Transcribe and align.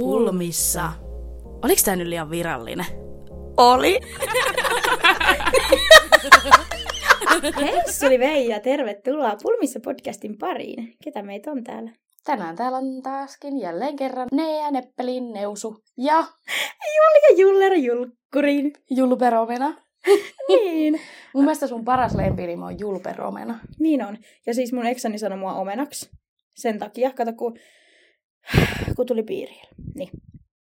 Pulmissa. 0.00 0.92
Oliko 1.64 1.80
tää 1.84 1.96
nyt 1.96 2.08
liian 2.08 2.30
virallinen? 2.30 2.86
Oli. 3.56 4.00
Oli 8.06 8.18
Veija. 8.18 8.60
Tervetuloa 8.60 9.36
Pulmissa 9.42 9.80
podcastin 9.80 10.38
pariin. 10.38 10.96
Ketä 11.04 11.22
meitä 11.22 11.50
on 11.50 11.64
täällä? 11.64 11.90
Tänään 12.24 12.56
täällä 12.56 12.78
on 12.78 13.02
taaskin 13.02 13.60
jälleen 13.60 13.96
kerran 13.96 14.28
Nea 14.32 14.70
Neppelin 14.70 15.32
Neusu 15.32 15.82
ja 15.96 16.24
Julia 16.96 17.40
Juller 17.40 17.72
Julkkurin. 17.74 18.72
Julperomena. 18.90 19.74
Niin. 20.48 21.00
Mun 21.34 21.44
mielestä 21.44 21.66
sun 21.66 21.84
paras 21.84 22.14
lempinimi 22.14 22.64
on 22.64 22.78
Julperomena. 22.78 23.58
Niin 23.78 24.04
on. 24.04 24.18
Ja 24.46 24.54
siis 24.54 24.72
mun 24.72 24.86
eksäni 24.86 25.18
sanoi 25.18 25.38
mua 25.38 25.54
omenaksi. 25.54 26.10
Sen 26.56 26.78
takia, 26.78 27.10
kato 27.12 27.32
kun, 27.32 27.58
kun 28.96 29.06
tuli 29.06 29.22
piiriin. 29.22 29.66
Niin. 29.94 30.08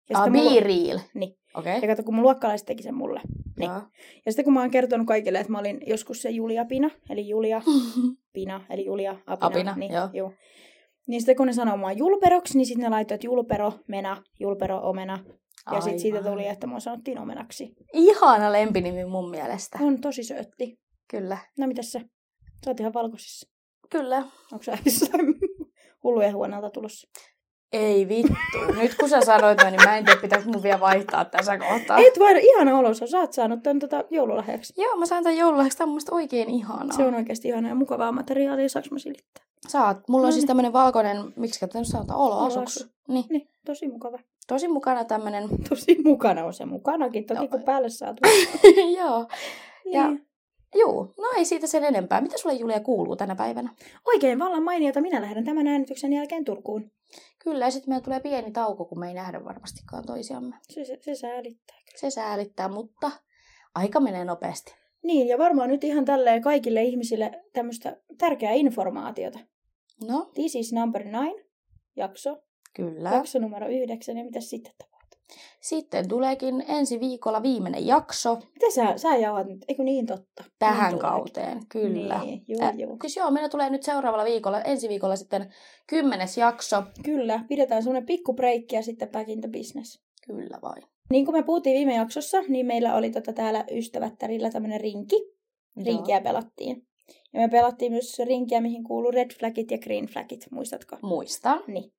Ja 0.09 0.19
Ah, 0.19 0.31
Biiriil. 0.31 0.99
Niin. 1.13 1.37
Okei. 1.55 1.79
Ja 1.81 1.87
kato, 1.87 2.03
kun 2.03 2.15
mun 2.15 2.23
luokkalaiset 2.23 2.65
teki 2.65 2.83
sen 2.83 2.95
mulle. 2.95 3.21
Niin. 3.59 3.69
Joo. 3.71 3.81
Ja 4.25 4.31
sitten 4.31 4.45
kun 4.45 4.53
mä 4.53 4.59
oon 4.61 4.71
kertonut 4.71 5.07
kaikille, 5.07 5.39
että 5.39 5.51
mä 5.51 5.59
olin 5.59 5.81
joskus 5.87 6.21
se 6.21 6.29
Julia 6.29 6.65
Pina, 6.65 6.89
eli 7.09 7.27
Julia 7.27 7.61
Pina, 8.33 8.65
eli 8.70 8.85
Julia 8.85 9.11
Apina. 9.11 9.47
Apina, 9.47 9.75
niin, 9.75 9.93
joo. 9.93 10.09
Juu. 10.13 10.33
Niin 11.07 11.21
sitten 11.21 11.35
kun 11.35 11.47
ne 11.47 11.53
sanoo 11.53 11.77
mua 11.77 11.91
julperoksi, 11.91 12.57
niin 12.57 12.65
sitten 12.65 12.83
ne 12.83 12.89
laittoi, 12.89 13.15
että 13.15 13.27
julpero, 13.27 13.73
mena, 13.87 14.23
julpero, 14.39 14.79
omena. 14.89 15.20
Ja 15.71 15.81
sitten 15.81 15.99
siitä 15.99 16.23
tuli, 16.23 16.48
että 16.48 16.67
mua 16.67 16.79
sanottiin 16.79 17.20
omenaksi. 17.20 17.73
Ihana 17.93 18.51
lempinimi 18.51 19.05
mun 19.05 19.29
mielestä. 19.29 19.79
On 19.81 20.01
tosi 20.01 20.23
söötti. 20.23 20.79
Kyllä. 21.07 21.37
No 21.57 21.67
mitäs 21.67 21.91
sä? 21.91 21.99
Sä 22.65 22.71
oot 22.71 22.79
ihan 22.79 22.93
valkoisissa. 22.93 23.49
Kyllä. 23.89 24.17
Onko 24.51 24.63
sä 24.63 24.77
jossain 24.85 25.25
hullujen 26.03 26.35
huoneelta 26.35 26.70
tulossa? 26.70 27.07
Ei 27.73 28.07
vittu. 28.07 28.34
Nyt 28.81 28.95
kun 28.99 29.09
sä 29.09 29.21
sanoit 29.21 29.57
niin 29.63 29.81
mä 29.85 29.98
en 29.98 30.05
tiedä, 30.05 30.21
pitääkö 30.21 30.45
mun 30.45 30.63
vielä 30.63 30.79
vaihtaa 30.79 31.25
tässä 31.25 31.57
kohtaa. 31.57 31.98
Et 31.98 32.20
vain 32.20 32.37
ihana 32.37 32.77
olossa. 32.77 33.07
Sä 33.07 33.20
oot 33.20 33.34
saanut 33.34 33.63
tän 33.63 33.79
tota 33.79 34.04
joululahjaksi. 34.09 34.73
Joo, 34.77 34.95
mä 34.95 35.05
sain 35.05 35.23
tän 35.23 35.37
joululahjaksi. 35.37 35.77
Tää 35.77 35.85
on 35.85 35.90
mun 35.91 36.01
oikein 36.12 36.49
ihanaa. 36.49 36.98
Se 36.98 37.04
on 37.05 37.15
oikeasti 37.15 37.48
ihanaa 37.48 37.70
ja 37.71 37.76
mukavaa 37.76 38.12
materiaalia. 38.12 38.70
Saanko 38.70 38.90
mä 38.91 38.99
silittää? 38.99 39.43
Saat. 39.68 40.07
Mulla 40.10 40.21
No 40.23 40.27
on 40.27 40.34
siis 40.34 40.43
niin. 40.43 40.48
tämmönen 40.48 40.73
valkoinen, 40.73 41.18
miksi 41.35 41.65
nyt 41.73 41.87
sanotaan, 41.87 42.20
oloasuks. 42.20 42.77
Oloasu. 42.77 42.95
Niin. 43.07 43.26
Niin, 43.29 43.48
tosi 43.65 43.88
mukava. 43.88 44.20
Tosi 44.48 44.67
mukana 44.67 45.05
tämmönen. 45.05 45.49
Tosi 45.70 45.98
mukana 46.04 46.45
on 46.45 46.54
se 46.54 46.65
mukanakin. 46.65 47.26
Toki 47.26 47.40
Joo. 47.40 47.48
kun 47.48 47.63
päälle 47.63 47.90
saat. 47.90 48.17
Joo. 48.99 49.27
Ja- 49.85 50.12
Juu, 50.79 51.13
no 51.17 51.23
ei 51.37 51.45
siitä 51.45 51.67
sen 51.67 51.83
enempää. 51.83 52.21
Mitä 52.21 52.37
sulle 52.37 52.55
Julia 52.55 52.79
kuuluu 52.79 53.15
tänä 53.15 53.35
päivänä? 53.35 53.75
Oikein 54.07 54.39
vallan 54.39 54.63
mainiota. 54.63 55.01
Minä 55.01 55.21
lähden 55.21 55.45
tämän 55.45 55.67
äänityksen 55.67 56.13
jälkeen 56.13 56.45
Turkuun. 56.45 56.91
Kyllä, 57.39 57.65
ja 57.65 57.71
sitten 57.71 57.89
meillä 57.89 58.03
tulee 58.03 58.19
pieni 58.19 58.51
tauko, 58.51 58.85
kun 58.85 58.99
me 58.99 59.07
ei 59.07 59.13
nähdä 59.13 59.43
varmastikaan 59.45 60.05
toisiamme. 60.05 60.55
Se, 60.69 60.85
se, 60.85 60.97
se 61.01 61.15
säälittää. 61.15 61.77
Se 61.95 62.09
säälittää, 62.09 62.67
mutta 62.69 63.11
aika 63.75 63.99
menee 63.99 64.25
nopeasti. 64.25 64.75
Niin, 65.03 65.27
ja 65.27 65.38
varmaan 65.38 65.69
nyt 65.69 65.83
ihan 65.83 66.05
tälleen 66.05 66.41
kaikille 66.41 66.83
ihmisille 66.83 67.31
tämmöistä 67.53 67.97
tärkeää 68.17 68.53
informaatiota. 68.53 69.39
No, 70.07 70.31
This 70.33 70.55
is 70.55 70.73
number 70.73 71.03
nine, 71.03 71.45
jakso. 71.95 72.38
kyllä. 72.75 73.09
Jakso 73.09 73.39
numero 73.39 73.67
yhdeksän, 73.67 74.17
ja 74.17 74.23
mitä 74.23 74.41
sitten 74.41 74.73
tapahtuu? 74.77 74.91
Sitten 75.62 76.07
tuleekin 76.07 76.63
ensi 76.68 77.00
viikolla 77.00 77.44
viimeinen 77.44 77.88
jakso 77.88 78.35
Mitä 78.35 78.72
sä, 78.75 78.97
sä 78.97 79.16
jauhat 79.18 79.47
nyt? 79.47 79.66
Eikö 79.68 79.84
niin 79.84 80.06
totta? 80.06 80.44
tähän 80.59 80.91
Niin 80.91 81.01
kauteen. 81.01 81.59
Kyllä. 81.69 82.19
Niin, 82.23 82.44
juu, 82.47 82.62
Äh, 82.62 82.78
juu. 82.78 82.97
Siis 83.01 83.18
joo, 83.18 83.31
meillä 83.31 83.50
tulee 83.50 83.69
nyt 83.69 83.84
seuraavalla 83.84 84.25
viikolla, 84.25 84.62
ensi 84.62 84.90
viikolla 84.90 85.16
sitten 85.16 85.53
kymmenes 85.88 86.38
jakso. 86.38 86.84
Kyllä, 87.03 87.46
pidetään 87.50 87.84
semmoinen 87.84 88.06
pikku 88.06 88.34
breikki 88.34 88.75
ja 88.75 88.81
sitten 88.81 89.09
back 89.09 89.29
in 89.29 89.41
the 89.41 89.50
business. 89.50 90.01
Kyllä 90.28 90.59
vain. 90.62 90.84
Niin 91.09 91.25
kuin 91.25 91.35
me 91.35 91.44
puhuttiin 91.44 91.75
viime 91.78 91.95
jaksossa, 91.95 92.41
niin 92.47 92.66
meillä 92.66 92.95
oli 92.95 93.09
tota 93.09 93.34
täällä 93.34 93.66
ystävättärillä 93.72 94.50
tämmöinen 94.50 94.81
rinki. 94.81 95.16
Rinkiä 95.85 96.22
pelattiin. 96.22 96.88
Ja 97.34 97.39
me 97.39 97.47
pelattiin 97.47 97.91
myös 97.91 98.19
rinkiä, 98.19 98.61
mihin 98.61 98.84
kuuluu 98.84 99.11
red 99.11 99.31
flagit 99.39 99.72
ja 99.72 99.78
green 99.78 100.05
flagit, 100.05 100.45
muistatko? 100.51 100.97
Muistan. 101.01 101.63
Niin. 101.67 101.91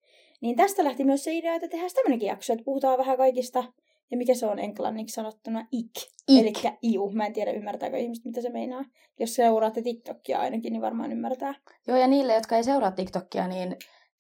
Niin 0.43 0.57
tästä 0.57 0.85
lähti 0.85 1.05
myös 1.05 1.25
se 1.25 1.33
idea, 1.33 1.55
että 1.55 1.69
tehdään 1.69 1.91
tämmöinenkin 1.95 2.27
jakso, 2.27 2.53
että 2.53 2.65
puhutaan 2.65 2.99
vähän 2.99 3.17
kaikista, 3.17 3.65
ja 4.11 4.17
mikä 4.17 4.35
se 4.35 4.47
on 4.47 4.59
englanniksi 4.59 5.15
sanottuna, 5.15 5.67
ik. 5.73 5.91
Ik. 6.29 6.41
Eli 6.65 6.73
iu. 6.83 7.13
Mä 7.13 7.27
en 7.27 7.33
tiedä, 7.33 7.53
ymmärtääkö 7.53 7.97
ihmiset, 7.97 8.25
mitä 8.25 8.43
se 8.43 8.51
meinaa. 8.51 8.85
Jos 9.21 9.35
seuraatte 9.35 9.83
TikTokia 9.83 10.39
ainakin, 10.39 10.73
niin 10.73 10.83
varmaan 10.83 11.13
ymmärtää. 11.13 11.55
Joo, 11.87 11.97
ja 11.97 12.07
niille, 12.07 12.35
jotka 12.35 12.57
ei 12.57 12.65
seuraa 12.65 12.91
TikTokia, 12.91 13.49
niin 13.49 13.77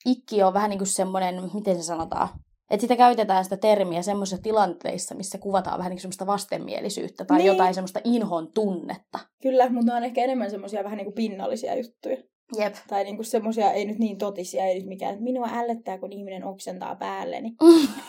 ikki 0.06 0.42
on 0.42 0.54
vähän 0.54 0.70
niin 0.70 0.78
kuin 0.78 0.88
semmoinen, 0.88 1.50
miten 1.54 1.76
se 1.76 1.82
sanotaan, 1.82 2.28
että 2.70 2.80
sitä 2.80 2.96
käytetään 2.96 3.44
sitä 3.44 3.56
termiä 3.56 4.02
semmoisissa 4.02 4.42
tilanteissa, 4.42 5.14
missä 5.14 5.38
kuvataan 5.38 5.78
vähän 5.78 5.90
niin 5.90 6.00
semmoista 6.00 6.26
vastenmielisyyttä 6.26 7.24
tai 7.24 7.38
Niin. 7.38 7.46
jotain 7.46 7.74
semmoista 7.74 8.00
inhon 8.04 8.52
tunnetta. 8.52 9.18
Kyllä, 9.42 9.70
mutta 9.70 9.92
ne 9.92 9.96
on 9.96 10.04
ehkä 10.04 10.24
enemmän 10.24 10.50
semmoisia 10.50 10.84
vähän 10.84 10.96
niin 10.96 11.06
kuin 11.06 11.14
pinnallisia 11.14 11.74
juttuja. 11.76 12.16
Jep. 12.58 12.74
Tai 12.88 13.04
niin 13.04 13.16
kuin 13.16 13.26
semmoisia, 13.26 13.72
ei 13.72 13.84
nyt 13.84 13.98
niin 13.98 14.18
totisia, 14.18 14.64
ei 14.64 14.74
nyt 14.78 14.86
mikään, 14.86 15.12
että 15.12 15.24
minua 15.24 15.48
ällöttää, 15.54 15.98
kun 15.98 16.12
ihminen 16.12 16.44
oksentaa 16.44 16.96
päälleni. 16.96 17.52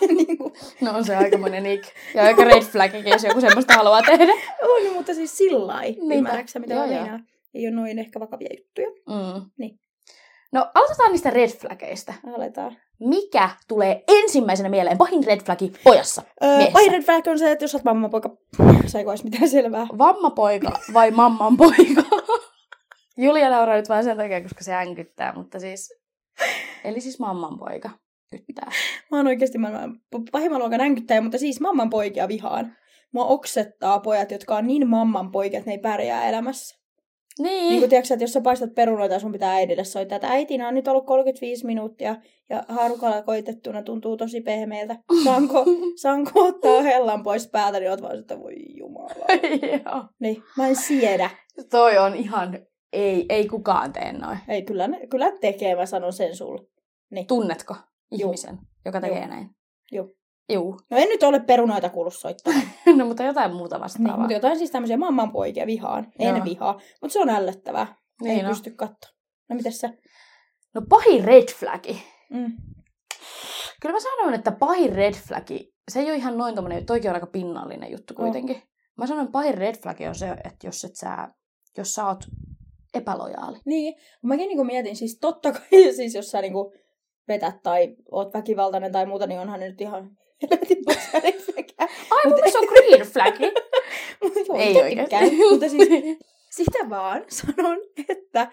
niin 0.08 0.38
kuin, 0.38 0.54
No 0.82 0.92
on 0.98 1.06
se 1.06 1.16
aikamoinen 1.16 1.66
ik. 1.66 1.82
Ja 2.16 2.24
aika 2.24 2.44
red 2.44 2.62
flagikin, 2.62 3.12
jos 3.12 3.24
joku 3.24 3.42
semmoista 3.42 3.74
haluaa 3.74 4.02
tehdä. 4.02 4.34
on, 4.64 4.94
mutta 4.94 5.14
siis 5.14 5.38
sillä 5.38 5.68
lailla. 5.68 6.14
Ymmärräksä, 6.16 6.60
mitä 6.60 6.74
Joo, 6.74 6.86
joo. 6.86 7.20
Ei 7.54 7.68
ole 7.68 7.76
noin 7.76 8.00
ehkä 8.00 8.20
vakavia 8.20 8.50
juttuja. 8.58 8.88
Mm. 8.90 9.46
Niin. 9.58 9.80
No, 10.52 10.68
aloitetaan 10.76 11.12
niistä 11.12 11.30
red 11.30 11.50
flageista. 11.50 12.14
Aletaan. 12.38 12.78
Mikä 13.00 13.50
tulee 13.68 14.04
ensimmäisenä 14.08 14.70
mieleen 14.70 14.98
pahin 14.98 15.24
red 15.24 15.40
flagi 15.46 15.74
pojassa? 15.84 16.22
Öö, 16.44 16.50
Miehessä. 16.50 16.74
pahin 16.74 16.92
red 16.92 17.02
flag 17.04 17.28
on 17.28 17.40
se, 17.40 17.52
että 17.52 17.64
jos 17.64 17.76
olet 17.76 17.84
mamma 17.86 18.10
poika, 18.10 18.30
saiko 18.86 19.10
edes 19.12 19.24
mitään 19.24 19.50
selvää. 19.50 19.88
Vammapoika 19.98 20.80
vai 20.94 21.12
mamman 21.12 21.58
poika? 21.58 22.03
Julia 23.18 23.50
nauraa 23.50 23.76
nyt 23.76 23.90
vain 23.90 24.04
sen 24.04 24.18
takia, 24.18 24.42
koska 24.42 24.64
se 24.64 24.74
änkyttää, 24.74 25.34
mutta 25.36 25.60
siis... 25.60 26.00
Eli 26.84 27.02
siis 27.02 27.20
mamman 27.20 27.60
poika 27.60 27.90
kyttää. 28.32 28.72
Mä 29.12 29.18
oon 29.18 29.28
oikeasti 29.28 29.58
maailman 29.58 30.00
pahimman 30.32 30.60
luokan 30.60 30.82
änkyttäjä, 30.82 31.22
mutta 31.22 31.38
siis 31.38 31.60
mamman 31.60 31.90
poikia 31.90 32.28
vihaan. 32.28 32.76
Mua 33.12 33.26
oksettaa 33.26 34.00
pojat, 34.00 34.32
jotka 34.32 34.56
on 34.56 34.68
niin 34.68 34.88
mamman 34.88 35.32
poikia, 35.32 35.58
että 35.58 35.70
ne 35.70 35.74
ei 35.74 35.82
pärjää 35.82 36.30
elämässä. 36.30 36.84
Niin. 37.40 37.70
Niin 37.70 37.80
kuin 37.80 37.90
tiedätkö, 37.90 38.14
että 38.14 38.24
jos 38.24 38.34
sä 38.34 38.42
paistat 38.42 38.76
perunoita, 38.76 39.20
sun 39.20 39.32
pitää 39.32 39.54
äidille 39.54 39.84
soittaa, 39.84 40.16
että 40.16 40.28
äitinä 40.28 40.68
on 40.68 40.74
nyt 40.74 40.88
ollut 40.88 41.06
35 41.06 41.66
minuuttia 41.66 42.16
ja 42.50 42.64
haarukalla 42.68 43.22
koitettuna 43.22 43.84
tuntuu 43.84 44.18
tosi 44.18 44.42
pehmeältä. 44.42 44.96
Saanko, 45.24 45.66
saanko 46.02 46.46
ottaa 46.46 46.82
hellan 46.82 47.24
pois 47.24 47.48
päältä, 47.48 47.80
niin 47.80 47.92
oot 47.92 48.02
vaan, 48.02 48.20
että 48.20 48.40
voi 48.40 48.56
jumala. 48.78 49.26
Joo. 49.86 50.04
Niin, 50.20 50.44
mä 50.58 50.68
en 50.68 50.76
siedä. 50.76 51.30
Toi 51.70 51.98
on 51.98 52.16
ihan... 52.16 52.60
Ei, 52.94 53.26
ei 53.30 53.48
kukaan 53.48 53.94
tee 53.94 54.14
noin. 54.14 54.40
Ei, 54.48 54.62
kyllä, 54.62 54.90
kyllä 55.10 55.32
tekee, 55.42 55.76
mä 55.76 55.86
sanon 55.86 56.14
sen 56.14 56.36
sulle. 56.36 56.62
Tunnetko 57.28 57.76
Juu. 58.12 58.20
ihmisen, 58.20 58.58
joka 58.86 59.02
tekee 59.02 59.20
Juu. 59.20 59.28
näin? 59.28 59.50
Juu. 59.92 60.16
Juu. 60.50 60.80
No 60.90 60.98
en 60.98 61.10
nyt 61.10 61.24
ole 61.24 61.40
perunoita 61.40 61.90
kuullut 61.90 62.14
soittaa. 62.16 62.54
no, 62.98 63.06
mutta 63.06 63.24
jotain 63.24 63.54
muuta 63.54 63.76
Niin, 63.76 63.82
vastaavaa. 63.84 64.18
mutta 64.18 64.34
jotain 64.34 64.58
siis 64.58 64.72
tämmöisiä 64.72 64.98
mamman 64.98 65.32
poikia 65.32 65.66
vihaan. 65.66 66.08
En 66.20 66.36
Joo. 66.36 66.46
vihaa, 66.46 66.80
mutta 67.02 67.14
se 67.14 67.20
on 67.20 67.30
ällöttävää. 67.30 67.96
Niin 68.22 68.38
ei 68.38 68.44
no. 68.44 68.50
pysty 68.50 68.72
katsoa. 68.72 69.12
No 69.50 69.56
mitäs 69.56 69.78
sä? 69.78 69.90
no 70.74 70.82
pahin 70.90 71.24
red 71.24 71.52
flagi. 71.60 72.04
Mm. 72.30 72.52
Kyllä 73.82 73.94
mä 73.94 74.00
sanon, 74.00 74.34
että 74.34 74.52
pahin 74.52 74.94
red 74.94 75.14
flagi, 75.14 75.74
se 75.92 76.00
ei 76.00 76.06
ole 76.06 76.16
ihan 76.16 76.38
noin 76.38 76.56
tommonen, 76.56 76.86
toikin 76.86 77.10
on 77.10 77.16
aika 77.16 77.28
pinnallinen 77.28 77.92
juttu 77.92 78.14
kuitenkin. 78.14 78.62
Mä 78.98 79.08
sanon, 79.08 79.24
että 79.24 79.32
pahin 79.32 79.58
red 79.58 79.76
flagi 79.82 80.08
on 80.08 80.16
se, 80.16 80.30
että 80.32 80.68
jos 80.68 80.84
et 80.84 80.96
sä, 80.96 81.28
jos 81.78 81.94
sä 81.94 82.08
oot 82.08 82.26
epälojaali. 82.94 83.58
Niin, 83.66 83.96
mäkin 84.22 84.48
niinku 84.48 84.64
mietin, 84.64 84.96
siis 84.96 85.18
totta 85.22 85.52
kai, 85.52 85.94
siis 85.96 86.16
jos 86.16 86.32
sä 86.32 86.42
niinku 86.42 86.74
vetät 87.28 87.64
tai 87.64 87.96
oot 88.12 88.34
väkivaltainen 88.34 88.92
tai 88.92 89.06
muuta, 89.06 89.28
niin 89.28 89.40
onhan 89.40 89.60
ne 89.60 89.70
nyt 89.70 89.82
ihan 89.82 90.18
helvetin. 90.42 90.78
Ai, 92.10 92.22
mun 92.26 92.34
mielestä 92.34 92.52
se 92.52 92.60
on 92.60 92.68
green 92.74 93.02
flagi. 93.02 93.44
Ei 94.58 94.82
oikein. 94.82 95.38
Mutta 95.52 95.70
siis 95.70 95.90
sitä 96.58 96.90
vaan 96.90 97.26
sanon, 97.28 97.78
että 98.10 98.52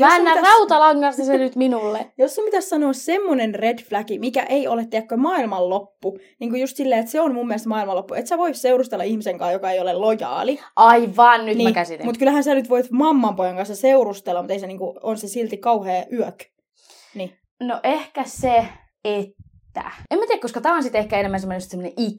Väännä 0.00 0.34
pitäis- 0.34 0.54
rautalangasta 0.54 1.24
se 1.24 1.38
nyt 1.38 1.56
minulle. 1.56 2.12
Jos 2.18 2.34
sun 2.34 2.44
pitäisi 2.44 2.68
sanoa 2.68 2.92
semmonen 2.92 3.54
red 3.54 3.78
flagi, 3.82 4.18
mikä 4.18 4.42
ei 4.42 4.68
ole, 4.68 4.86
tiedätkö, 4.86 5.16
maailmanloppu, 5.16 6.18
niin 6.40 6.50
kuin 6.50 6.60
just 6.60 6.76
silleen, 6.76 7.00
että 7.00 7.12
se 7.12 7.20
on 7.20 7.34
mun 7.34 7.46
mielestä 7.46 7.68
maailmanloppu, 7.68 8.14
että 8.14 8.28
sä 8.28 8.38
voi 8.38 8.54
seurustella 8.54 9.04
ihmisen 9.04 9.38
kanssa, 9.38 9.52
joka 9.52 9.70
ei 9.70 9.80
ole 9.80 9.92
lojaali. 9.92 10.60
Aivan, 10.76 11.46
nyt 11.46 11.56
niin, 11.56 11.68
mä 11.68 11.74
käsitin. 11.74 12.06
Mutta 12.06 12.18
kyllähän 12.18 12.44
sä 12.44 12.54
nyt 12.54 12.70
voit 12.70 12.90
mammanpojan 12.90 13.56
kanssa 13.56 13.76
seurustella, 13.76 14.42
mutta 14.42 14.52
ei 14.52 14.60
se 14.60 14.66
niinku, 14.66 14.98
on 15.02 15.18
se 15.18 15.28
silti 15.28 15.56
kauhea 15.56 16.04
yök. 16.12 16.44
Niin. 17.14 17.38
No 17.60 17.80
ehkä 17.82 18.24
se, 18.24 18.66
että... 19.04 19.90
En 20.10 20.18
mä 20.18 20.26
tiedä, 20.26 20.40
koska 20.40 20.60
tää 20.60 20.74
on 20.74 20.82
sitten 20.82 20.98
ehkä 20.98 21.18
enemmän 21.18 21.40
semmoinen, 21.40 21.92
ik. 21.96 22.18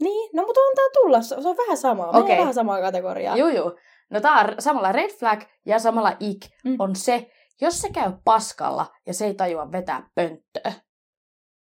Niin, 0.00 0.30
no 0.34 0.42
mutta 0.46 0.60
on 0.60 0.74
tää 0.74 0.84
tulla, 0.94 1.22
se 1.22 1.34
on 1.34 1.56
vähän 1.56 1.76
samaa. 1.76 2.10
Okei. 2.10 2.38
vähän 2.38 2.54
samaa 2.54 2.80
kategoriaa. 2.80 3.36
Juu, 3.36 3.48
juu. 3.48 3.72
No 4.10 4.20
tää 4.20 4.40
on 4.40 4.54
samalla 4.58 4.92
red 4.92 5.10
flag 5.10 5.42
ja 5.66 5.78
samalla 5.78 6.16
ik 6.20 6.46
Mm. 6.64 6.76
on 6.78 6.96
se, 6.96 7.30
jos 7.60 7.80
se 7.80 7.88
käy 7.90 8.12
paskalla 8.24 8.86
ja 9.06 9.14
se 9.14 9.26
ei 9.26 9.34
tajua 9.34 9.72
vetää 9.72 10.10
pönttöä. 10.14 10.72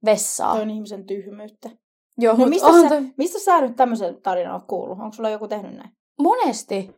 vessaa. 0.05 0.53
Toi 0.53 0.61
on 0.61 0.69
ihmisen 0.69 1.05
tyhmyyttä. 1.05 1.69
Joo, 2.17 2.35
No 2.37 2.45
mistä 2.45 2.67
sä, 2.81 2.89
toi- 2.89 3.13
mistä 3.17 3.39
sä 3.39 3.61
nyt 3.61 3.75
tämmöisen 3.75 4.21
tarinan 4.21 4.53
oot 4.53 4.63
kuullut? 4.67 4.99
Onko 4.99 5.13
sulla 5.13 5.29
joku 5.29 5.47
tehnyt 5.47 5.75
näin? 5.75 5.89
Monesti. 6.19 6.95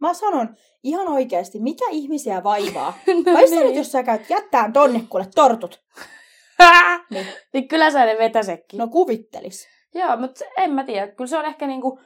Mä 0.00 0.14
sanon 0.14 0.56
ihan 0.82 1.08
oikeasti, 1.08 1.60
mikä 1.60 1.84
ihmisiä 1.90 2.44
vaivaa? 2.44 2.92
No 3.26 3.32
Vai 3.32 3.44
niin. 3.50 3.66
nyt, 3.66 3.74
jos 3.76 3.92
sä 3.92 4.02
käyt 4.02 4.30
jättään 4.30 4.72
tonne 4.72 5.04
kuule 5.08 5.26
tortut? 5.34 5.80
Niin. 7.10 7.26
niin 7.52 7.68
kyllä 7.68 7.90
sä 7.90 8.04
ne 8.04 8.18
vetäsekin. 8.18 8.78
No 8.78 8.88
kuvittelis. 8.88 9.68
Joo, 9.94 10.16
mutta 10.16 10.44
en 10.56 10.70
mä 10.72 10.84
tiedä. 10.84 11.08
Kyllä 11.12 11.28
se 11.28 11.38
on 11.38 11.44
ehkä 11.44 11.66
niinku 11.66 12.00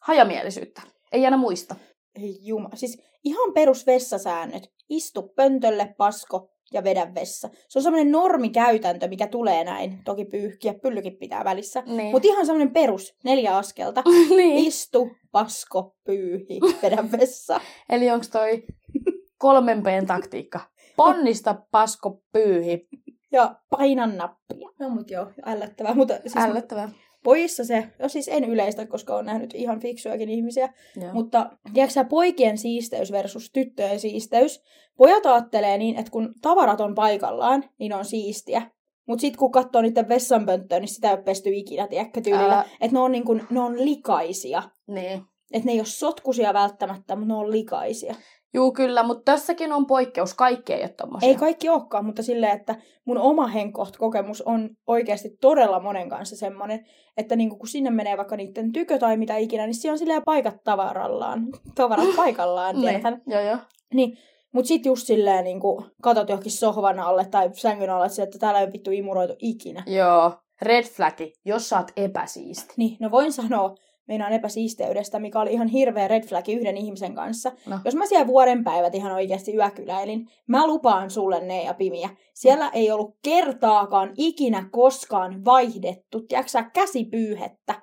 hajamielisyyttä. 0.00 0.82
Ei 1.12 1.24
aina 1.24 1.36
muista. 1.36 1.74
Ei 2.22 2.38
juma. 2.40 2.68
Siis 2.74 3.02
ihan 3.24 3.52
perus 3.52 3.86
vessasäännöt. 3.86 4.62
Istu 4.88 5.32
pöntölle, 5.36 5.94
pasko 5.98 6.48
ja 6.72 6.84
vedä 6.84 7.14
vessa. 7.14 7.48
Se 7.68 7.78
on 7.78 7.82
semmoinen 7.82 8.12
normikäytäntö, 8.12 9.08
mikä 9.08 9.26
tulee 9.26 9.64
näin. 9.64 9.98
Toki 10.04 10.24
pyyhkiä, 10.24 10.74
pyllykin 10.82 11.16
pitää 11.18 11.44
välissä. 11.44 11.82
Niin. 11.86 12.10
Mutta 12.10 12.28
ihan 12.28 12.46
semmoinen 12.46 12.72
perus, 12.72 13.14
neljä 13.24 13.56
askelta. 13.56 14.02
niin. 14.36 14.66
Istu, 14.66 15.10
pasko, 15.32 15.96
pyyhi, 16.04 16.60
vedä 16.82 17.04
vessa. 17.18 17.60
Eli 17.88 18.10
onks 18.10 18.28
toi 18.28 18.62
kolmen 19.38 19.82
P:n 19.82 20.06
taktiikka? 20.06 20.60
Ponnista, 20.96 21.62
pasko, 21.70 22.22
pyyhi. 22.32 22.88
Ja 23.32 23.54
paina 23.70 24.06
nappia. 24.06 24.68
No 24.80 24.88
mut 24.88 25.10
joo, 25.10 25.26
ällöttävää. 25.46 25.94
Mutta 25.94 26.14
siis 26.14 26.36
Ällöttävää. 26.36 26.90
Pojissa 27.24 27.64
se, 27.64 27.88
no 27.98 28.08
siis 28.08 28.28
en 28.28 28.44
yleistä, 28.44 28.86
koska 28.86 29.16
on 29.16 29.26
nähnyt 29.26 29.54
ihan 29.54 29.80
fiksujakin 29.80 30.28
ihmisiä. 30.28 30.72
Joo. 31.00 31.12
Mutta 31.12 31.50
tiedätkö 31.74 31.92
sä, 31.92 32.04
poikien 32.04 32.58
siisteys 32.58 33.12
versus 33.12 33.50
tyttöjen 33.52 34.00
siisteys? 34.00 34.62
Pojat 34.96 35.26
ajattelee 35.26 35.78
niin, 35.78 35.98
että 35.98 36.10
kun 36.10 36.34
tavarat 36.42 36.80
on 36.80 36.94
paikallaan, 36.94 37.64
niin 37.78 37.92
on 37.92 38.04
siistiä. 38.04 38.70
Mutta 39.06 39.20
sitten 39.20 39.38
kun 39.38 39.52
katsoo 39.52 39.82
niiden 39.82 40.08
vessanpönttöä, 40.08 40.80
niin 40.80 40.88
sitä 40.88 41.08
ei 41.08 41.14
ole 41.14 41.22
pesty 41.22 41.50
ikinä, 41.52 41.88
tiedätkö, 41.88 42.20
tyylillä. 42.20 42.56
Ää. 42.56 42.64
Että 42.80 42.92
ne 42.92 42.98
on, 42.98 43.12
niin 43.12 43.24
kun, 43.24 43.42
ne 43.50 43.60
on 43.60 43.84
likaisia. 43.84 44.62
Niin. 44.86 45.22
Että 45.52 45.66
ne 45.66 45.72
ei 45.72 45.80
ole 45.80 45.86
sotkusia 45.86 46.54
välttämättä, 46.54 47.16
mutta 47.16 47.34
ne 47.34 47.40
on 47.40 47.50
likaisia. 47.50 48.14
Juu, 48.54 48.72
kyllä, 48.72 49.02
mutta 49.02 49.32
tässäkin 49.32 49.72
on 49.72 49.86
poikkeus. 49.86 50.34
Kaikki 50.34 50.72
ei 50.72 50.82
ole 50.82 50.88
tommosia. 50.88 51.28
Ei 51.28 51.34
kaikki 51.34 51.68
olekaan, 51.68 52.04
mutta 52.04 52.22
silleen, 52.22 52.56
että 52.56 52.74
mun 53.04 53.18
oma 53.18 53.46
henkkoht-kokemus 53.46 54.42
on 54.42 54.70
oikeasti 54.86 55.36
todella 55.40 55.80
monen 55.80 56.08
kanssa 56.08 56.36
semmoinen, 56.36 56.86
että 57.16 57.36
niinku 57.36 57.56
kun 57.56 57.68
sinne 57.68 57.90
menee 57.90 58.16
vaikka 58.16 58.36
niiden 58.36 58.72
tykö 58.72 58.98
tai 58.98 59.16
mitä 59.16 59.36
ikinä, 59.36 59.66
niin 59.66 59.74
siellä 59.74 59.94
on 59.94 59.98
silleen 59.98 60.22
paikat 60.24 60.64
tavarallaan, 60.64 61.46
tavarat 61.74 62.16
paikallaan, 62.16 62.80
tiedäthän. 62.80 63.22
Niin. 63.26 63.34
Joo, 63.34 63.42
joo. 63.42 63.58
Niin, 63.94 64.18
mut 64.52 64.66
sit 64.66 64.86
just 64.86 65.06
silleen 65.06 65.44
niinku 65.44 65.84
katot 66.02 66.28
johonkin 66.28 66.52
sohvan 66.52 66.98
alle 66.98 67.24
tai 67.24 67.50
sängyn 67.52 67.90
alle, 67.90 68.06
että, 68.06 68.22
että 68.22 68.38
täällä 68.38 68.60
ei 68.60 68.64
ole 68.64 68.72
vittu 68.72 68.90
imuroitu 68.90 69.34
ikinä. 69.38 69.82
Joo. 69.86 70.32
Red 70.62 70.84
flagi, 70.84 71.32
jos 71.44 71.68
sä 71.68 71.78
oot 71.78 71.92
epäsiisti. 71.96 72.74
Niin, 72.76 72.96
no 73.00 73.10
voin 73.10 73.32
sanoa, 73.32 73.74
meinaan 74.12 74.32
epäsiisteydestä, 74.32 75.18
mikä 75.18 75.40
oli 75.40 75.52
ihan 75.52 75.68
hirveä 75.68 76.08
red 76.08 76.24
flag 76.26 76.48
yhden 76.48 76.76
ihmisen 76.76 77.14
kanssa. 77.14 77.52
No. 77.66 77.78
Jos 77.84 77.94
mä 77.94 78.06
siellä 78.06 78.26
vuoden 78.26 78.64
päivät 78.64 78.94
ihan 78.94 79.12
oikeasti 79.12 79.54
yökyläilin, 79.54 80.28
mä 80.46 80.66
lupaan 80.66 81.10
sulle 81.10 81.40
ne 81.40 81.62
ja 81.64 81.74
pimiä. 81.74 82.10
Siellä 82.34 82.68
ei 82.68 82.90
ollut 82.90 83.16
kertaakaan 83.24 84.12
ikinä 84.16 84.68
koskaan 84.70 85.44
vaihdettu, 85.44 86.20
tiedätkö 86.20 86.64
käsipyyhettä. 86.72 87.74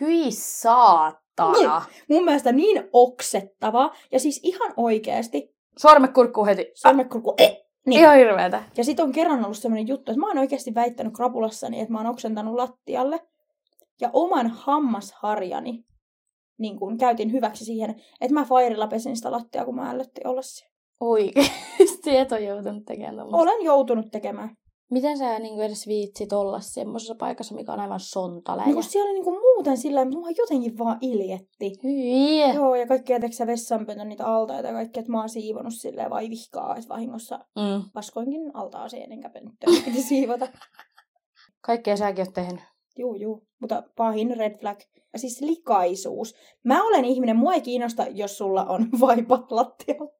Hyi 0.00 0.30
saatana. 0.30 1.82
Mun 2.10 2.24
mielestä 2.24 2.52
niin 2.52 2.88
oksettavaa. 2.92 3.94
Ja 4.12 4.20
siis 4.20 4.40
ihan 4.42 4.72
oikeasti, 4.76 5.54
Sorme 5.78 6.08
kurkkuu 6.08 6.44
heti. 6.44 6.70
sormekurku, 6.74 7.34
eh, 7.38 7.56
niin. 7.86 8.00
Ihan 8.00 8.16
hirveetä. 8.16 8.62
Ja 8.76 8.84
sit 8.84 9.00
on 9.00 9.12
kerran 9.12 9.44
ollut 9.44 9.58
semmoinen 9.58 9.88
juttu, 9.88 10.12
että 10.12 10.20
mä 10.20 10.28
oon 10.28 10.38
oikeasti 10.38 10.74
väittänyt 10.74 11.14
krapulassani, 11.14 11.80
että 11.80 11.92
mä 11.92 11.98
oon 11.98 12.06
oksentanut 12.10 12.54
lattialle. 12.54 13.20
Ja 14.00 14.10
oman 14.12 14.46
hammasharjani 14.48 15.84
niin 16.58 16.78
kun 16.78 16.98
käytin 16.98 17.32
hyväksi 17.32 17.64
siihen, 17.64 17.90
että 18.20 18.34
mä 18.34 18.44
fairilla 18.44 18.86
pesin 18.86 19.16
sitä 19.16 19.30
lattiaa, 19.32 19.64
kun 19.64 19.74
mä 19.74 19.90
ällötti 19.90 20.20
olla 20.24 20.42
siellä. 20.42 20.76
Oikeesti 21.00 22.16
et 22.18 22.32
on 22.32 22.44
joutunut 22.44 22.84
tekemään 22.84 23.16
tommoista. 23.16 23.42
Olen 23.42 23.64
joutunut 23.64 24.06
tekemään. 24.12 24.56
Miten 24.90 25.18
sä 25.18 25.38
niin 25.38 25.60
edes 25.62 25.86
viitsit 25.86 26.32
olla 26.32 26.60
semmoisessa 26.60 27.14
paikassa, 27.14 27.54
mikä 27.54 27.72
on 27.72 27.80
aivan 27.80 28.00
sontaläjä? 28.00 28.74
No 28.74 28.82
siellä 28.82 29.08
oli 29.08 29.14
niin 29.14 29.24
kuin 29.24 29.38
muuten 29.40 29.76
sillä 29.76 30.00
tavalla, 30.00 30.18
mua 30.18 30.30
jotenkin 30.38 30.78
vaan 30.78 30.98
iljetti. 31.00 31.72
Hyi. 31.84 32.54
Joo, 32.54 32.74
ja 32.74 32.86
kaikkia 32.86 33.20
teksä 33.20 33.46
vessanpöntön 33.46 34.08
niitä 34.08 34.26
altaita 34.26 34.68
ja 34.68 34.74
kaikkea, 34.74 35.00
että 35.00 35.12
mä 35.12 35.20
oon 35.20 35.28
siivonut 35.28 35.74
silleen 35.74 36.10
vai 36.10 36.30
vihkaa, 36.30 36.76
että 36.76 36.88
vahingossa 36.88 37.38
Mm. 37.38 37.82
paskoinkin 37.94 38.50
altaaseen 38.54 39.12
enkä 39.12 39.30
pönttöön, 39.30 39.82
piti 39.84 40.02
siivota. 40.02 40.48
Kaikkea 41.60 41.96
säkin 41.96 42.24
oot 42.26 42.34
tehnyt. 42.34 42.60
Juu, 42.98 43.14
juu. 43.14 43.42
Mutta 43.60 43.82
pahin 43.96 44.36
red 44.36 44.58
flag. 44.60 44.78
Siis 45.16 45.40
likaisuus. 45.40 46.34
Mä 46.64 46.82
olen 46.84 47.04
ihminen, 47.04 47.36
mua 47.36 47.54
ei 47.54 47.60
kiinnosta, 47.60 48.06
jos 48.10 48.38
sulla 48.38 48.64
on 48.64 48.88
vaipat 49.00 49.52
lattialla. 49.52 50.10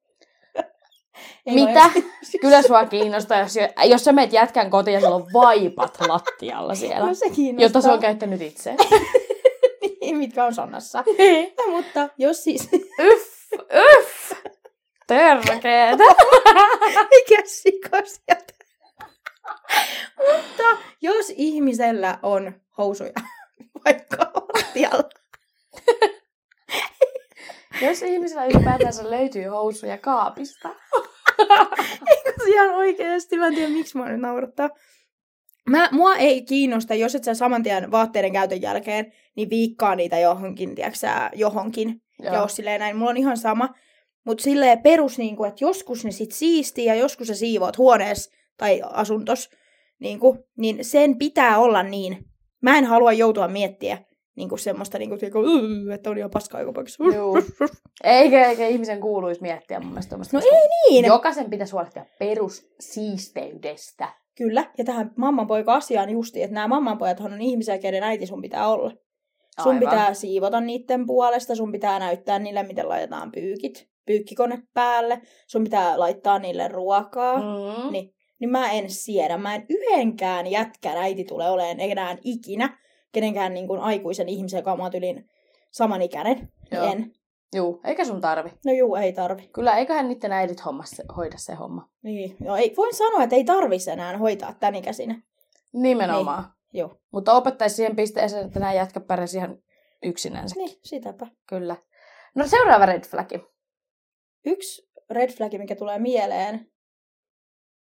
Ei 1.45 1.55
Mitä? 1.55 1.73
vaan- 1.79 1.91
Kyllä 2.41 2.61
sua 2.61 2.85
kiinnostaa, 2.85 3.39
jos, 3.39 3.53
jos 3.85 4.03
sä 4.03 4.11
meet 4.11 4.33
jätkän 4.33 4.69
kotiin 4.69 4.93
ja 4.93 5.01
sulla 5.01 5.15
on 5.15 5.27
vaipat 5.33 5.97
lattialla 6.07 6.75
siellä. 6.75 7.05
No 7.07 7.13
se 7.13 7.29
kiinnostaa. 7.29 7.65
Jota 7.69 7.81
se 7.81 7.91
on 7.91 7.99
käyttänyt 7.99 8.41
itse. 8.41 8.75
Niin, 10.01 10.17
mitkä 10.17 10.45
on 10.45 10.53
sonnassa. 10.53 11.03
No, 11.57 11.71
mutta 11.75 12.09
jos 12.17 12.43
siis... 12.43 12.69
Yff, 12.99 13.51
yff. 13.99 14.31
Törkeetä. 15.07 16.03
Mikä 17.09 17.41
sika 17.45 17.97
sieltä? 18.05 18.53
Mutta 20.17 20.63
jos 21.01 21.33
ihmisellä 21.35 22.19
on 22.23 22.53
housuja 22.77 23.13
vaikka 23.85 24.17
lattialla, 24.17 25.09
Jos 27.81 28.01
ihmisellä 28.01 28.45
ylipäätänsä 28.45 29.09
löytyy 29.09 29.43
housuja 29.43 29.97
kaapista. 29.97 30.69
ihan 32.47 32.75
oikeasti, 32.75 33.37
mä 33.37 33.47
en 33.47 33.55
tiedä 33.55 33.69
miksi 33.69 33.97
mua 33.97 34.09
nyt 34.09 34.21
naurattaa. 34.21 34.69
Mä, 35.69 35.89
mua 35.91 36.15
ei 36.15 36.41
kiinnosta, 36.41 36.95
jos 36.95 37.15
et 37.15 37.23
sä 37.23 37.33
saman 37.33 37.63
tien 37.63 37.91
vaatteiden 37.91 38.33
käytön 38.33 38.61
jälkeen, 38.61 39.13
niin 39.35 39.49
viikkaa 39.49 39.95
niitä 39.95 40.19
johonkin, 40.19 40.75
tiedätkö 40.75 40.99
sä, 40.99 41.31
johonkin. 41.35 42.01
Joo. 42.19 42.33
Ja 42.33 42.41
jos 42.41 42.55
silleen 42.55 42.79
näin, 42.79 42.97
mulla 42.97 43.11
on 43.11 43.17
ihan 43.17 43.37
sama. 43.37 43.69
Mutta 44.25 44.43
silleen 44.43 44.81
perus, 44.81 45.17
niin 45.17 45.35
kuin, 45.35 45.47
että 45.47 45.63
joskus 45.63 46.05
ne 46.05 46.11
sit 46.11 46.31
siistii 46.31 46.85
ja 46.85 46.95
joskus 46.95 47.27
sä 47.27 47.35
siivoat 47.35 47.77
huoneessa 47.77 48.31
tai 48.57 48.81
asuntos, 48.83 49.49
niin, 49.99 50.19
kuin, 50.19 50.39
niin 50.57 50.85
sen 50.85 51.17
pitää 51.17 51.59
olla 51.59 51.83
niin. 51.83 52.17
Mä 52.61 52.77
en 52.77 52.85
halua 52.85 53.13
joutua 53.13 53.47
miettiä 53.47 53.97
niin 54.35 54.49
kuin 54.49 54.59
semmoista, 54.59 54.97
niin 54.97 55.09
kuin, 55.09 55.19
että 55.93 56.09
on 56.09 56.17
ihan 56.17 56.31
paskaa 56.31 56.61
joka 56.61 56.73
paikassa. 56.73 57.03
Eikä, 58.03 58.45
eikä 58.49 58.67
ihmisen 58.67 59.01
kuuluisi 59.01 59.41
miettiä 59.41 59.79
mun 59.79 59.89
mielestä 59.89 60.09
tommoista. 60.09 60.37
No 60.37 60.43
ei 60.45 60.67
niin. 60.89 61.05
Jokaisen 61.05 61.49
pitäisi 61.49 61.71
huolehtia 61.71 62.05
perussiisteydestä. 62.19 64.13
Kyllä, 64.37 64.71
ja 64.77 64.83
tähän 64.83 65.11
mammanpoika-asiaan 65.15 66.09
justiin, 66.09 66.43
että 66.43 66.53
nämä 66.53 66.67
mammanpojathan 66.67 67.33
on 67.33 67.41
ihmisiä, 67.41 67.77
keiden 67.77 68.03
äiti 68.03 68.25
sun 68.25 68.41
pitää 68.41 68.67
olla. 68.67 68.91
Sun 69.63 69.75
Aivan. 69.75 69.79
pitää 69.79 70.13
siivota 70.13 70.61
niiden 70.61 71.05
puolesta, 71.05 71.55
sun 71.55 71.71
pitää 71.71 71.99
näyttää 71.99 72.39
niille, 72.39 72.63
miten 72.63 72.89
laitetaan 72.89 73.31
pyykit, 73.31 73.87
pyykkikone 74.05 74.63
päälle, 74.73 75.21
sun 75.47 75.63
pitää 75.63 75.99
laittaa 75.99 76.39
niille 76.39 76.67
ruokaa. 76.67 77.37
Mm. 77.37 77.91
Niin, 77.91 78.13
niin 78.39 78.49
mä 78.49 78.71
en 78.71 78.89
siedä, 78.89 79.37
mä 79.37 79.55
en 79.55 79.65
yhdenkään 79.69 80.47
jätkän 80.47 80.97
äiti 80.97 81.23
tule 81.23 81.49
olemaan 81.49 81.79
enää 81.79 82.17
ikinä 82.23 82.77
kenenkään 83.11 83.53
niin 83.53 83.67
kuin 83.67 83.79
aikuisen 83.79 84.29
ihmisen, 84.29 84.57
joka 84.57 84.71
on 84.71 84.91
yli 84.97 85.25
samanikäinen. 85.71 86.51
Joo. 86.71 86.91
En. 86.91 87.11
Juu, 87.55 87.81
eikä 87.83 88.05
sun 88.05 88.21
tarvi. 88.21 88.49
No 88.65 88.71
juu, 88.71 88.95
ei 88.95 89.13
tarvi. 89.13 89.49
Kyllä, 89.53 89.77
eiköhän 89.77 90.07
niiden 90.07 90.31
äidit 90.31 90.65
hommas 90.65 90.89
se, 90.89 91.03
hoida 91.17 91.37
se 91.37 91.55
homma. 91.55 91.89
Niin. 92.03 92.35
Joo, 92.45 92.55
ei, 92.55 92.73
voin 92.77 92.93
sanoa, 92.93 93.23
että 93.23 93.35
ei 93.35 93.43
tarvitsisi 93.43 93.91
enää 93.91 94.17
hoitaa 94.17 94.53
tän 94.53 94.75
ikäisinä. 94.75 95.21
Nimenomaan. 95.73 96.43
Niin. 96.43 96.79
Joo. 96.79 96.99
Mutta 97.13 97.33
opettaisi 97.33 97.75
siihen 97.75 97.95
pisteeseen, 97.95 98.45
että 98.45 98.59
nämä 98.59 98.73
jätkät 98.73 99.07
pärjäsivät 99.07 99.43
ihan 99.43 99.57
yksinänsä. 100.03 100.55
Niin, 100.55 100.79
sitäpä. 100.83 101.27
Kyllä. 101.49 101.75
No 102.35 102.47
seuraava 102.47 102.85
red 102.85 103.03
flagi. 103.05 103.41
Yksi 104.45 104.89
red 105.09 105.31
flag, 105.31 105.53
mikä 105.53 105.75
tulee 105.75 105.99
mieleen, 105.99 106.71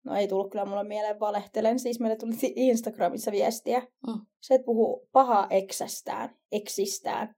no 0.04 0.16
ei 0.16 0.28
tullut 0.28 0.52
kyllä 0.52 0.66
mulle 0.66 0.84
mieleen, 0.84 1.20
valehtelen, 1.20 1.80
siis 1.80 2.00
meille 2.00 2.16
tuli 2.16 2.34
Instagramissa 2.56 3.32
viestiä. 3.32 3.80
Mm. 3.80 4.22
Se, 4.42 4.56
että 4.56 4.66
puhuu 4.66 5.10
pahaa 5.12 5.48
eksästään, 5.50 6.36
eksistään. 6.52 7.36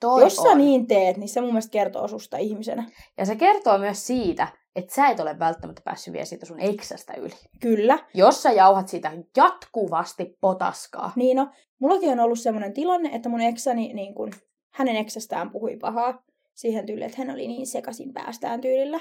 Toi 0.00 0.22
Jos 0.22 0.36
sä 0.36 0.42
on. 0.42 0.58
niin 0.58 0.86
teet, 0.86 1.16
niin 1.16 1.28
se 1.28 1.40
mun 1.40 1.50
mielestä 1.50 1.70
kertoo 1.70 2.08
susta 2.08 2.36
ihmisenä. 2.36 2.90
Ja 3.18 3.26
se 3.26 3.36
kertoo 3.36 3.78
myös 3.78 4.06
siitä, 4.06 4.48
että 4.76 4.94
sä 4.94 5.08
et 5.08 5.20
ole 5.20 5.38
välttämättä 5.38 5.82
päässyt 5.84 6.12
vielä 6.12 6.24
siitä 6.24 6.46
sun 6.46 6.60
eksästä 6.60 7.14
yli. 7.14 7.34
Kyllä. 7.60 7.98
Jos 8.14 8.42
sä 8.42 8.52
jauhat 8.52 8.88
siitä 8.88 9.12
jatkuvasti 9.36 10.36
potaskaa. 10.40 11.12
Niin 11.16 11.36
no, 11.36 11.48
mullakin 11.78 12.10
on 12.10 12.20
ollut 12.20 12.38
semmoinen 12.38 12.74
tilanne, 12.74 13.10
että 13.12 13.28
mun 13.28 13.40
eksäni, 13.40 13.92
niin 13.92 14.14
kun, 14.14 14.32
hänen 14.70 14.96
eksästään 14.96 15.50
puhui 15.50 15.76
pahaa 15.76 16.22
siihen 16.54 16.86
tyyliin, 16.86 17.06
että 17.06 17.18
hän 17.22 17.30
oli 17.34 17.48
niin 17.48 17.66
sekasin 17.66 18.12
päästään 18.12 18.60
tyylillä. 18.60 19.00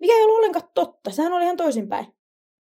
Mikä 0.00 0.14
ei 0.14 0.22
ollut 0.22 0.36
ollenkaan 0.36 0.68
totta, 0.74 1.10
sehän 1.10 1.32
oli 1.32 1.44
ihan 1.44 1.56
toisinpäin. 1.56 2.06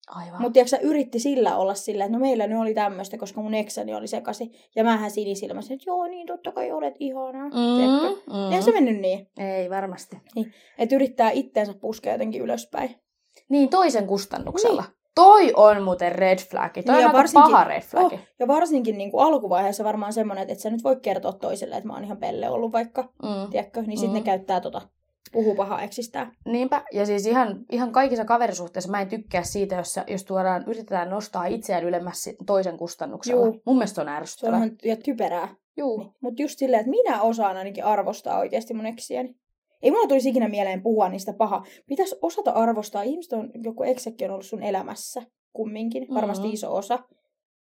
Aivan. 0.07 0.41
Mutta 0.41 0.53
tiedätkö, 0.53 0.69
sä, 0.69 0.77
yritti 0.77 1.19
sillä 1.19 1.57
olla 1.57 1.73
sillä, 1.73 2.05
että 2.05 2.17
no 2.17 2.21
meillä 2.21 2.47
nyt 2.47 2.59
oli 2.59 2.73
tämmöistä, 2.73 3.17
koska 3.17 3.41
mun 3.41 3.53
eksäni 3.53 3.95
oli 3.95 4.07
sekasi. 4.07 4.51
Ja 4.75 4.83
mähän 4.83 5.11
sinisilmäsin, 5.11 5.73
että 5.73 5.89
joo, 5.89 6.07
niin 6.07 6.27
totta 6.27 6.51
kai 6.51 6.71
olet 6.71 6.93
ihanaa. 6.99 7.49
Mm, 7.49 8.33
mm. 8.33 8.45
Eihän 8.45 8.63
se 8.63 8.71
mennyt 8.71 8.99
niin. 8.99 9.27
Ei 9.37 9.69
varmasti. 9.69 10.17
Että 10.77 10.95
yrittää 10.95 11.31
itteensä 11.31 11.73
puskea 11.73 12.11
jotenkin 12.13 12.41
ylöspäin. 12.41 12.95
Niin, 13.49 13.69
toisen 13.69 14.07
kustannuksella. 14.07 14.81
Niin. 14.81 14.93
Toi 15.15 15.53
on 15.55 15.83
muuten 15.83 16.11
red 16.11 16.39
flag. 16.39 16.73
Toi 16.73 16.81
Niin, 16.83 16.91
on 16.95 17.01
ja 17.01 17.07
aika 17.07 17.17
varsinkin- 17.17 17.51
paha 17.51 17.63
red 17.63 17.81
flag. 17.81 18.13
Oh, 18.13 18.19
ja 18.39 18.47
varsinkin 18.47 18.97
niin 18.97 19.11
kuin 19.11 19.25
alkuvaiheessa 19.25 19.83
varmaan 19.83 20.13
semmoinen, 20.13 20.41
että 20.41 20.53
et 20.53 20.59
sä 20.59 20.69
nyt 20.69 20.83
voi 20.83 20.95
kertoa 21.01 21.33
toiselle, 21.33 21.75
että 21.75 21.87
mä 21.87 21.93
oon 21.93 22.03
ihan 22.03 22.17
pelle 22.17 22.49
ollut 22.49 22.71
vaikka, 22.71 23.01
Mm. 23.23 23.49
tiedätkö? 23.51 23.81
Niin 23.81 23.97
sitten 23.97 24.09
Mm. 24.09 24.15
ne 24.19 24.21
käyttää 24.21 24.61
tota, 24.61 24.81
puhuu 25.33 25.55
paha 25.55 25.81
eksistään. 25.81 26.31
Niinpä, 26.45 26.83
ja 26.91 27.05
siis 27.05 27.25
ihan, 27.25 27.65
ihan 27.71 27.91
kaikissa 27.91 28.25
kaverisuhteissa 28.25 28.91
mä 28.91 29.01
en 29.01 29.09
tykkää 29.09 29.43
siitä, 29.43 29.75
jos, 29.75 29.95
jos 30.07 30.23
tuodaan, 30.23 30.63
yritetään 30.67 31.09
nostaa 31.09 31.45
itseään 31.45 31.83
ylemmäs 31.83 32.29
toisen 32.45 32.77
kustannuksella. 32.77 33.45
Juu. 33.45 33.61
Mun 33.65 33.75
mielestä 33.77 34.01
on 34.01 34.07
Se 34.07 34.11
on 34.11 34.17
ärsyttävää. 34.17 34.67
ja 34.83 34.95
typerää. 34.97 35.55
Juu. 35.77 35.97
Niin. 35.97 36.11
Mutta 36.21 36.41
just 36.41 36.59
silleen, 36.59 36.79
että 36.79 36.89
minä 36.89 37.21
osaan 37.21 37.57
ainakin 37.57 37.85
arvostaa 37.85 38.39
oikeasti 38.39 38.73
mun 38.73 38.85
eksiäni. 38.85 39.35
Ei 39.81 39.91
mulla 39.91 40.07
tulisi 40.07 40.29
ikinä 40.29 40.47
mieleen 40.49 40.83
puhua 40.83 41.09
niistä 41.09 41.33
paha. 41.33 41.63
Pitäisi 41.87 42.15
osata 42.21 42.51
arvostaa. 42.51 43.01
Ihmiset 43.01 43.33
on, 43.33 43.51
joku 43.63 43.83
eksekin 43.83 44.27
on 44.27 44.33
ollut 44.33 44.45
sun 44.45 44.63
elämässä 44.63 45.21
kumminkin. 45.53 46.07
Varmasti 46.13 46.49
iso 46.49 46.75
osa. 46.75 46.99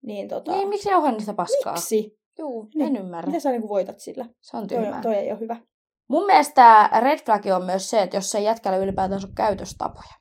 Niin 0.05 0.27
tota... 0.27 0.51
Niin, 0.51 0.69
miksi 0.69 0.89
jauhaa 0.89 1.11
niistä 1.11 1.33
paskaa? 1.33 1.73
Miksi? 1.73 2.17
Juu, 2.39 2.67
Niin. 2.75 2.95
en 2.95 3.03
ymmärrä. 3.05 3.27
Mitä 3.27 3.39
sä 3.39 3.51
niinku 3.51 3.69
voitat 3.69 3.99
sillä? 3.99 4.25
Se 4.41 4.57
on 4.57 4.67
Toi, 4.67 4.77
tyhmää. 4.77 5.01
toi 5.01 5.15
ei 5.15 5.31
ole 5.31 5.39
hyvä. 5.39 5.55
Mun 6.09 6.25
mielestä 6.25 6.89
red 6.99 7.19
flag 7.25 7.45
on 7.55 7.65
myös 7.65 7.89
se, 7.89 8.01
että 8.01 8.17
jos 8.17 8.35
ei 8.35 8.43
jätkällä 8.43 8.77
ylipäätään 8.77 9.21
ole 9.23 9.31
käytöstapoja. 9.35 10.13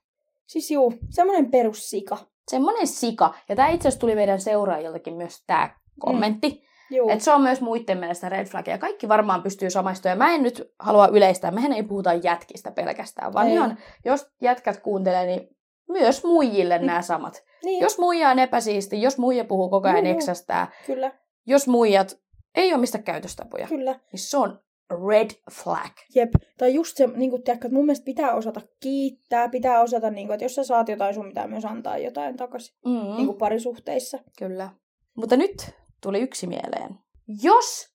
Siis 0.47 0.71
juu, 0.71 0.95
semmoinen 1.11 1.51
perussika. 1.51 2.19
Semmonen 2.49 2.87
sika. 2.87 3.35
Ja 3.49 3.57
tää 3.57 3.69
itse 3.69 3.89
asiassa 3.89 4.01
tuli 4.01 4.15
meidän 4.15 4.41
seuraajiltakin 4.41 5.17
myös 5.17 5.45
tää 5.47 5.79
kommentti. 5.99 6.49
Mm. 6.51 6.97
Juu. 6.97 7.09
Että 7.11 7.25
se 7.25 7.33
on 7.33 7.43
myös 7.43 7.61
muiden 7.61 7.99
mielestä 7.99 8.29
red 8.29 8.47
flag. 8.47 8.69
Ja 8.69 8.79
kaikki 8.79 9.09
varmaan 9.09 9.43
pystyy 9.43 9.71
samaistumaan. 9.71 10.13
Ja 10.13 10.25
mä 10.25 10.35
en 10.35 10.43
nyt 10.43 10.75
halua 10.79 11.07
yleistää. 11.09 11.51
Mehän 11.51 11.73
ei 11.73 11.83
puhuta 11.83 12.13
jätkistä 12.13 12.71
pelkästään. 12.71 13.33
Vaan 13.33 13.47
Ei. 13.47 13.53
ihan, 13.53 13.79
jos 14.05 14.27
jätkät 14.43 14.81
kuuntelee, 14.81 15.27
niin 15.27 15.49
myös 15.89 16.25
muijille 16.25 16.79
nämä 16.79 17.03
samat. 17.03 17.43
niin, 17.65 17.83
Jos 17.83 17.99
muija 17.99 18.31
on 18.31 18.39
epäsiisti, 18.39 19.03
jos 19.03 19.19
muija 19.19 19.45
puhuu 19.45 19.71
koko 19.71 19.89
ajan 19.89 20.07
juu. 20.07 20.15
eksästää, 20.17 20.73
kyllä, 20.87 21.13
jos 21.47 21.69
muijat 21.69 22.19
ei 22.55 22.73
ole 22.73 22.81
mistä 22.81 22.99
käytöstapoja, 22.99 23.67
kyllä. 23.67 23.93
niin 23.93 24.21
se 24.21 24.37
on 24.37 24.61
red 24.91 25.31
flag. 25.53 25.93
Jep. 26.15 26.31
Tai 26.59 26.75
just 26.75 26.97
se, 26.97 27.07
niin 27.07 27.31
kuin, 27.31 27.43
tiedätkö, 27.43 27.67
että 27.67 27.75
mun 27.77 27.87
mielestä 27.87 28.05
pitää 28.05 28.35
osata 28.35 28.61
kiittää, 28.81 29.49
pitää 29.49 29.81
osata, 29.81 30.11
niin 30.11 30.27
kuin, 30.27 30.35
että 30.35 30.45
jos 30.45 30.55
sä 30.55 30.65
saat 30.65 30.89
jotain, 30.89 31.15
sun 31.15 31.29
pitää 31.29 31.47
myös 31.47 31.65
antaa 31.65 31.99
jotain 31.99 32.37
takaisin. 32.37 32.77
Mm. 32.85 33.17
Niin 33.17 33.27
kuin 33.27 33.39
parisuhteissa. 33.39 34.19
Kyllä. 34.39 34.71
Mutta 35.17 35.37
nyt 35.37 35.71
tuli 36.03 36.21
yksi 36.21 36.47
mieleen. 36.47 36.99
Jos 37.43 37.89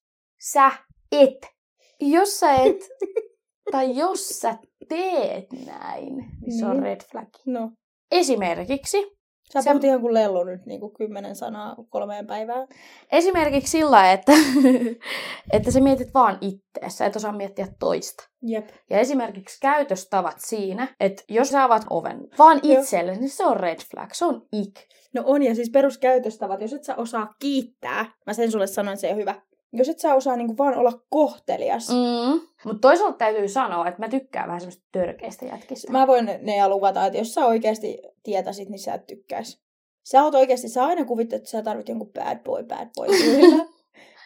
sä 0.52 0.70
et, 1.12 1.46
jos 2.00 2.40
sä 2.40 2.54
et, 2.54 2.76
tai 3.72 3.96
jos 3.96 4.28
sä 4.28 4.58
teet 4.88 5.46
näin, 5.66 6.16
niin 6.16 6.58
se 6.58 6.66
on 6.66 6.72
Niin. 6.72 6.82
red 6.82 7.00
flag. 7.12 7.28
No. 7.46 7.70
Esimerkiksi, 8.10 8.96
Sä 9.52 9.62
Se- 9.62 9.70
puhut 9.70 9.84
ihan 9.84 10.00
kuin 10.00 10.14
lellu 10.14 10.44
nyt 10.44 10.66
niin 10.66 10.80
kuin 10.80 10.94
kymmenen 10.94 11.36
sanaa 11.36 11.76
kolmeen 11.90 12.26
päivään. 12.26 12.68
esimerkiksi 13.12 13.70
sillä 13.70 14.12
että, 14.12 14.32
että 15.52 15.70
sä 15.70 15.80
mietit 15.80 16.14
vaan 16.14 16.38
itteessä, 16.40 17.06
et 17.06 17.16
osaa 17.16 17.32
miettiä 17.32 17.68
toista. 17.78 18.24
Jep. 18.42 18.68
Ja 18.90 18.98
esimerkiksi 18.98 19.60
käytöstavat 19.60 20.36
siinä, 20.38 20.94
että 21.00 21.22
jos 21.28 21.48
sä 21.48 21.64
avaat 21.64 21.84
oven 21.90 22.20
vaan 22.38 22.60
itselle, 22.62 23.16
niin 23.16 23.30
se 23.30 23.44
on 23.46 23.56
red 23.56 23.78
flag, 23.90 24.10
se 24.12 24.24
on 24.24 24.42
ik. 24.52 24.74
No 25.14 25.22
on, 25.26 25.42
ja 25.42 25.54
siis 25.54 25.70
peruskäytöstavat, 25.70 26.60
jos 26.60 26.72
et 26.72 26.84
sä 26.84 26.96
osaa 26.96 27.34
kiittää, 27.40 28.06
mä 28.26 28.32
sen 28.32 28.50
sulle 28.50 28.66
sanoin, 28.66 28.92
että 28.94 29.00
se 29.00 29.08
ole 29.08 29.16
hyvä. 29.16 29.34
Jos 29.74 29.88
et 29.88 29.98
sä 29.98 30.14
osaa 30.14 30.36
niin 30.36 30.46
kuin 30.46 30.58
vaan 30.58 30.76
olla 30.76 30.92
kohtelias, 31.10 31.88
mm. 31.88 32.40
Mutta 32.64 32.88
toisaalta 32.88 33.18
täytyy 33.18 33.48
sanoa, 33.48 33.88
että 33.88 34.00
mä 34.00 34.08
tykkään 34.08 34.46
vähän 34.46 34.60
semmoista 34.60 34.84
törkeistä 34.92 35.46
jätkistä. 35.46 35.92
mä 35.92 36.06
voin 36.06 36.24
ne 36.42 36.56
ja 36.56 36.68
luvata, 36.68 37.06
että 37.06 37.18
jos 37.18 37.34
sä 37.34 37.46
oikeasti 37.46 37.98
tietäisit, 38.22 38.68
niin 38.68 38.78
sä 38.78 38.94
et 38.94 39.06
tykkäis. 39.06 39.64
Sä 40.04 40.22
oot 40.22 40.34
oikeasti, 40.34 40.68
sä 40.68 40.84
aina 40.84 41.04
kuvittelet, 41.04 41.40
että 41.40 41.50
sä 41.50 41.62
tarvit 41.62 41.88
jonkun 41.88 42.12
bad 42.12 42.38
boy, 42.44 42.64
bad 42.64 42.88
boy. 42.96 43.08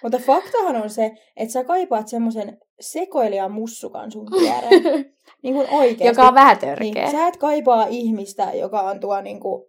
Mutta 0.02 0.18
faktahan 0.18 0.76
on 0.76 0.90
se, 0.90 1.12
että 1.36 1.52
sä 1.52 1.64
kaipaat 1.64 2.08
semmoisen 2.08 2.58
sekoilijan 2.80 3.52
mussukan 3.52 4.12
sun 4.12 4.26
viereen. 4.30 4.82
niin 5.42 5.54
kuin 5.54 5.68
oikeasti. 5.70 6.06
Joka 6.06 6.28
on 6.28 6.34
vähän 6.34 6.58
törkeä. 6.58 7.02
Niin, 7.02 7.10
sä 7.10 7.26
et 7.26 7.36
kaipaa 7.36 7.86
ihmistä, 7.86 8.52
joka 8.54 8.80
on 8.80 9.00
tuo 9.00 9.20
niin 9.20 9.40
kuin 9.40 9.64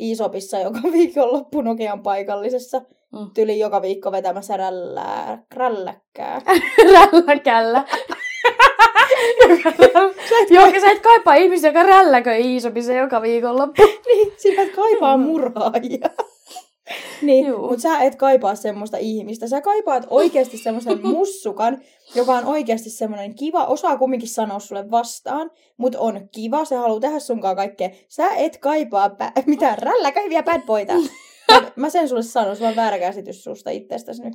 Iisopissa 0.00 0.58
joka 0.58 0.80
viikonloppu 0.92 1.60
Nokian 1.60 2.02
paikallisessa. 2.02 2.82
Mm. 3.12 3.30
Tyli 3.34 3.58
joka 3.58 3.82
viikko 3.82 4.12
vetämässä 4.12 4.56
rällää, 4.56 5.42
rälläkkää. 5.54 6.40
Rälläkällä. 6.94 7.84
Joka 10.50 10.80
sä 10.80 10.90
et 10.90 11.02
kaipaa 11.02 11.34
ihmistä, 11.34 11.68
joka 11.68 11.82
rälläköi 11.82 12.52
Iisopissa 12.52 12.92
joka 12.92 13.22
viikonloppu. 13.22 13.82
niin, 14.06 14.32
sinä 14.36 14.62
et 14.62 14.74
kaipaa 14.74 15.16
murhaajia. 15.16 16.10
niin, 17.22 17.60
mutta 17.60 17.80
sä 17.80 17.98
et 17.98 18.16
kaipaa 18.16 18.54
semmoista 18.54 18.96
ihmistä. 18.96 19.48
Sä 19.48 19.60
kaipaat 19.60 20.06
oikeasti 20.10 20.58
semmoisen 20.58 21.06
mussukan, 21.06 21.80
joka 22.14 22.32
on 22.32 22.44
oikeasti 22.44 22.90
semmoinen 22.90 23.34
kiva, 23.34 23.64
osaa 23.64 23.98
kumminkin 23.98 24.28
sanoa 24.28 24.58
sulle 24.58 24.90
vastaan, 24.90 25.50
mutta 25.76 25.98
on 25.98 26.28
kiva, 26.34 26.64
se 26.64 26.76
haluaa 26.76 27.00
tehdä 27.00 27.18
sunkaan 27.18 27.56
kaikkea. 27.56 27.90
Sä 28.08 28.28
et 28.28 28.58
kaipaa 28.58 29.08
pä- 29.08 29.42
mitään 29.46 29.78
rälläkäiviä 29.78 30.42
bad 30.42 30.62
boyta. 30.66 30.92
Mä 31.76 31.90
sen 31.90 32.08
sulle 32.08 32.22
sanon, 32.22 32.56
sulla 32.56 32.68
on 32.70 32.76
väärä 32.76 32.98
käsitys 32.98 33.44
susta 33.44 33.70
itsestäsi 33.70 34.22
nyt. 34.22 34.34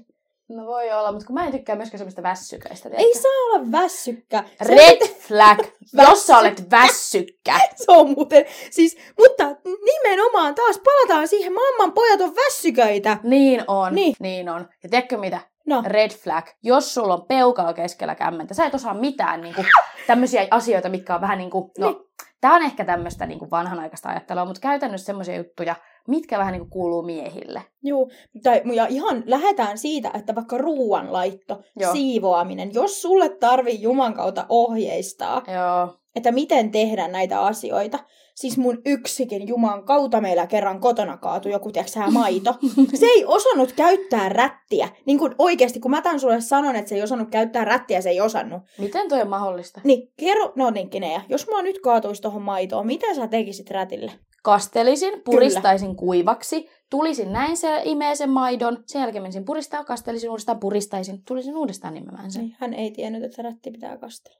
No 0.50 0.65
voi 0.65 0.91
olla, 0.93 1.12
mutta 1.12 1.27
kun 1.27 1.34
mä 1.34 1.45
en 1.45 1.51
tykkää 1.51 1.75
myöskään 1.75 1.98
semmoista 2.00 2.24
väsyköistä. 2.24 2.89
Ei 2.93 3.13
saa 3.13 3.31
olla 3.31 3.72
väsykkä. 3.72 4.43
Se, 4.63 4.75
Red 4.75 5.07
flag, 5.07 5.60
jos 6.10 6.27
sä 6.27 6.38
olet 6.38 6.72
väsykkä. 6.72 7.60
se 7.75 7.86
on 7.88 8.10
muuten, 8.10 8.45
siis, 8.72 8.98
mutta 9.19 9.43
nimenomaan 9.86 10.55
taas 10.55 10.79
palataan 10.86 11.27
siihen, 11.27 11.53
mamman 11.53 11.91
pojat 11.93 12.22
on 12.22 12.36
väsyköitä. 12.36 13.17
Niin 13.24 13.63
on, 13.67 13.95
Niin. 13.95 14.15
niin 14.19 14.50
on. 14.50 14.67
Ja 14.84 14.89
tiedätkö 14.89 15.17
mitä? 15.17 15.39
No, 15.67 15.84
Red 15.86 16.12
flag, 16.12 16.45
jos 16.63 16.93
sulla 16.93 17.13
on 17.13 17.25
peukalo 17.27 17.74
keskellä 17.74 18.15
kämmentä, 18.15 18.53
sä 18.53 18.65
et 18.65 18.75
osaa 18.75 18.93
mitään 18.93 19.41
niinku, 19.41 19.63
tämmöisiä 20.07 20.48
asioita, 20.51 20.89
mitkä 20.89 21.15
on 21.15 21.22
vähän 21.22 21.38
niin 21.38 21.50
kuin, 21.50 21.72
no, 21.77 22.05
tää 22.41 22.53
on 22.53 22.63
ehkä 22.63 22.86
tämmöistä 22.86 23.25
niinku 23.25 23.48
vanhanaikaista 23.51 24.10
ajattelua, 24.10 24.45
mutta 24.45 24.62
käytännössä 24.62 25.05
semmoisia 25.05 25.36
juttuja, 25.36 25.75
mitkä 26.07 26.39
vähän 26.39 26.51
niinku 26.51 26.69
kuuluu 26.69 27.01
miehille. 27.01 27.63
Juu, 27.83 28.12
tai, 28.43 28.62
ja 28.74 28.88
ihan 28.88 29.24
lähdetään 29.25 29.77
siitä, 29.77 30.12
että 30.13 30.35
vaikka 30.35 30.57
ruuanlaitto, 30.57 31.62
Joo. 31.79 31.93
siivoaminen, 31.93 32.74
jos 32.74 33.01
sulle 33.01 33.29
tarvii 33.29 33.81
Juman 33.81 34.13
kautta 34.13 34.45
ohjeistaa, 34.50 35.41
Joo. 35.53 35.97
että 36.15 36.31
miten 36.31 36.71
tehdä 36.71 37.07
näitä 37.07 37.41
asioita, 37.41 38.00
siis 38.35 38.57
mun 38.57 38.81
yksikin 38.85 39.47
Juman 39.47 39.83
kautta 39.85 40.21
meillä 40.21 40.47
kerran 40.47 40.79
kotona 40.79 41.17
kaatui 41.17 41.51
joku, 41.51 41.71
tiedätkö 41.71 42.00
maito. 42.12 42.55
Se 43.00 43.05
ei 43.05 43.25
osannut 43.25 43.71
käyttää 43.71 44.29
rättiä. 44.29 44.89
Niin 45.05 45.19
kuin 45.19 45.35
oikeasti, 45.38 45.79
kun 45.79 45.91
mä 45.91 46.01
tämän 46.01 46.19
sulle 46.19 46.41
sanon, 46.41 46.75
että 46.75 46.89
se 46.89 46.95
ei 46.95 47.03
osannut 47.03 47.29
käyttää 47.29 47.65
rättiä, 47.65 48.01
se 48.01 48.09
ei 48.09 48.21
osannut. 48.21 48.62
Miten 48.77 49.09
toi 49.09 49.21
on 49.21 49.29
mahdollista? 49.29 49.81
Niin, 49.83 50.12
kerro, 50.17 50.53
no 50.55 50.69
niin, 50.69 50.89
Kinea, 50.89 51.21
jos 51.29 51.47
mulla 51.47 51.62
nyt 51.62 51.79
kaatuisi 51.79 52.21
tuohon 52.21 52.41
maitoon, 52.41 52.88
mitä 52.88 53.15
sä 53.15 53.27
tekisit 53.27 53.71
rätille? 53.71 54.12
Kastelisin, 54.45 55.21
puristaisin 55.25 55.95
kuivaksi, 55.95 56.69
tulisin 56.89 57.33
näin 57.33 57.57
se 57.57 57.81
imee 57.83 58.15
sen 58.15 58.29
maidon, 58.29 58.83
sen 58.87 58.99
jälkeen 59.01 59.21
menisin 59.21 59.45
puristaa, 59.45 59.83
kastelisin 59.83 60.29
uudestaan, 60.29 60.59
puristaisin, 60.59 61.23
tulisin 61.23 61.57
uudestaan 61.57 61.93
nimemään 61.93 62.31
sen. 62.31 62.41
Niin, 62.41 62.55
hän 62.59 62.73
ei 62.73 62.91
tiennyt, 62.91 63.23
että 63.23 63.41
rätti 63.41 63.71
pitää 63.71 63.97
kastella. 63.97 64.39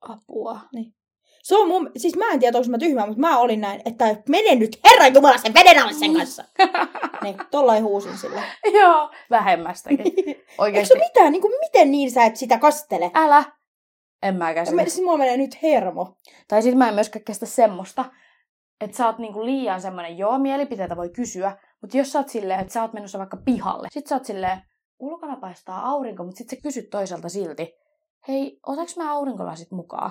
Apua. 0.00 0.60
Se 1.42 1.56
on 1.56 1.68
mun, 1.68 1.90
siis 1.96 2.16
mä 2.16 2.30
en 2.30 2.40
tiedä, 2.40 2.58
onko 2.58 2.70
mä 2.70 2.78
tyhmä, 2.78 3.06
mutta 3.06 3.20
mä 3.20 3.38
olin 3.38 3.60
näin, 3.60 3.82
että 3.84 4.16
mene 4.28 4.54
nyt 4.54 4.80
Herran 4.90 5.14
Jumala 5.14 5.38
sen 5.38 5.54
veden 5.54 5.82
alle 5.82 5.92
sen 5.92 6.14
kanssa. 6.14 6.44
niin, 7.22 7.36
tollain 7.50 7.84
huusin 7.84 8.18
sille. 8.18 8.42
Joo, 8.80 9.10
vähemmästäkin. 9.30 10.00
Eikö 10.26 10.44
Oikeesti. 10.58 10.94
se 10.94 10.98
mitään, 10.98 11.32
niin 11.32 11.42
kuin, 11.42 11.54
miten 11.60 11.90
niin 11.90 12.10
sä 12.10 12.24
et 12.24 12.36
sitä 12.36 12.58
kastele? 12.58 13.10
Älä. 13.14 13.44
En 14.22 14.36
mä 14.36 14.54
käsitä. 14.54 14.82
siis 14.82 15.00
mulla 15.00 15.18
menee 15.18 15.36
nyt 15.36 15.62
hermo. 15.62 16.16
Tai 16.48 16.62
sit 16.62 16.74
mä 16.74 16.88
en 16.88 16.94
myöskään 16.94 17.24
kestä 17.24 17.46
semmoista, 17.46 18.04
että 18.84 18.96
sä 18.96 19.06
oot 19.06 19.18
niinku 19.18 19.44
liian 19.44 19.80
semmonen, 19.80 20.18
joo, 20.18 20.38
mielipiteitä 20.38 20.96
voi 20.96 21.08
kysyä, 21.10 21.56
mutta 21.80 21.96
jos 21.96 22.12
sä 22.12 22.18
oot 22.18 22.28
silleen, 22.28 22.60
että 22.60 22.72
sä 22.72 22.82
oot 22.82 22.92
menossa 22.92 23.18
vaikka 23.18 23.36
pihalle, 23.44 23.88
sit 23.90 24.06
sä 24.06 24.14
oot 24.14 24.24
silleen, 24.24 24.62
ulkona 24.98 25.36
paistaa 25.36 25.86
aurinko, 25.88 26.24
mutta 26.24 26.38
sit 26.38 26.48
sä 26.50 26.56
kysyt 26.62 26.90
toiselta 26.90 27.28
silti, 27.28 27.74
hei, 28.28 28.58
otaks 28.66 28.96
mä 28.96 29.12
aurinkolasit 29.12 29.70
mukaan? 29.70 30.10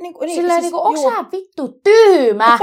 Niin, 0.00 0.14
kuin- 0.14 0.26
Niin, 0.26 0.36
silleen 0.36 0.60
siis, 0.62 0.72
niinku, 0.72 0.86
onks 0.88 1.00
sä 1.02 1.24
vittu 1.32 1.80
tyhmä? 1.84 2.58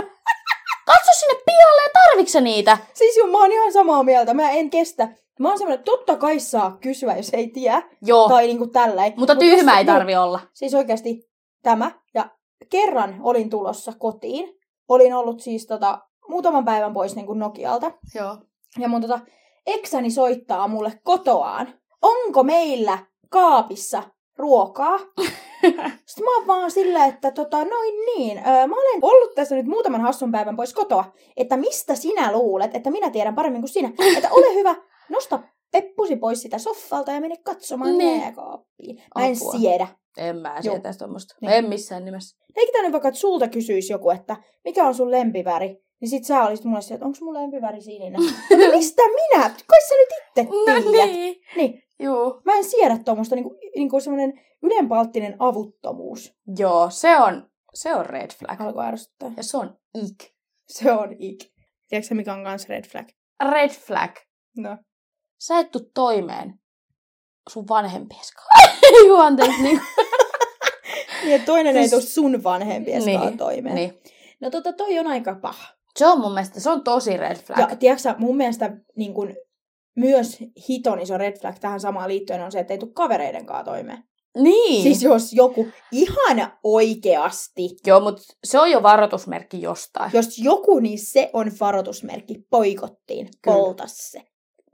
Katso 0.86 1.12
sinne 1.20 1.42
pihalle 1.46 1.82
ja 1.84 1.90
tarviks 1.94 2.32
sä 2.32 2.42
niitä? 2.42 2.78
Siis 2.94 3.18
juu, 3.18 3.28
mä 3.28 3.38
oon 3.38 3.52
ihan 3.52 3.74
samaa 3.74 4.04
mieltä. 4.04 4.34
Mä 4.34 4.50
en 4.52 4.70
kestä. 4.70 5.08
Mä 5.40 5.50
oon 5.50 5.58
semmoinen, 5.58 5.84
totta 5.86 6.16
kai 6.18 6.40
saa 6.40 6.78
kysyä, 6.82 7.16
jos 7.18 7.30
ei 7.34 7.48
tiedä. 7.48 7.82
Joo, 8.02 8.30
Tai 8.30 8.48
niinku 8.48 8.68
tälläin. 8.68 9.14
mutta 9.18 9.34
Mut 9.34 9.40
tyhmä 9.40 9.72
jos- 9.72 9.78
ei 9.78 9.86
tarvi 9.86 10.16
olla. 10.16 10.40
Siis 10.54 10.74
oikeasti 10.74 11.30
tämä. 11.64 11.92
Ja 12.14 12.30
kerran 12.70 13.16
olin 13.22 13.50
tulossa 13.50 13.94
kotiin. 14.00 14.61
Olin 14.92 15.14
ollut 15.14 15.40
siis 15.40 15.68
tota, 15.68 16.00
muutaman 16.30 16.66
päivän 16.66 16.94
pois 16.94 17.16
niin 17.16 17.26
kuin 17.26 17.40
Nokialta. 17.40 17.92
Joo. 18.16 18.38
Ja 18.80 18.88
mun 18.88 19.02
tota, 19.02 19.20
eksäni 19.68 20.12
soittaa 20.12 20.68
mulle 20.68 21.00
kotoaan. 21.04 21.68
Onko 22.02 22.44
meillä 22.44 22.98
kaapissa 23.30 24.04
ruokaa? 24.38 24.98
Sitten 26.06 26.24
mä 26.24 26.38
oon 26.38 26.48
vaan 26.48 26.72
silleen, 26.72 27.10
että 27.10 27.32
tota, 27.32 27.66
noin 27.66 27.94
niin. 28.06 28.38
Öö, 28.38 28.68
mä 28.68 28.76
olen 28.76 29.00
ollut 29.02 29.36
tässä 29.36 29.56
nyt 29.56 29.66
muutaman 29.66 30.02
hassun 30.02 30.32
päivän 30.32 30.56
pois 30.56 30.74
kotoa. 30.74 31.06
Että 31.38 31.58
mistä 31.58 31.96
sinä 31.96 32.32
luulet, 32.32 32.76
että 32.76 32.92
minä 32.92 33.10
tiedän 33.10 33.36
paremmin 33.36 33.62
kuin 33.62 33.70
sinä. 33.70 33.92
Että 34.18 34.30
ole 34.32 34.54
hyvä, 34.54 34.76
nosta 35.10 35.40
peppusi 35.72 36.16
pois 36.16 36.42
sitä 36.42 36.58
soffalta 36.58 37.12
ja 37.12 37.22
mene 37.22 37.36
katsomaan 37.38 37.98
Niin. 37.98 38.22
jääkaappiin. 38.22 39.04
Mä 39.16 39.26
en 39.26 39.36
Apua. 39.38 39.52
siedä. 39.60 39.88
En 40.18 40.36
mä 40.38 40.62
sieltä 40.62 40.94
tuommoista. 40.98 41.36
Niin. 41.42 41.52
En 41.52 41.70
missään 41.70 42.06
nimessä. 42.06 42.38
Leikitään 42.56 42.84
nyt 42.84 42.92
vaikka, 42.92 43.08
että 43.08 43.20
sulta 43.20 43.48
kysyisi 43.48 43.94
joku, 43.94 44.10
että 44.10 44.38
mikä 44.66 44.84
on 44.88 44.96
sun 44.96 45.12
lempiväri. 45.12 45.78
Niin 46.02 46.10
sit 46.10 46.26
sä 46.26 46.44
olisit 46.44 46.66
mulle 46.66 46.82
se, 46.82 46.94
että 46.94 47.06
onko 47.06 47.18
mun 47.22 47.34
lempiväri 47.34 47.82
sininen. 47.82 48.22
Mutta 48.50 48.68
mistä 48.78 49.02
minä? 49.08 49.42
Kai 49.68 49.82
sä 49.88 49.96
nyt 49.96 50.10
itse 50.28 50.52
tiedät. 50.66 51.08
niin. 51.12 51.36
Niin. 51.56 51.84
Juu. 52.00 52.42
Mä 52.46 52.54
en 52.54 52.64
siedä 52.64 52.98
tuommoista 53.06 53.36
niinku, 53.36 53.58
niinku 53.76 54.00
semmoinen 54.00 54.34
ylenpalttinen 54.64 55.36
avuttomuus. 55.40 56.34
Joo, 56.58 56.90
se 56.90 57.18
on, 57.20 57.50
se 57.74 57.96
on 57.96 58.06
red 58.06 58.32
flag. 58.40 58.62
Alkoi 58.62 58.86
ärsyttää. 58.86 59.32
Ja 59.38 59.44
se 59.44 59.58
on 59.58 59.78
ik. 59.96 60.32
Se 60.68 60.92
on 60.92 61.16
ik. 61.20 61.40
Tiedätkö 61.90 62.16
mikä 62.16 62.34
on 62.34 62.44
kans 62.44 62.70
red 62.70 62.84
flag? 62.88 63.08
Red 63.52 63.70
flag. 63.70 64.12
No. 64.58 64.78
Sä 65.42 65.60
et 65.60 65.72
tuu 65.72 65.82
toimeen 65.94 66.60
sun 67.50 67.68
vanhempies 67.70 68.32
kanssa. 68.32 68.82
Anteeksi. 69.26 69.62
Niin. 69.62 69.82
Niin, 71.24 71.36
että 71.36 71.46
toinen 71.46 71.78
ei 71.78 71.82
Siis- 71.90 71.92
tule 71.92 72.02
sun 72.32 72.44
vanhempien 72.44 73.06
Niin, 73.06 73.20
niin. 73.22 73.38
toimeen. 73.38 73.76
niin. 73.76 74.02
No 74.42 74.50
tota, 74.50 74.74
toi 74.74 75.00
on 75.00 75.08
aika 75.08 75.36
paha. 75.42 75.68
Se 75.98 76.08
on 76.08 76.20
mun 76.22 76.34
mielestä, 76.34 76.60
se 76.60 76.70
on 76.70 76.84
tosi 76.84 77.18
red 77.18 77.36
flag. 77.38 77.60
Ja 77.60 77.76
tiedätkö 77.76 78.02
sä, 78.02 78.16
mun 78.18 78.38
mielestä 78.38 78.78
niin 78.96 79.14
kun, 79.14 79.34
myös 79.96 80.38
hiton 80.70 81.00
iso 81.00 81.18
red 81.18 81.40
flag 81.40 81.56
tähän 81.60 81.80
samaan 81.80 82.08
liittyen 82.10 82.42
on 82.42 82.52
se, 82.52 82.60
että 82.60 82.74
ei 82.74 82.78
tule 82.78 82.92
kavereiden 82.94 83.46
kanssa 83.46 83.64
toimeen. 83.64 84.04
niin. 84.38 84.84
Siis 84.84 85.04
jos 85.04 85.34
joku 85.34 85.68
ihan 85.92 86.52
oikeasti, 86.64 87.70
Joo, 87.86 88.00
mutta 88.00 88.22
se 88.44 88.60
on 88.60 88.72
jo 88.72 88.84
varoitusmerkki 88.84 89.62
jostain. 89.62 90.12
jos 90.14 90.38
joku, 90.40 90.80
niin 90.80 91.00
se 91.00 91.30
on 91.34 91.52
varoitusmerkki. 91.60 92.36
Poikottiin. 92.50 93.30
Kyllä. 93.42 93.58
Polta 93.58 93.84
se. 93.88 94.22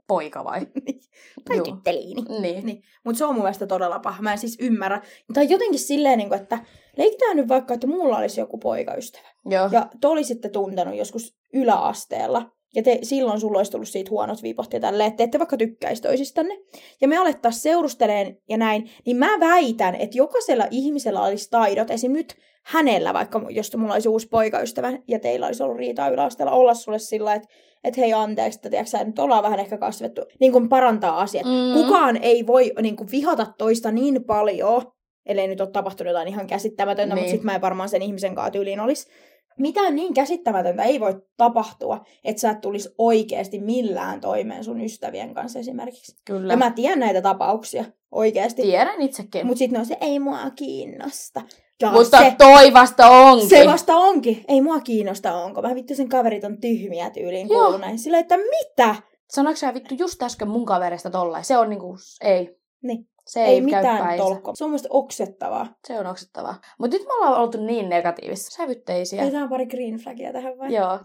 Poika 0.08 0.44
vai? 0.44 0.60
Tai 1.48 1.56
Joo. 1.56 1.64
tytteliini. 1.64 2.22
Niin. 2.40 2.66
Niin. 2.66 2.82
Mutta 3.04 3.18
se 3.18 3.24
on 3.24 3.34
mun 3.34 3.42
mielestä 3.42 3.66
todella 3.66 3.98
paha. 3.98 4.22
Mä 4.22 4.32
en 4.32 4.38
siis 4.38 4.56
ymmärrä. 4.60 5.02
Tai 5.34 5.50
jotenkin 5.50 5.78
silleen, 5.80 6.18
niin 6.18 6.28
kuin, 6.28 6.40
että 6.40 6.58
leikitään 6.96 7.36
nyt 7.36 7.48
vaikka, 7.48 7.74
että 7.74 7.86
mulla 7.86 8.18
olisi 8.18 8.40
joku 8.40 8.58
poikaystävä. 8.58 9.28
Joo. 9.44 9.68
Ja 9.72 9.88
te 10.00 10.08
olisitte 10.08 10.48
tuntenut 10.48 10.96
joskus 10.96 11.36
yläasteella. 11.52 12.57
Ja 12.74 12.82
te, 12.82 12.98
silloin 13.02 13.40
sulla 13.40 13.58
olisi 13.58 13.72
tullut 13.72 13.88
siitä 13.88 14.10
huonot 14.10 14.42
vipot 14.42 14.72
ja 14.72 14.80
tälleen, 14.80 15.06
että 15.06 15.16
te 15.16 15.22
ette 15.22 15.38
vaikka 15.38 15.56
tykkäisi 15.56 16.02
toisistanne. 16.02 16.58
Ja 17.00 17.08
me 17.08 17.16
alettaisiin 17.16 17.62
seurusteleen 17.62 18.38
ja 18.48 18.56
näin, 18.56 18.90
niin 19.06 19.16
mä 19.16 19.40
väitän, 19.40 19.94
että 19.94 20.18
jokaisella 20.18 20.66
ihmisellä 20.70 21.22
olisi 21.22 21.50
taidot, 21.50 21.90
esim. 21.90 22.12
nyt 22.12 22.34
hänellä, 22.64 23.14
vaikka 23.14 23.42
jos 23.50 23.76
mulla 23.76 23.92
olisi 23.92 24.08
uusi 24.08 24.28
poikaystävä 24.28 24.92
ja 25.08 25.18
teillä 25.18 25.46
olisi 25.46 25.62
ollut 25.62 25.78
riitaa 25.78 26.08
yläasteella, 26.08 26.52
olla 26.52 26.74
sulle 26.74 26.98
sillä, 26.98 27.34
että 27.34 27.48
että 27.84 28.00
hei 28.00 28.12
anteeksi, 28.12 28.58
että 28.58 28.70
tiedätkö, 28.70 28.90
sä, 28.90 29.04
nyt 29.04 29.18
ollaan 29.18 29.42
vähän 29.42 29.58
ehkä 29.60 29.78
kasvettu, 29.78 30.22
niin 30.40 30.52
kuin 30.52 30.68
parantaa 30.68 31.20
asiat. 31.20 31.46
Mm. 31.46 31.82
Kukaan 31.82 32.16
ei 32.22 32.46
voi 32.46 32.72
niin 32.82 32.96
kuin, 32.96 33.10
vihata 33.10 33.46
toista 33.58 33.90
niin 33.90 34.24
paljon, 34.24 34.82
ellei 35.26 35.48
nyt 35.48 35.60
ole 35.60 35.70
tapahtunut 35.70 36.10
jotain 36.10 36.28
ihan 36.28 36.46
käsittämätöntä. 36.46 37.14
Niin. 37.14 37.22
mutta 37.22 37.30
sitten 37.30 37.46
mä 37.46 37.54
en 37.54 37.60
varmaan 37.60 37.88
sen 37.88 38.02
ihmisen 38.02 38.34
kanssa 38.34 38.50
tyyliin 38.50 38.80
olisi. 38.80 39.10
Mitään 39.58 39.94
niin 39.96 40.14
käsittämätöntä 40.14 40.82
ei 40.82 41.00
voi 41.00 41.22
tapahtua, 41.36 42.04
että 42.24 42.40
sä 42.40 42.50
et 42.50 42.60
tulisi 42.60 42.94
oikeasti 42.98 43.60
millään 43.60 44.20
toimeen 44.20 44.64
sun 44.64 44.80
ystävien 44.80 45.34
kanssa 45.34 45.58
esimerkiksi. 45.58 46.16
Kyllä. 46.24 46.52
Ja 46.52 46.56
mä 46.56 46.70
tiedän 46.70 47.00
näitä 47.00 47.22
tapauksia 47.22 47.84
oikeasti. 48.12 48.62
Tiedän 48.62 49.02
itsekin. 49.02 49.46
Mutta 49.46 49.58
sitten 49.58 49.80
on 49.80 49.86
se, 49.86 49.96
ei 50.00 50.18
mua 50.18 50.50
kiinnosta. 50.56 51.42
Ja 51.82 51.92
Mutta 51.92 52.18
se, 52.18 52.34
toi 52.38 52.72
vasta 52.72 53.08
onkin. 53.10 53.48
se 53.48 53.66
vasta 53.66 53.96
onkin. 53.96 54.44
Ei 54.48 54.60
mua 54.60 54.80
kiinnosta, 54.80 55.34
onko. 55.34 55.62
Mä 55.62 55.74
vittu 55.74 55.94
sen 55.94 56.08
kaverit 56.08 56.44
on 56.44 56.60
tyhmiä 56.60 57.10
tyyliin 57.10 57.48
Joo. 57.48 57.64
kuulu 57.64 57.78
näin. 57.78 57.98
Silleen, 57.98 58.20
että 58.20 58.36
mitä? 58.36 58.94
Sanoiko 59.30 59.56
sä 59.56 59.74
vittu 59.74 59.94
just 59.98 60.22
äsken 60.22 60.48
mun 60.48 60.66
kaverista 60.66 61.10
tollain? 61.10 61.44
Se 61.44 61.58
on 61.58 61.68
niinku, 61.70 61.96
ei. 62.22 62.58
Niin. 62.82 63.08
Se 63.28 63.44
Ei, 63.44 63.54
ei, 63.54 63.60
mitään 63.60 64.18
tolkkoa. 64.18 64.54
Se 64.54 64.64
on 64.64 64.70
musta 64.70 64.88
oksettavaa. 64.90 65.66
Se 65.86 65.98
on 65.98 66.06
oksettavaa. 66.06 66.60
Mutta 66.78 66.96
nyt 66.96 67.06
me 67.06 67.14
ollaan 67.14 67.42
oltu 67.42 67.64
niin 67.66 67.88
negatiivisia. 67.88 68.50
Sävytteisiä. 68.50 69.22
Otetaan 69.22 69.48
pari 69.48 69.66
green 69.66 69.96
flagia 69.96 70.32
tähän 70.32 70.58
vai? 70.58 70.74
Joo. 70.74 70.98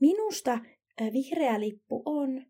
Minusta 0.00 0.52
äh, 1.02 1.12
vihreä 1.12 1.60
lippu 1.60 2.02
on... 2.04 2.42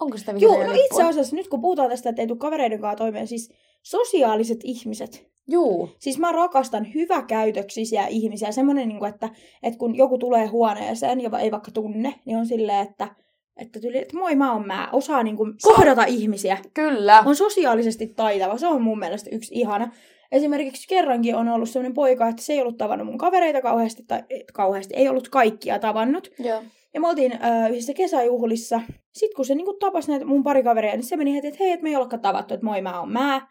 Onko 0.00 0.16
sitä 0.16 0.32
Joo, 0.32 0.52
vihreää 0.52 0.66
no 0.66 0.72
lippua? 0.72 1.00
itse 1.00 1.08
asiassa 1.08 1.36
nyt 1.36 1.48
kun 1.48 1.60
puhutaan 1.60 1.90
tästä, 1.90 2.10
että 2.10 2.22
ei 2.22 2.28
tule 2.28 2.38
kavereiden 2.38 2.80
kanssa 2.80 2.96
toimeen, 2.96 3.26
siis 3.26 3.52
sosiaaliset 3.82 4.58
ihmiset. 4.64 5.30
Juu. 5.48 5.90
Siis 5.98 6.18
mä 6.18 6.32
rakastan 6.32 6.94
hyväkäytöksisiä 6.94 8.06
ihmisiä. 8.06 8.52
Semmoinen, 8.52 8.88
niin 8.88 8.98
kuin, 8.98 9.08
että, 9.08 9.28
että 9.62 9.78
kun 9.78 9.96
joku 9.96 10.18
tulee 10.18 10.46
huoneeseen 10.46 11.20
ja 11.20 11.38
ei 11.38 11.50
vaikka 11.50 11.70
tunne, 11.70 12.14
niin 12.24 12.38
on 12.38 12.46
silleen, 12.46 12.88
että, 12.88 13.14
että, 13.56 13.80
tyli, 13.80 13.98
että 13.98 14.16
moi 14.16 14.36
mä 14.36 14.52
oon 14.52 14.66
mä. 14.66 14.88
Osaa 14.92 15.22
niin 15.22 15.36
kuin, 15.36 15.54
kohdata 15.62 16.04
ihmisiä. 16.04 16.58
Kyllä. 16.74 17.22
On 17.26 17.36
sosiaalisesti 17.36 18.06
taitava. 18.06 18.58
Se 18.58 18.66
on 18.66 18.82
mun 18.82 18.98
mielestä 18.98 19.30
yksi 19.32 19.54
ihana. 19.54 19.92
Esimerkiksi 20.32 20.88
kerrankin 20.88 21.36
on 21.36 21.48
ollut 21.48 21.68
sellainen 21.68 21.94
poika, 21.94 22.28
että 22.28 22.42
se 22.42 22.52
ei 22.52 22.60
ollut 22.60 22.78
tavannut 22.78 23.06
mun 23.06 23.18
kavereita 23.18 23.62
kauheasti, 23.62 24.02
tai 24.08 24.22
ei, 24.30 24.44
kauheasti, 24.52 24.94
ei 24.94 25.08
ollut 25.08 25.28
kaikkia 25.28 25.78
tavannut. 25.78 26.30
Joo. 26.38 26.62
Ja 26.94 27.00
me 27.00 27.08
oltiin 27.08 27.32
äh, 27.32 27.70
yhdessä 27.70 27.94
kesäjuhlissa. 27.94 28.80
Sitten 29.12 29.36
kun 29.36 29.44
se 29.44 29.54
niinku 29.54 29.72
tapasi 29.72 30.10
näitä 30.10 30.26
mun 30.26 30.42
pari 30.42 30.62
kaveria, 30.62 30.92
niin 30.92 31.04
se 31.04 31.16
meni 31.16 31.34
heti, 31.34 31.46
että 31.46 31.64
hei, 31.64 31.72
että 31.72 31.82
me 31.82 31.88
ei 31.88 31.96
olekaan 31.96 32.22
tavattu, 32.22 32.54
että 32.54 32.66
moi 32.66 32.82
mä 32.82 33.00
oon 33.00 33.12
mä. 33.12 33.48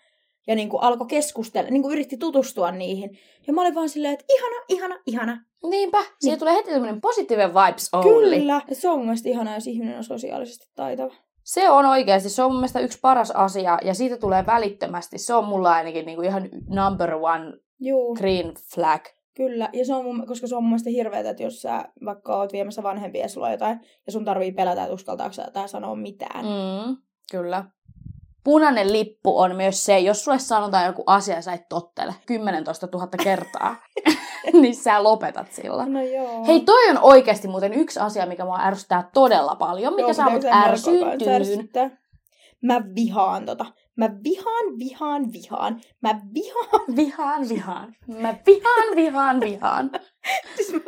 Ja 0.49 0.55
niinku 0.55 0.77
alkoi 0.77 1.07
keskustella, 1.07 1.69
niinku 1.69 1.91
yritti 1.91 2.17
tutustua 2.17 2.71
niihin. 2.71 3.17
Ja 3.47 3.53
mä 3.53 3.62
olin 3.62 3.75
vaan 3.75 3.89
silleen, 3.89 4.13
että 4.13 4.25
ihana, 4.29 4.65
ihana, 4.69 4.99
ihana. 5.05 5.43
Niinpä. 5.69 5.97
Siihen 6.19 6.39
tulee 6.39 6.53
heti 6.53 6.69
semmoinen 6.69 7.01
positiivinen 7.01 7.53
vibes 7.53 7.89
only. 7.93 8.29
Kyllä. 8.29 8.62
Ja 8.69 8.75
se 8.75 8.89
on 8.89 8.97
mun 8.97 9.05
mielestä 9.05 9.29
ihanaa, 9.29 9.55
jos 9.55 9.67
ihminen 9.67 9.97
on 9.97 10.03
sosiaalisesti 10.03 10.67
taitava. 10.75 11.13
Se 11.43 11.69
on 11.69 11.85
oikeasti, 11.85 12.29
se 12.29 12.43
on 12.43 12.51
mun 12.51 12.59
mielestä 12.59 12.79
yksi 12.79 12.99
paras 13.01 13.31
asia 13.31 13.79
ja 13.83 13.93
siitä 13.93 14.17
tulee 14.17 14.45
välittömästi. 14.45 15.17
Se 15.17 15.33
on 15.33 15.45
mulla 15.45 15.71
ainakin 15.71 16.05
niinku 16.05 16.21
ihan 16.21 16.49
number 16.69 17.13
one 17.13 17.53
Juu, 17.79 18.15
green 18.15 18.53
flag. 18.73 19.01
kyllä. 19.35 19.69
Ja 19.73 19.85
se 19.85 19.93
on 19.93 20.03
mun, 20.05 20.27
koska 20.27 20.47
se 20.47 20.55
on 20.55 20.63
mun 20.63 20.69
mielestä 20.69 20.89
hirveetä, 20.89 21.29
että 21.29 21.43
jos 21.43 21.62
sä 21.62 21.85
vaikka 22.05 22.38
oot 22.38 22.53
viemässä 22.53 22.83
vanhempia 22.83 23.21
ja 23.21 23.29
sulla 23.29 23.47
on 23.47 23.51
jotain, 23.51 23.79
ja 24.05 24.12
sun 24.12 24.25
tarvii 24.25 24.51
pelätä, 24.51 24.83
että 24.83 24.93
uskaltaako 24.93 25.33
sä 25.33 25.51
tai 25.53 25.69
sanoa 25.69 25.95
mitään. 25.95 26.45
Mm, 26.45 26.97
kyllä. 27.31 27.65
Punainen 28.49 28.93
lippu 28.93 29.39
on 29.39 29.55
myös 29.55 29.85
se, 29.85 29.99
jos 29.99 30.23
sulle 30.23 30.39
sanotaan 30.39 30.85
joku 30.85 31.03
asia 31.05 31.35
ja 31.35 31.41
sä 31.41 31.53
et 31.53 31.69
tottele 31.69 32.15
10 32.25 32.63
000 32.63 33.07
kertaa, 33.23 33.75
niin 34.62 34.75
sä 34.75 35.03
lopetat 35.03 35.51
sillä. 35.51 35.85
No 35.85 36.01
joo. 36.03 36.45
Hei, 36.47 36.59
toi 36.59 36.89
on 36.89 36.97
oikeasti 37.01 37.47
muuten 37.47 37.73
yksi 37.73 37.99
asia, 37.99 38.25
mikä 38.25 38.45
mua 38.45 38.59
ärsyttää 38.62 39.09
todella 39.13 39.55
paljon, 39.55 39.93
mikä 39.93 40.01
Joo, 40.01 40.13
saa 40.13 40.29
mut 40.29 40.45
ärsyttää? 40.45 41.89
Mä 42.63 42.81
vihaan 42.95 43.45
tota. 43.45 43.65
Mä 43.97 44.09
vihaan, 44.23 44.79
vihaan, 44.79 45.33
vihaan. 45.33 45.81
Mä 46.01 46.21
vihaan. 46.33 46.81
Vihaan, 46.95 47.49
vihaan. 47.49 47.95
Mä 48.07 48.35
vihaan, 48.45 48.95
vihaan, 48.95 49.39
vihaan. 49.39 49.91
Siis 50.55 50.73
mä 50.73 50.79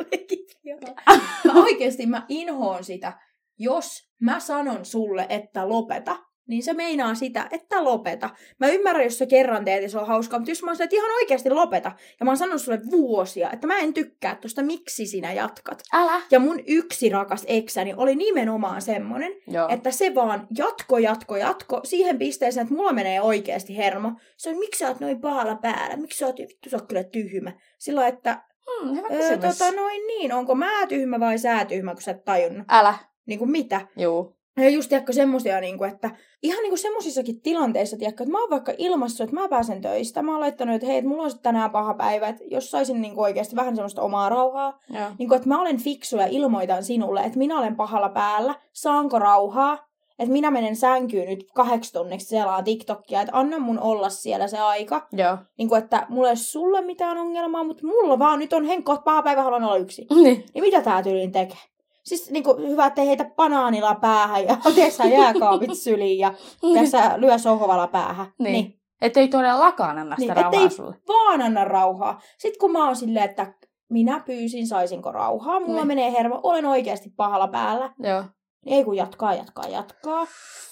vihaan. 0.64 1.30
Mä 1.44 1.62
oikeesti 1.62 2.06
mä 2.06 2.26
inhoon 2.28 2.84
sitä. 2.84 3.12
Jos 3.58 3.86
mä 4.20 4.40
sanon 4.40 4.84
sulle, 4.84 5.26
että 5.28 5.68
lopeta, 5.68 6.16
niin 6.52 6.62
se 6.62 6.72
meinaa 6.72 7.14
sitä, 7.14 7.48
että 7.50 7.84
lopeta. 7.84 8.30
Mä 8.58 8.68
ymmärrän, 8.68 9.04
jos 9.04 9.18
sä 9.18 9.26
kerran 9.26 9.64
teet 9.64 9.82
ja 9.82 9.88
se 9.88 9.98
on 9.98 10.06
hauskaa, 10.06 10.38
mutta 10.38 10.50
jos 10.50 10.62
mä 10.62 10.70
oon 10.70 10.82
että 10.82 10.96
ihan 10.96 11.10
oikeasti 11.10 11.50
lopeta, 11.50 11.92
ja 12.20 12.24
mä 12.24 12.30
oon 12.30 12.36
sanonut 12.36 12.60
sulle 12.60 12.80
vuosia, 12.90 13.50
että 13.50 13.66
mä 13.66 13.78
en 13.78 13.94
tykkää 13.94 14.36
tosta, 14.36 14.62
miksi 14.62 15.06
sinä 15.06 15.32
jatkat. 15.32 15.82
Älä. 15.92 16.20
Ja 16.30 16.38
mun 16.38 16.60
yksi 16.66 17.08
rakas 17.08 17.44
eksäni 17.46 17.94
oli 17.96 18.16
nimenomaan 18.16 18.82
semmonen, 18.82 19.32
Joo. 19.46 19.68
että 19.68 19.90
se 19.90 20.14
vaan 20.14 20.46
jatko, 20.58 20.98
jatko, 20.98 21.36
jatko 21.36 21.80
siihen 21.84 22.18
pisteeseen, 22.18 22.64
että 22.64 22.74
mulla 22.74 22.92
menee 22.92 23.20
oikeasti 23.20 23.76
hermo. 23.76 24.12
Se 24.36 24.50
on, 24.50 24.58
miksi 24.58 24.78
sä 24.78 24.88
oot 24.88 25.00
noin 25.00 25.20
pahalla 25.20 25.56
päällä? 25.56 25.96
Miksi 25.96 26.18
sä 26.18 26.26
oot, 26.26 26.38
vittu 26.38 26.70
sä 26.70 26.76
oot 26.76 26.88
kyllä 26.88 27.04
tyhmä? 27.04 27.52
Sillä 27.78 28.06
että, 28.06 28.42
Hmm, 28.80 28.96
hyvä 28.96 29.08
öö, 29.12 29.38
tota 29.38 29.72
noin 29.72 30.06
niin, 30.06 30.32
onko 30.32 30.54
mä 30.54 30.86
tyhmä 30.88 31.20
vai 31.20 31.38
sä 31.38 31.64
tyhmä, 31.64 31.94
kun 31.94 32.02
sä 32.02 32.10
et 32.10 32.24
tajunnut? 32.24 32.66
Älä. 32.68 32.94
Niin 33.26 33.38
kuin 33.38 33.50
mitä? 33.50 33.80
Juu. 33.96 34.41
Ja 34.56 34.70
just 34.70 34.88
tiedätkö 34.88 35.12
semmosia, 35.12 35.60
niin 35.60 35.78
kuin, 35.78 35.90
että 35.90 36.10
ihan 36.42 36.62
niin 36.62 36.70
kuin 36.70 36.78
semmosissakin 36.78 37.40
tilanteissa, 37.40 37.96
tiedätkö, 37.96 38.22
että 38.22 38.32
mä 38.32 38.40
oon 38.40 38.50
vaikka 38.50 38.72
ilmassa, 38.78 39.24
että 39.24 39.36
mä 39.36 39.48
pääsen 39.48 39.80
töistä. 39.80 40.22
Mä 40.22 40.32
oon 40.32 40.40
laittanut, 40.40 40.74
että 40.74 40.86
hei, 40.86 40.98
että 40.98 41.08
mulla 41.08 41.22
on 41.22 41.30
tänään 41.42 41.70
paha 41.70 41.94
päivä, 41.94 42.28
että 42.28 42.44
jos 42.50 42.70
saisin 42.70 43.02
niin 43.02 43.14
kuin 43.14 43.24
oikeasti 43.24 43.56
vähän 43.56 43.76
semmoista 43.76 44.02
omaa 44.02 44.28
rauhaa. 44.28 44.78
Joo. 44.90 45.10
Niin 45.18 45.28
kuin, 45.28 45.36
että 45.36 45.48
mä 45.48 45.60
olen 45.60 45.78
fiksu 45.78 46.16
ja 46.16 46.26
ilmoitan 46.26 46.84
sinulle, 46.84 47.20
että 47.20 47.38
minä 47.38 47.58
olen 47.58 47.76
pahalla 47.76 48.08
päällä, 48.08 48.54
saanko 48.72 49.18
rauhaa, 49.18 49.78
että 50.18 50.32
minä 50.32 50.50
menen 50.50 50.76
sänkyyn 50.76 51.28
nyt 51.28 51.44
kahdeksi 51.54 51.92
tunniksi 51.92 52.26
selaa 52.26 52.62
TikTokia, 52.62 53.20
että 53.20 53.38
anna 53.38 53.58
mun 53.58 53.78
olla 53.78 54.08
siellä 54.08 54.48
se 54.48 54.58
aika. 54.58 55.06
Joo. 55.12 55.38
Niin 55.58 55.68
kuin, 55.68 55.82
että 55.82 56.06
mulla 56.08 56.28
ei 56.28 56.30
ole 56.30 56.36
sulle 56.36 56.80
mitään 56.80 57.18
ongelmaa, 57.18 57.64
mutta 57.64 57.86
mulla 57.86 58.18
vaan 58.18 58.38
nyt 58.38 58.52
on 58.52 58.64
henkko, 58.64 58.96
paha 59.04 59.22
päivä, 59.22 59.42
haluan 59.42 59.64
olla 59.64 59.76
yksi. 59.76 60.06
Niin. 60.14 60.44
Niin 60.54 60.64
mitä 60.64 60.80
tää 60.80 61.02
tyyliin 61.02 61.32
tekee? 61.32 61.58
Siis 62.04 62.30
niin 62.30 62.44
kuin, 62.44 62.68
hyvä, 62.68 62.86
ettei 62.86 63.06
heitä 63.06 63.24
banaanilla 63.36 63.94
päähän 63.94 64.44
ja 64.44 64.56
tee 64.74 64.90
sä 64.90 65.04
jääkaapit 65.04 65.78
syliin 65.78 66.18
ja, 66.18 66.34
ja 66.74 66.86
sä 66.86 67.12
lyö 67.16 67.38
sohvalla 67.38 67.86
päähän. 67.86 68.26
Niin. 68.38 68.52
niin. 68.52 68.78
Että 69.02 69.20
ei 69.20 69.28
todellakaan 69.28 69.98
anna 69.98 70.16
sitä 70.18 70.34
Niin, 70.34 70.42
rauhaa 70.44 70.68
sulle. 70.68 70.96
vaan 71.08 71.42
anna 71.42 71.64
rauhaa. 71.64 72.20
Sitten 72.38 72.60
kun 72.60 72.72
mä 72.72 72.86
oon 72.86 72.96
silleen, 72.96 73.30
että 73.30 73.54
minä 73.90 74.20
pyysin, 74.26 74.66
saisinko 74.66 75.12
rauhaa, 75.12 75.60
mulla 75.60 75.74
Niin. 75.74 75.86
menee 75.86 76.12
hermo, 76.12 76.40
olen 76.42 76.66
oikeasti 76.66 77.10
pahalla 77.16 77.48
päällä. 77.48 77.94
Joo. 77.98 78.24
Niin 78.64 78.76
Ei 78.76 78.84
kun 78.84 78.96
jatkaa, 78.96 79.34
jatkaa, 79.34 79.68
jatkaa. 79.68 80.26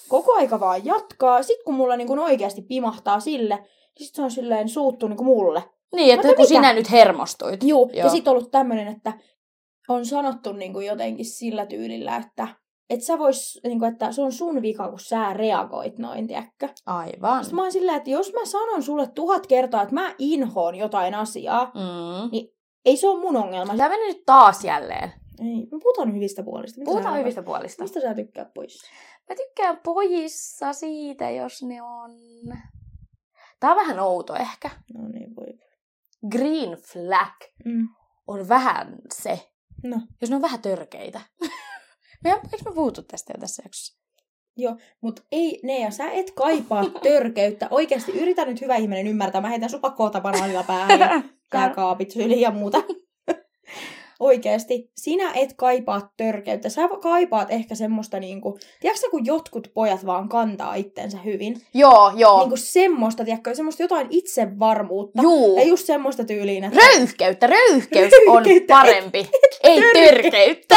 Koko 0.09 0.35
aika 0.35 0.61
vaan 0.61 0.85
jatkaa. 0.85 1.43
Sitten 1.43 1.64
kun 1.64 1.75
mulla 1.75 1.97
niin 1.97 2.07
kun 2.09 2.19
oikeasti 2.19 2.62
pimahtaa 2.62 3.21
sille, 3.21 3.57
niin 3.57 4.07
sit 4.07 4.14
se 4.14 4.23
on 4.23 4.31
silleen 4.31 4.69
suuttu 4.69 5.09
niin 5.09 5.16
kuin 5.16 5.27
mulle. 5.27 5.64
Niin, 5.95 6.14
että 6.14 6.27
kun 6.29 6.37
mitä? 6.37 6.49
sinä 6.49 6.73
nyt 6.73 6.90
hermostuit. 6.90 7.62
Juu, 7.62 7.90
Joo. 7.93 8.05
ja 8.05 8.11
sitten 8.11 8.31
ollut 8.31 8.51
tämmöinen, 8.51 8.88
että 8.88 9.12
on 9.88 10.07
sanottu 10.07 10.53
niin 10.53 10.73
kuin 10.73 10.87
jotenkin 10.87 11.25
sillä 11.27 11.66
tyylillä, 11.66 12.16
että 12.16 12.49
et 12.90 13.03
sä 13.03 13.19
vois, 13.19 13.61
niin 13.64 13.79
kuin, 13.79 13.93
että 13.93 14.12
se 14.12 14.23
on 14.23 14.33
sun 14.33 14.62
vika, 14.62 14.88
kun 14.90 15.01
sä 15.01 15.33
reagoit 15.33 15.99
noin, 15.99 16.27
tiedätkö? 16.27 16.69
Aivan. 16.87 17.45
Sitten 17.45 17.57
mä 17.57 17.62
oon 17.62 17.73
silleen, 17.73 17.97
että 17.97 18.11
jos 18.11 18.33
mä 18.33 18.45
sanon 18.45 18.83
sulle 18.83 19.07
tuhat 19.14 19.47
kertaa, 19.47 19.83
että 19.83 19.95
mä 19.95 20.14
inhoon 20.19 20.75
jotain 20.75 21.14
asiaa, 21.14 21.64
Mm. 21.75 22.38
ei 22.85 22.97
se 22.97 23.09
ole 23.09 23.21
mun 23.21 23.37
ongelma. 23.37 23.77
Tämä 23.77 23.88
meni 23.88 24.07
nyt 24.07 24.23
taas 24.27 24.64
jälleen. 24.64 25.12
Ei, 25.40 25.66
me 25.73 25.79
puhutaan 25.83 26.14
hyvistä 26.14 26.43
puolista. 26.43 26.81
Mitä 26.81 26.90
Puhutaan 26.90 27.19
hyvistä 27.19 27.43
puolista. 27.43 27.83
Mistä 27.83 28.01
sä 28.01 28.14
tykkäät 28.14 28.49
pois? 28.55 28.83
Mä 29.29 29.37
tykkään 29.37 29.81
pojissa 29.85 30.73
siitä, 30.73 31.31
jos 31.31 31.62
ne 31.62 31.83
on... 31.83 32.11
Tää 33.61 33.71
on 33.71 33.77
vähän 33.77 34.01
outo 34.01 34.35
ehkä. 34.35 34.71
No 34.95 35.09
niin, 35.09 35.37
voi. 35.37 35.47
Green 36.31 36.71
flag 36.71 37.35
Mm. 37.64 37.88
on 38.27 38.49
vähän 38.49 38.97
se, 39.14 39.50
No, 39.83 40.01
jos 40.21 40.31
ne 40.31 40.37
on 40.37 40.43
vähän 40.43 40.62
törkeitä. 40.62 41.21
Me, 42.25 42.31
eikö 42.31 42.64
me 42.64 42.75
puhuttu 42.75 43.03
tästä 43.03 43.33
jo 43.37 43.40
tässä 43.40 43.62
jaksossa? 43.64 44.01
Mutta 45.01 45.23
ei, 45.33 45.61
Nea, 45.62 45.90
sä 45.90 46.11
et 46.11 46.31
kaipaa 46.31 46.85
törkeyttä. 47.03 47.69
Oikeasti 47.71 48.12
yritä 48.12 48.45
nyt 48.45 48.61
hyvä 48.61 48.77
ihminen 48.77 49.07
ymmärtää. 49.07 49.40
Mä 49.40 49.49
heitän 49.49 49.71
sulla 49.71 49.90
kohta 49.90 50.21
banaanilla 50.21 50.62
päähän 50.62 51.01
ja 51.01 51.23
jääkaapit 51.55 52.11
syliin 52.11 52.40
ja 52.40 52.51
muuta. 52.51 52.83
Oikeasti, 54.21 54.91
sinä 54.97 55.33
et 55.35 55.55
kaipaa 55.57 56.13
törkeyttä. 56.17 56.69
Sä 56.69 56.89
kaipaat 57.03 57.51
ehkä 57.51 57.75
semmoista 57.75 58.21
niinku, 58.21 58.59
tiedätkö 58.81 59.07
kun 59.11 59.27
jotkut 59.27 59.71
pojat 59.75 60.07
vaan 60.07 60.29
kantaa 60.29 60.75
itsensä 60.75 61.19
hyvin? 61.19 61.63
Joo, 61.75 62.13
joo. 62.17 62.39
Niinku 62.39 62.57
semmoista, 62.57 63.25
tiedätkö, 63.25 63.55
semmoista 63.55 63.83
jotain 63.83 64.07
itsevarmuutta. 64.11 65.23
Juu. 65.23 65.59
Ja 65.59 65.65
just 65.65 65.87
semmoista 65.87 66.25
tyyliin, 66.25 66.65
että 66.65 66.79
Röyhkeyttä, 66.79 67.47
röyhkeys 67.47 68.13
on 68.29 68.45
parempi. 68.69 69.29
Ei 69.63 69.83
törkeyttä. 69.93 70.77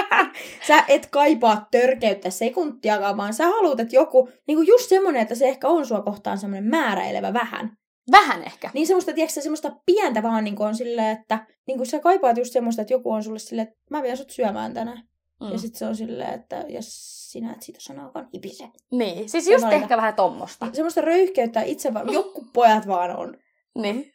sä 0.68 0.84
et 0.88 1.06
kaipaa 1.10 1.66
törkeyttä 1.70 2.30
sekuntiakaan, 2.30 3.16
vaan 3.16 3.34
sä 3.34 3.46
haluat, 3.46 3.80
että 3.80 3.96
joku, 3.96 4.28
niinku 4.46 4.62
just 4.62 4.88
semmoinen, 4.88 5.22
että 5.22 5.34
se 5.34 5.48
ehkä 5.48 5.68
on 5.68 5.86
sua 5.86 6.02
kohtaan 6.02 6.38
semmoinen 6.38 6.70
määräilevä 6.70 7.32
vähän. 7.32 7.76
Vähän 8.12 8.44
ehkä. 8.44 8.70
Niin 8.74 8.86
semmoista, 8.86 9.12
tiedätkö, 9.12 9.40
semmoista 9.40 9.76
pientä 9.86 10.22
vaan 10.22 10.44
niin 10.44 10.62
on 10.62 10.76
silleen, 10.76 11.18
että 11.20 11.46
niin 11.66 11.78
kuin 11.78 11.86
sä 11.86 12.00
kaipaat 12.00 12.38
just 12.38 12.52
semmoista, 12.52 12.82
että 12.82 12.94
joku 12.94 13.10
on 13.12 13.22
sulle 13.22 13.38
silleen, 13.38 13.68
että 13.68 13.78
mä 13.90 14.02
vien 14.02 14.16
sut 14.16 14.30
syömään 14.30 14.74
tänään. 14.74 15.02
Mm. 15.40 15.52
Ja 15.52 15.58
sitten 15.58 15.78
se 15.78 15.86
on 15.86 15.96
silleen, 15.96 16.34
että 16.34 16.64
jos 16.68 16.86
sinä 17.32 17.52
et 17.52 17.62
siitä 17.62 17.80
sanaakaan 17.82 18.28
hipise. 18.34 18.68
Niin, 18.90 19.28
siis 19.28 19.48
just 19.48 19.64
on 19.64 19.72
ehkä 19.72 19.96
vähän 19.96 20.14
tommosta. 20.14 20.68
Semmoista 20.72 21.00
röyhkeyttä 21.00 21.62
itse 21.62 21.94
vaan, 21.94 22.12
joku 22.22 22.46
pojat 22.52 22.86
vaan 22.86 23.16
on. 23.16 23.36
Niin. 23.74 24.12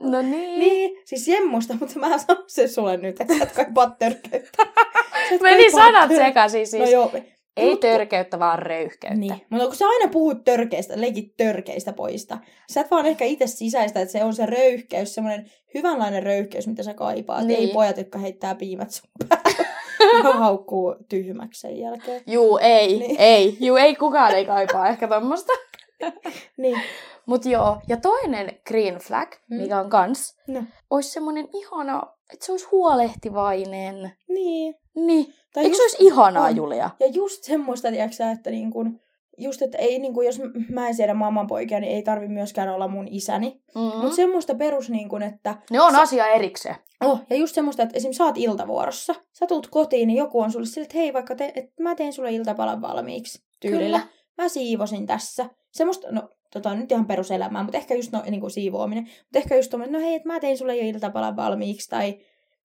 No 0.00 0.22
niin. 0.22 0.58
Niin, 0.60 1.02
siis 1.04 1.24
semmoista, 1.24 1.74
mutta 1.80 1.98
mä 1.98 2.18
sanon 2.18 2.44
sen 2.46 2.68
sulle 2.68 2.96
nyt, 2.96 3.20
että 3.20 3.38
sä 3.38 3.44
et 3.44 3.52
kaipaa 3.52 3.96
törkeyttä. 3.98 4.66
Meni 5.42 5.70
sanat 5.70 6.10
sekaisin 6.10 6.66
siis. 6.66 6.82
No 6.82 6.90
joo, 6.90 7.12
Ei 7.56 7.70
Mut- 7.70 7.80
törkeyttä, 7.80 8.38
vaan 8.38 8.58
röyhkeyttä. 8.58 9.18
Niin. 9.18 9.34
Mutta 9.50 9.66
kun 9.66 9.76
sä 9.76 9.86
aina 9.88 10.08
puhut 10.12 10.44
törkeistä, 10.44 11.00
leikit 11.00 11.36
törkeistä 11.36 11.92
poista, 11.92 12.38
sä 12.72 12.80
et 12.80 12.90
vaan 12.90 13.06
ehkä 13.06 13.24
itse 13.24 13.46
sisäistä, 13.46 14.00
että 14.00 14.12
se 14.12 14.24
on 14.24 14.34
se 14.34 14.46
röyhkeys, 14.46 15.14
semmoinen 15.14 15.50
hyvänlainen 15.74 16.22
röyhkeys, 16.22 16.66
mitä 16.66 16.82
sä 16.82 16.94
kaipaat. 16.94 17.46
Niin. 17.46 17.58
Ei 17.60 17.68
pojat, 17.74 17.96
jotka 17.96 18.18
heittää 18.18 18.54
piimät 18.54 18.90
sun 18.90 19.10
päälle 19.28 19.66
ja 20.28 20.32
haukkuu 20.32 20.96
tyhmäksi 21.08 21.60
sen 21.60 21.78
jälkeen. 21.78 22.22
Juu, 22.26 22.58
ei, 22.62 22.98
Niin. 22.98 23.16
ei. 23.18 23.56
Juu, 23.60 23.76
ei 23.76 23.96
kukaan 23.96 24.34
ei 24.34 24.44
kaipaa 24.46 24.88
ehkä 24.88 25.08
tommosta. 25.08 25.52
Niin. 26.56 26.80
Mut 27.26 27.44
joo, 27.44 27.78
ja 27.88 27.96
toinen 27.96 28.58
green 28.66 28.94
flag, 28.98 29.28
Mm. 29.50 29.56
mikä 29.56 29.80
on 29.80 29.90
kans, 29.90 30.36
No. 30.46 30.62
olisi 30.90 31.10
semmonen 31.10 31.48
ihana, 31.54 32.02
että 32.32 32.46
se 32.46 32.52
olisi 32.52 32.66
huolehtivainen. 32.72 34.12
Niin. 34.28 34.74
Niin. 34.94 35.34
Tai 35.54 35.64
Eikö 35.64 35.76
se 35.76 35.82
just, 35.82 35.94
olisi 35.94 36.06
ihanaa, 36.06 36.46
on. 36.46 36.56
Julia? 36.56 36.90
ja 37.00 37.06
just 37.06 37.44
semmoista, 37.44 37.90
tiedätkö 37.90 38.24
että 38.32 38.50
niin 38.50 38.70
kun, 38.70 39.00
just, 39.38 39.62
että 39.62 39.78
ei, 39.78 39.98
niin 39.98 40.14
kun, 40.14 40.26
jos 40.26 40.40
mä 40.68 40.88
en 40.88 40.94
siedä 40.94 41.14
mammanpoikia, 41.14 41.80
niin 41.80 41.92
ei 41.92 42.02
tarvi 42.02 42.28
myöskään 42.28 42.68
olla 42.68 42.88
mun 42.88 43.08
isäni. 43.10 43.60
Mm. 43.74 43.80
Mm. 43.80 43.98
Mutta 43.98 44.16
semmoista 44.16 44.54
perus, 44.54 44.90
niin 44.90 45.08
kun, 45.08 45.22
että 45.22 45.54
Ne 45.70 45.80
on 45.80 45.92
Sä- 45.92 46.00
asia 46.00 46.26
erikseen. 46.26 46.76
Oh, 47.04 47.20
ja 47.30 47.36
just 47.36 47.54
semmoista, 47.54 47.82
että 47.82 47.96
esim. 47.96 48.12
sä 48.12 48.24
oot 48.24 48.38
iltavuorossa. 48.38 49.14
Sä 49.38 49.46
tuut 49.46 49.66
kotiin, 49.66 50.06
niin 50.08 50.16
joku 50.18 50.40
on 50.40 50.52
sulle 50.52 50.66
sille, 50.66 50.84
että 50.84 50.98
hei, 50.98 51.12
vaikka 51.12 51.34
te, 51.34 51.52
että 51.54 51.82
mä 51.82 51.94
teen 51.94 52.12
sulle 52.12 52.32
iltapalan 52.32 52.82
valmiiksi 52.82 53.42
tyylillä. 53.60 53.98
Kyllä. 53.98 54.12
Mä 54.38 54.48
siivosin 54.48 55.06
tässä. 55.06 55.46
Semmoista, 55.72 56.12
no 56.12 56.28
tota 56.52 56.74
nyt 56.74 56.92
ihan 56.92 57.06
peruselämää, 57.06 57.62
mutta 57.62 57.78
ehkä 57.78 57.94
just 57.94 58.12
no, 58.12 58.22
niin 58.30 58.40
kuin 58.40 58.50
siivoaminen. 58.50 59.04
Mutta 59.04 59.38
ehkä 59.38 59.56
just 59.56 59.70
tommoinen, 59.70 60.00
no 60.00 60.06
hei, 60.06 60.14
että 60.14 60.28
mä 60.28 60.40
tein 60.40 60.58
sulle 60.58 60.76
jo 60.76 60.82
iltapalan 60.88 61.36
valmiiksi. 61.36 61.90
Tai 61.90 62.18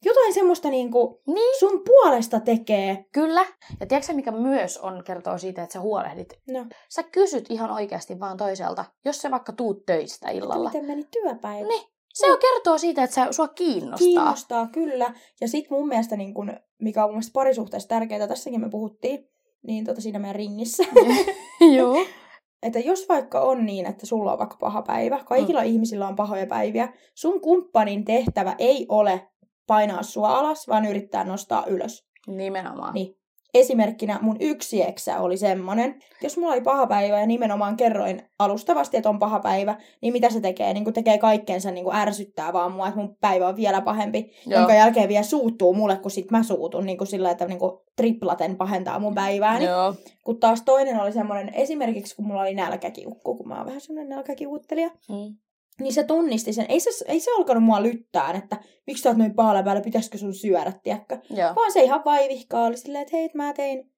jotain 0.06 0.34
semmoista 0.34 0.70
niin 0.70 0.92
kuin 0.92 1.18
Niin. 1.28 1.60
sun 1.60 1.82
puolesta 1.86 2.40
tekee. 2.40 3.06
Kyllä. 3.12 3.46
Ja 3.80 3.86
tiedätkö 3.86 4.14
mikä 4.14 4.32
myös 4.32 4.78
on, 4.78 5.04
kertoo 5.04 5.38
siitä, 5.38 5.64
että 5.64 5.74
sä 5.74 5.80
huolehdit? 5.80 6.40
No, 6.50 6.66
Sä 6.90 7.04
kysyt 7.04 7.46
ihan 7.50 7.72
oikeasti 7.72 8.20
vaan 8.20 8.38
toiselta, 8.38 8.86
jos 9.06 9.22
sä 9.22 9.32
vaikka 9.32 9.54
tuut 9.54 9.86
töistä 9.86 10.28
että 10.30 10.38
illalla. 10.46 10.70
miten 10.70 10.86
meni 10.86 11.04
työpäivä? 11.12 11.68
Niin. 11.68 11.84
Se 12.14 12.32
on 12.32 12.38
kertoo 12.40 12.78
siitä, 12.78 13.04
että 13.04 13.14
sä, 13.14 13.32
sua 13.32 13.48
kiinnostaa. 13.48 13.98
Kiinnostaa, 13.98 14.68
kyllä. 14.68 15.14
Ja 15.42 15.48
sitten 15.48 15.78
mun 15.78 15.88
mielestä, 15.88 16.16
niin 16.18 16.34
kun, 16.34 16.54
mikä 16.82 17.04
on 17.04 17.10
mun 17.10 17.16
mielestä 17.16 17.34
parisuhteessa 17.34 17.90
tärkeää, 17.90 18.28
tässäkin 18.28 18.62
me 18.62 18.70
puhuttiin, 18.70 19.30
niin 19.68 19.86
tota 19.86 20.02
siinä 20.02 20.20
meidän 20.20 20.36
ringissä. 20.36 20.84
Joo. 21.78 21.96
Että 22.66 22.80
jos 22.80 23.10
vaikka 23.10 23.42
on 23.42 23.66
niin, 23.66 23.86
että 23.86 24.06
sulla 24.06 24.32
on 24.32 24.40
vaikka 24.40 24.58
paha 24.60 24.82
päivä, 24.82 25.24
kaikilla 25.26 25.62
mm. 25.62 25.68
ihmisillä 25.68 26.08
on 26.08 26.16
pahoja 26.16 26.48
päiviä, 26.48 26.94
sun 27.16 27.42
kumppanin 27.42 28.06
tehtävä 28.06 28.56
ei 28.60 28.86
ole 28.90 29.28
painaa 29.68 30.04
sua 30.04 30.40
alas, 30.40 30.68
vaan 30.68 30.86
yrittää 30.86 31.24
nostaa 31.24 31.66
ylös. 31.66 32.08
Nimenomaan. 32.28 32.94
Niin. 32.94 33.18
Esimerkkinä 33.56 34.20
mun 34.22 34.38
yksi 34.40 34.82
eksä 34.82 35.20
oli 35.20 35.38
semmonen, 35.38 36.00
jos 36.22 36.38
mulla 36.38 36.54
oli 36.54 36.62
paha 36.62 36.88
päivä 36.88 37.20
ja 37.20 37.26
nimenomaan 37.26 37.78
kerroin 37.78 38.22
alustavasti, 38.40 38.98
että 38.98 39.10
on 39.10 39.20
paha 39.20 39.40
päivä, 39.40 39.76
niin 40.02 40.14
mitä 40.14 40.30
se 40.30 40.42
tekee? 40.42 40.74
Niin 40.74 40.94
tekee 40.94 41.18
kaikkensa 41.18 41.72
niin 41.72 41.96
ärsyttää 41.96 42.54
vaan 42.54 42.72
mua, 42.72 42.88
että 42.88 43.00
mun 43.00 43.18
päivä 43.22 43.48
on 43.48 43.56
vielä 43.56 43.82
pahempi, 43.82 44.32
Joo. 44.46 44.60
jonka 44.60 44.74
jälkeen 44.74 45.10
vielä 45.10 45.24
suuttuu 45.24 45.74
mulle, 45.74 45.98
kun 45.98 46.12
sit 46.12 46.32
mä 46.32 46.44
suutun 46.44 46.86
niin 46.86 46.98
kuin 46.98 47.08
sillä, 47.08 47.32
että 47.32 47.46
niin 47.46 47.60
kuin 47.60 47.72
triplaten 47.96 48.56
pahentaa 48.56 49.00
mun 49.00 49.16
päivääni. 49.16 49.66
Joo. 49.66 49.96
Kun 50.24 50.40
taas 50.40 50.62
toinen 50.62 51.00
oli 51.00 51.12
semmoinen, 51.12 51.54
esimerkiksi 51.54 52.16
kun 52.16 52.26
mulla 52.26 52.42
oli 52.42 52.54
nälkäkiukku, 52.54 53.36
kun 53.36 53.48
mä 53.48 53.58
oon 53.58 53.66
vähän 53.66 53.82
semmoinen 53.82 54.10
nälkäkiukuttelija, 54.10 54.90
Mm. 55.10 55.36
Niin 55.80 55.94
se 55.94 56.04
tunnisti 56.04 56.54
sen. 56.54 56.66
Ei 56.70 56.80
se, 56.80 56.90
ei 57.08 57.20
se 57.20 57.32
alkanut 57.38 57.64
mua 57.64 57.84
lyttään, 57.84 58.36
että 58.36 58.58
miksi 58.88 59.04
sä 59.04 59.10
oot 59.10 59.18
noin 59.18 59.36
paala 59.36 59.64
päällä, 59.64 59.82
pitäisikö 59.82 60.18
sun 60.18 60.34
syödä, 60.34 60.74
tiedätkö? 60.84 61.18
Joo. 61.30 61.56
Vaan 61.56 61.72
se 61.72 61.84
ihan 61.84 62.02
vaivihkaa 62.06 62.66
oli 62.66 62.78
silleen, 62.78 63.02
että 63.02 63.18
hei, 63.18 63.30
mä 63.34 63.54
tein, 63.54 63.92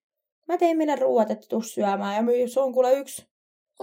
mä 0.47 0.57
tein 0.57 0.77
meille 0.77 0.95
ruuat, 0.95 1.31
että 1.31 1.47
tuu 1.49 1.61
syömään. 1.61 2.15
Ja 2.15 2.21
my- 2.21 2.47
se 2.47 2.59
on 2.59 2.73
kuule 2.73 2.93
yksi, 2.93 3.21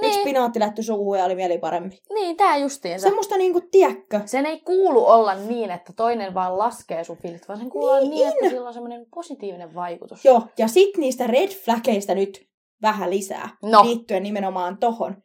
niin. 0.01 0.07
yksi 0.09 0.19
Niin, 0.19 0.25
pinaattilätty 0.25 0.83
suuhun 0.83 1.19
ja 1.19 1.25
oli 1.25 1.35
mieli 1.35 1.59
parempi. 1.59 1.99
niin 2.15 2.37
tää 2.37 2.57
justiinsa. 2.57 3.03
Semmoista 3.03 3.37
niinku, 3.37 3.61
tiedätkö? 3.71 4.21
Sen 4.27 4.47
ei 4.47 4.61
kuulu 4.61 5.07
olla 5.07 5.35
niin, 5.35 5.71
että 5.71 5.93
toinen 5.97 6.35
vaan 6.35 6.59
laskee 6.59 7.05
sun 7.05 7.17
fiilit, 7.17 7.49
vaan 7.49 7.59
sen 7.59 7.71
kuuluu 7.71 7.89
olla 7.91 8.01
Niin. 8.01 8.11
niin, 8.11 8.29
että 8.29 8.49
sillä 8.49 8.69
on 8.69 8.75
semmoinen 8.75 9.07
positiivinen 9.15 9.75
vaikutus. 9.75 10.25
Joo, 10.25 10.43
ja 10.59 10.69
sit 10.69 10.97
niistä 10.97 11.27
red 11.27 11.49
flaggeista 11.49 12.15
nyt 12.15 12.47
vähän 12.83 13.11
lisää. 13.11 13.49
No. 13.63 13.85
liittyen 13.85 14.23
nimenomaan 14.23 14.79
tohon. 14.79 15.24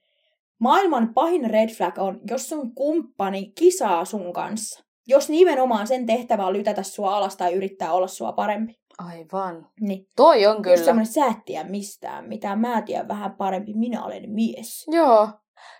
Maailman 0.59 1.13
pahin 1.13 1.49
red 1.49 1.69
flag 1.69 1.97
on, 1.97 2.19
jos 2.29 2.49
sun 2.49 2.75
kumppani 2.75 3.51
kisaa 3.55 4.05
sun 4.05 4.33
kanssa. 4.33 4.83
Jos 5.07 5.29
nimenomaan 5.29 5.87
sen 5.87 6.05
tehtävä 6.05 6.45
on 6.45 6.53
lytätä 6.53 6.83
sua 6.83 7.17
alas 7.17 7.37
tai 7.37 7.53
yrittää 7.53 7.93
olla 7.93 8.07
sua 8.07 8.31
parempi. 8.31 8.79
Aivan. 8.97 9.67
Niin. 9.81 10.07
Toi 10.15 10.45
on 10.45 10.61
kyllä. 10.61 10.77
semmoinen, 10.77 11.13
sä 11.13 11.25
et 11.25 11.45
tiedä 11.45 11.69
mistään 11.69 12.27
mitään, 12.27 12.59
mä 12.59 12.81
tiedän 12.81 13.07
vähän 13.07 13.31
parempi, 13.35 13.73
minä 13.73 14.03
olen 14.03 14.29
mies. 14.29 14.85
Joo. 14.87 15.29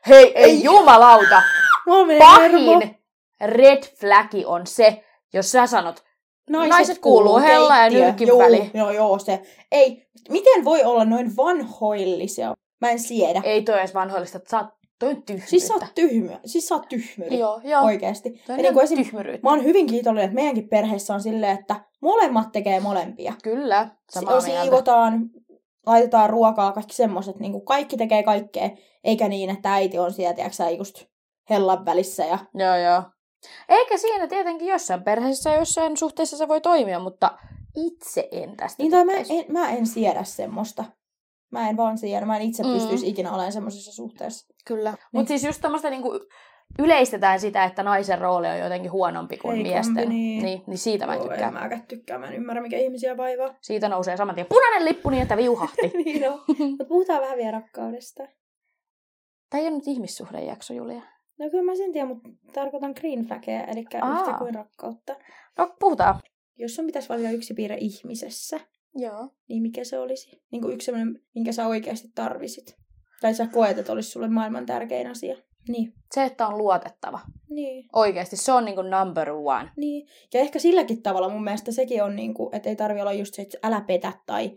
Hei, 0.08 0.32
ei, 0.36 0.44
Ei. 0.44 0.64
jumalauta. 0.64 1.42
Menee 1.86 2.20
hermo. 2.40 2.74
Pahin 2.74 3.00
red 3.42 3.84
flagi 4.00 4.46
on 4.46 4.68
se, 4.68 5.04
jos 5.34 5.52
sä 5.52 5.68
sanot, 5.68 6.04
Naiset, 6.50 6.70
Naiset 6.70 7.00
kuuluu 7.00 7.40
hella 7.40 7.78
ja 7.78 7.90
nyrkin 7.90 8.28
joo, 8.28 8.40
väliin. 8.40 8.72
Joo, 8.74 8.92
joo, 8.92 9.20
se. 9.20 9.42
Ei, 9.72 10.08
miten 10.30 10.66
voi 10.66 10.84
olla 10.84 11.06
noin 11.06 11.36
vanhoillisia? 11.38 12.56
Mä 12.82 12.90
en 12.90 13.00
siedä. 13.00 13.42
ei 13.44 13.62
toi 13.62 13.80
edes 13.80 13.94
vanhoillista, 13.94 14.38
että 14.38 14.50
sä 14.50 14.58
oot 14.58 14.80
Toi 15.00 15.10
on 15.10 15.24
tyhmyyttä. 15.24 15.50
Siis 15.50 15.68
sä 15.68 15.74
oot 15.74 15.84
tyhmyä. 15.96 16.40
Siis 16.46 16.68
sä 16.68 16.76
oot 16.76 16.88
tyhmyri. 16.90 17.40
Joo, 17.40 17.62
joo. 17.64 17.84
Oikeesti. 17.84 18.30
Toi 18.30 18.40
Ja 18.48 18.54
on 18.56 18.58
niin 18.62 18.74
kuin 18.74 18.84
esim... 18.84 19.04
tyhmyryyttä. 19.04 19.44
Mä 19.44 19.50
oon 19.50 19.64
hyvin 19.64 19.88
kiitollinen, 19.88 20.26
että 20.26 20.36
meidänkin 20.36 20.70
perheessä 20.70 21.14
on 21.14 21.22
silleen, 21.22 21.60
että 21.60 21.76
molemmat 22.02 22.52
tekee 22.52 22.80
molempia. 22.80 23.34
Kyllä, 23.44 23.90
samaa 24.12 24.42
Si- 24.42 24.48
mieltä. 24.48 24.64
Siivotaan, 24.64 25.30
laitetaan 25.86 26.30
ruokaa, 26.30 26.72
kaikki 26.72 26.96
semmoset. 26.96 27.40
Niin 27.40 27.52
kuin 27.52 27.66
kaikki 27.66 27.98
tekee 27.98 28.24
kaikkea, 28.24 28.70
eikä 29.04 29.28
niin, 29.28 29.50
että 29.50 29.74
äiti 29.74 30.00
on 30.00 30.14
siellä, 30.14 30.34
tiedätkö 30.34 30.70
just 30.78 31.06
hellan 31.50 31.86
välissä. 31.86 32.26
Ja... 32.26 32.40
Joo, 32.54 32.76
joo. 32.76 33.04
Eikä 33.70 33.98
siinä 33.98 34.28
tietenkin 34.28 34.68
jossain 34.68 35.04
perheessä, 35.04 35.54
jossain 35.54 35.98
suhteessa 35.98 36.38
se 36.38 36.48
voi 36.48 36.62
toimia, 36.62 37.00
mutta 37.00 37.38
itse 37.76 38.28
en 38.32 38.58
tästä 38.58 38.84
Niin 38.84 38.92
tai 38.92 39.06
mä 39.06 39.14
en, 39.14 39.46
mä 39.50 39.70
en 39.70 39.88
siedä 39.88 40.24
semmoista. 40.24 40.84
Mä 41.52 41.70
en 41.70 41.78
vaan 41.78 41.98
siedä. 41.98 42.26
Mä 42.26 42.36
en 42.38 42.42
itse 42.42 42.64
Mm. 42.64 42.70
pystyisi 42.74 43.10
ikinä 43.10 43.30
olemaan 43.32 43.52
semmoisessa 43.52 43.92
suhteessa. 43.92 44.54
Kyllä. 44.66 44.90
Niin. 44.92 45.00
Mutta 45.14 45.28
siis 45.28 45.44
just 45.44 45.62
tämmöistä 45.62 45.90
niinku 45.90 46.20
yleistetään 46.80 47.40
sitä, 47.40 47.64
että 47.64 47.84
naisen 47.84 48.20
rooli 48.20 48.48
on 48.48 48.60
jotenkin 48.60 48.92
huonompi 48.92 49.38
kuin 49.38 49.56
Heikompi, 49.56 49.74
miesten. 49.74 50.10
niin. 50.10 50.44
Niin, 50.44 50.62
niin 50.68 50.78
siitä 50.78 51.06
mä 51.06 51.14
en 51.14 51.20
Joo, 51.20 51.28
tykkää. 51.28 51.48
en 51.48 51.54
mäkään 51.54 51.88
tykkää. 51.88 52.18
Mä 52.18 52.28
en 52.28 52.34
ymmärrä, 52.36 52.62
mikä 52.62 52.78
ihmisiä 52.78 53.18
vaivaa. 53.18 53.56
Siitä 53.62 53.90
nousee 53.90 54.18
saman 54.18 54.36
tien 54.36 54.48
punainen 54.50 54.86
lippu 54.86 55.10
niin, 55.10 55.22
että 55.22 55.38
viuhahti. 55.38 55.88
niin 56.06 56.30
on. 56.32 56.40
Mutta 56.60 56.86
puhutaan 56.86 57.22
vähän 57.22 57.38
vielä 57.38 57.52
rakkaudesta. 57.52 58.24
Tämä 59.50 59.62
ei 59.62 59.68
ole 59.68 59.76
nyt 59.76 59.88
ihmissuhdejakso, 59.88 60.74
Julia. 60.74 61.02
No 61.40 61.50
kyllä 61.50 61.64
mä 61.64 61.76
sen 61.76 61.92
tiedän, 61.92 62.08
mutta 62.08 62.30
tarkoitan 62.54 62.94
green 63.00 63.26
flagia, 63.26 63.64
eli 63.64 63.86
Aa. 64.02 64.20
yhtä 64.20 64.34
kuin 64.38 64.56
rakkautta. 64.56 65.16
No, 65.58 65.76
puhutaan. 65.80 66.20
Jos 66.58 66.76
sun 66.76 66.86
pitäisi 66.86 67.10
valita 67.10 67.30
yksi 67.30 67.54
piirre 67.54 67.78
ihmisessä, 67.80 68.60
Joo. 69.02 69.30
niin 69.48 69.62
mikä 69.62 69.84
se 69.84 70.00
olisi? 70.00 70.42
Niin 70.52 70.62
kuin 70.62 70.74
yksi 70.74 70.86
sellainen, 70.86 71.22
minkä 71.36 71.52
sä 71.52 71.68
oikeasti 71.68 72.08
tarvisit. 72.16 72.76
Tai 73.22 73.34
sä 73.34 73.48
koet, 73.48 73.78
että 73.78 73.92
olisi 73.92 74.10
sulle 74.10 74.28
maailman 74.28 74.66
tärkein 74.66 75.08
asia. 75.08 75.36
Niin. 75.68 75.94
Se, 76.12 76.24
että 76.24 76.48
on 76.48 76.58
luotettava. 76.58 77.20
Niin. 77.50 77.86
Oikeasti, 77.94 78.38
se 78.38 78.52
on 78.52 78.66
niinku 78.66 78.82
number 78.82 79.30
one. 79.32 79.72
Niin. 79.78 80.08
Ja 80.34 80.40
ehkä 80.40 80.60
silläkin 80.60 81.02
tavalla 81.02 81.30
mun 81.30 81.44
mielestä 81.44 81.72
sekin 81.72 82.04
on, 82.04 82.16
niin 82.16 82.34
kuin, 82.34 82.56
että 82.56 82.70
ei 82.70 82.76
tarvi 82.76 83.02
olla 83.02 83.14
just 83.14 83.34
se, 83.34 83.42
että 83.42 83.58
älä 83.64 83.82
petä 83.82 84.14
tai 84.26 84.52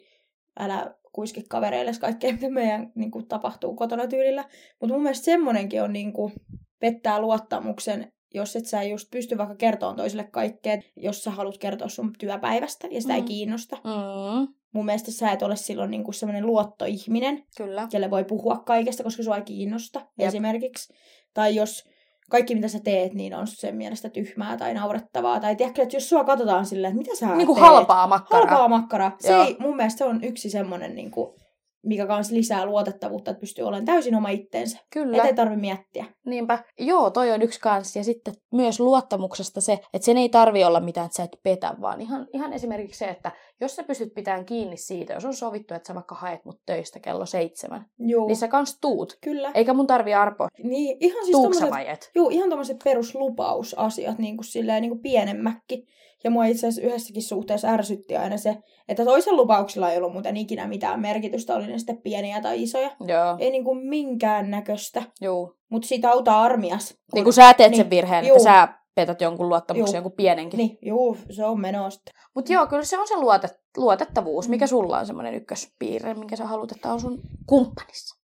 älä 0.61 0.95
kuiski 1.13 1.43
kavereille 1.49 1.93
kaikkea, 2.01 2.33
mitä 2.33 2.51
meidän 2.51 2.93
niin 2.95 3.11
kuin, 3.11 3.29
tapahtuu 3.29 3.77
kotona 3.77 4.07
tyylillä. 4.07 4.45
Mutta 4.81 4.95
mun 4.95 5.03
mielestä 5.03 5.25
semmonenkin 5.25 5.83
on 5.83 5.93
niin 5.93 6.13
kuin, 6.13 6.33
pettää 6.81 7.21
luottamuksen, 7.21 8.13
jos 8.35 8.57
et 8.57 8.67
sä 8.67 8.83
just 8.83 9.11
pysty 9.11 9.39
vaikka 9.39 9.55
kertomaan 9.55 9.97
toiselle 9.97 10.25
kaikkea, 10.25 10.79
jos 10.97 11.25
sä 11.25 11.31
haluat 11.31 11.59
kertoa 11.59 11.89
sun 11.89 12.13
työpäivästä 12.19 12.89
ja 12.91 13.01
sitä 13.01 13.13
mm. 13.13 13.17
ei 13.17 13.23
kiinnosta. 13.23 13.77
Mm, 13.77 14.49
Mun 14.73 14.85
mielestä 14.85 15.11
sä 15.11 15.31
et 15.31 15.43
ole 15.43 15.57
silloin 15.57 15.91
niin 15.91 16.05
kuin 16.05 16.15
semmoinen 16.15 16.47
luottoihminen, 16.47 17.45
kyllä. 17.57 17.87
kelle 17.91 18.11
voi 18.11 18.25
puhua 18.25 18.57
kaikesta, 18.67 19.03
koska 19.03 19.23
sua 19.23 19.37
ei 19.37 19.43
kiinnosta 19.43 20.01
Jep. 20.19 20.29
Esimerkiksi. 20.29 20.93
Tai 21.35 21.55
jos 21.57 21.85
kaikki 22.31 22.55
mitä 22.55 22.69
sä 22.69 22.81
teet, 22.81 23.15
niin 23.15 23.35
on 23.35 23.47
sen 23.47 23.77
mielestä 23.77 24.09
tyhmää 24.09 24.57
tai 24.57 24.75
naurettavaa. 24.75 25.41
Tai 25.41 25.57
tiedätkö, 25.57 25.83
että 25.83 25.97
jos 25.97 26.09
sua 26.09 26.25
katsotaan 26.25 26.67
silleen, 26.67 26.91
että 26.99 26.99
mitä 27.11 27.17
sä 27.17 27.37
Niinku 27.37 27.55
teet. 27.55 27.67
halpaa 27.67 28.07
makkaraa. 28.07 28.47
Halpaa 28.47 28.69
makkaraa. 28.69 29.17
Se 29.21 29.33
Joo. 29.33 29.45
ei, 29.45 29.57
mun 29.61 29.77
mielestä 29.77 29.99
se 29.99 30.05
on 30.05 30.25
yksi 30.25 30.51
semmoinen, 30.51 30.95
niin 30.95 31.11
kuin, 31.11 31.35
mikä 31.83 32.07
kans 32.07 32.31
lisää 32.31 32.67
luotettavuutta, 32.67 33.31
että 33.31 33.41
pystyy 33.41 33.65
olemaan 33.65 33.85
täysin 33.85 34.15
oma 34.15 34.29
itteensä. 34.29 34.79
Kyllä. 34.91 35.17
Että 35.17 35.29
ei 35.29 35.35
tarvi 35.35 35.57
miettiä. 35.57 36.05
Niinpä. 36.27 36.65
Joo, 36.79 37.11
toi 37.11 37.33
on 37.33 37.43
yksi 37.43 37.61
kans. 37.61 37.97
Ja 37.97 38.05
sitten 38.05 38.35
myös 38.53 38.81
luottamuksesta 38.81 39.61
se, 39.61 39.73
että 39.73 40.07
sen 40.07 40.19
ei 40.19 40.29
tarvi 40.29 40.65
olla 40.65 40.81
mitään, 40.81 41.07
että 41.07 41.17
sä 41.17 41.23
et 41.23 41.37
petä, 41.43 41.75
vaan 41.81 42.01
ihan, 42.01 42.29
ihan 42.33 42.53
esimerkiksi 42.53 42.99
se, 42.99 43.09
että 43.09 43.33
jos 43.61 43.77
sä 43.77 43.83
pystyt 43.83 44.15
pitämään 44.15 44.45
kiinni 44.45 44.77
siitä, 44.77 45.15
jos 45.15 45.25
on 45.25 45.35
sovittu, 45.35 45.75
että 45.75 45.87
sä 45.87 45.95
vaikka 45.95 46.15
haet 46.15 46.45
mut 46.45 46.61
töistä 46.67 47.01
kello 47.01 47.27
seitsemän, 47.27 47.87
Juu. 47.99 48.27
niin 48.27 48.37
sä 48.37 48.49
kans 48.49 48.79
tuut. 48.81 49.19
Kyllä. 49.21 49.51
Eikä 49.55 49.75
mun 49.75 49.87
tarvi 49.87 50.15
arpoa, 50.15 50.49
Niin, 50.63 50.97
ihan 51.01 51.25
siis 51.25 51.33
tommoset, 51.33 51.89
et. 51.89 52.11
Joo, 52.15 52.29
ihan 52.29 52.51
tommoset 52.51 52.77
peruslupausasiat 52.85 54.19
niin 54.19 54.37
kuin 54.37 54.45
silleen, 54.45 54.83
niin 54.83 54.91
kuin 54.91 55.03
pienemmäkki. 55.03 55.87
Ja 56.25 56.31
mua 56.31 56.45
itse 56.45 56.67
asiassa 56.67 56.89
yhdessäkin 56.89 57.23
suhteessa 57.23 57.69
ärsytti 57.69 58.17
aina 58.17 58.37
se, 58.37 58.57
että 58.89 59.05
toisen 59.05 59.37
lupauksilla 59.37 59.91
ei 59.91 59.99
ollut 59.99 60.13
muuten 60.13 60.37
ikinä 60.37 60.69
mitään 60.69 61.01
merkitystä, 61.01 61.55
oli 61.55 61.67
ne 61.67 61.79
sitten 61.79 62.03
pieniä 62.03 62.41
tai 62.41 62.63
isoja. 62.63 62.91
Joo, 63.01 63.37
Ei 63.39 63.51
niinku 63.51 63.75
minkään 63.75 64.51
näköistä. 64.51 65.03
juu. 65.21 65.57
Mutta 65.71 65.89
siitä 65.89 66.11
autaa 66.11 66.43
armias. 66.43 66.89
kun- 66.89 66.99
Niin 67.15 67.25
kun 67.25 67.33
sä 67.33 67.55
teet 67.55 67.75
sen 67.75 67.79
Niin, 67.83 67.91
virheen, 67.91 68.27
juu. 68.27 68.37
että 68.37 68.45
sä 68.45 68.69
petät 68.95 69.21
jonkun 69.21 69.49
luottamuksen, 69.49 69.93
Juu. 69.93 69.97
jonkun 69.97 70.13
pienenkin. 70.17 70.59
Niin, 70.59 70.79
juu, 70.83 71.17
se 71.31 71.45
on 71.45 71.61
menosta. 71.61 72.11
Mutta 72.35 72.53
joo, 72.53 72.67
kyllä 72.67 72.85
se 72.85 72.99
on 72.99 73.09
se 73.09 73.17
luotet, 73.17 73.53
luotettavuus. 73.77 74.49
Mm. 74.49 74.51
Mikä 74.51 74.67
sulla 74.67 74.99
on 74.99 75.07
semmoinen 75.07 75.35
ykköspiirre, 75.35 76.15
minkä 76.15 76.37
sä 76.37 76.47
haluat, 76.47 76.73
että 76.73 76.93
on 76.93 77.01
sun 77.01 77.21
kumppanissa? 77.47 78.23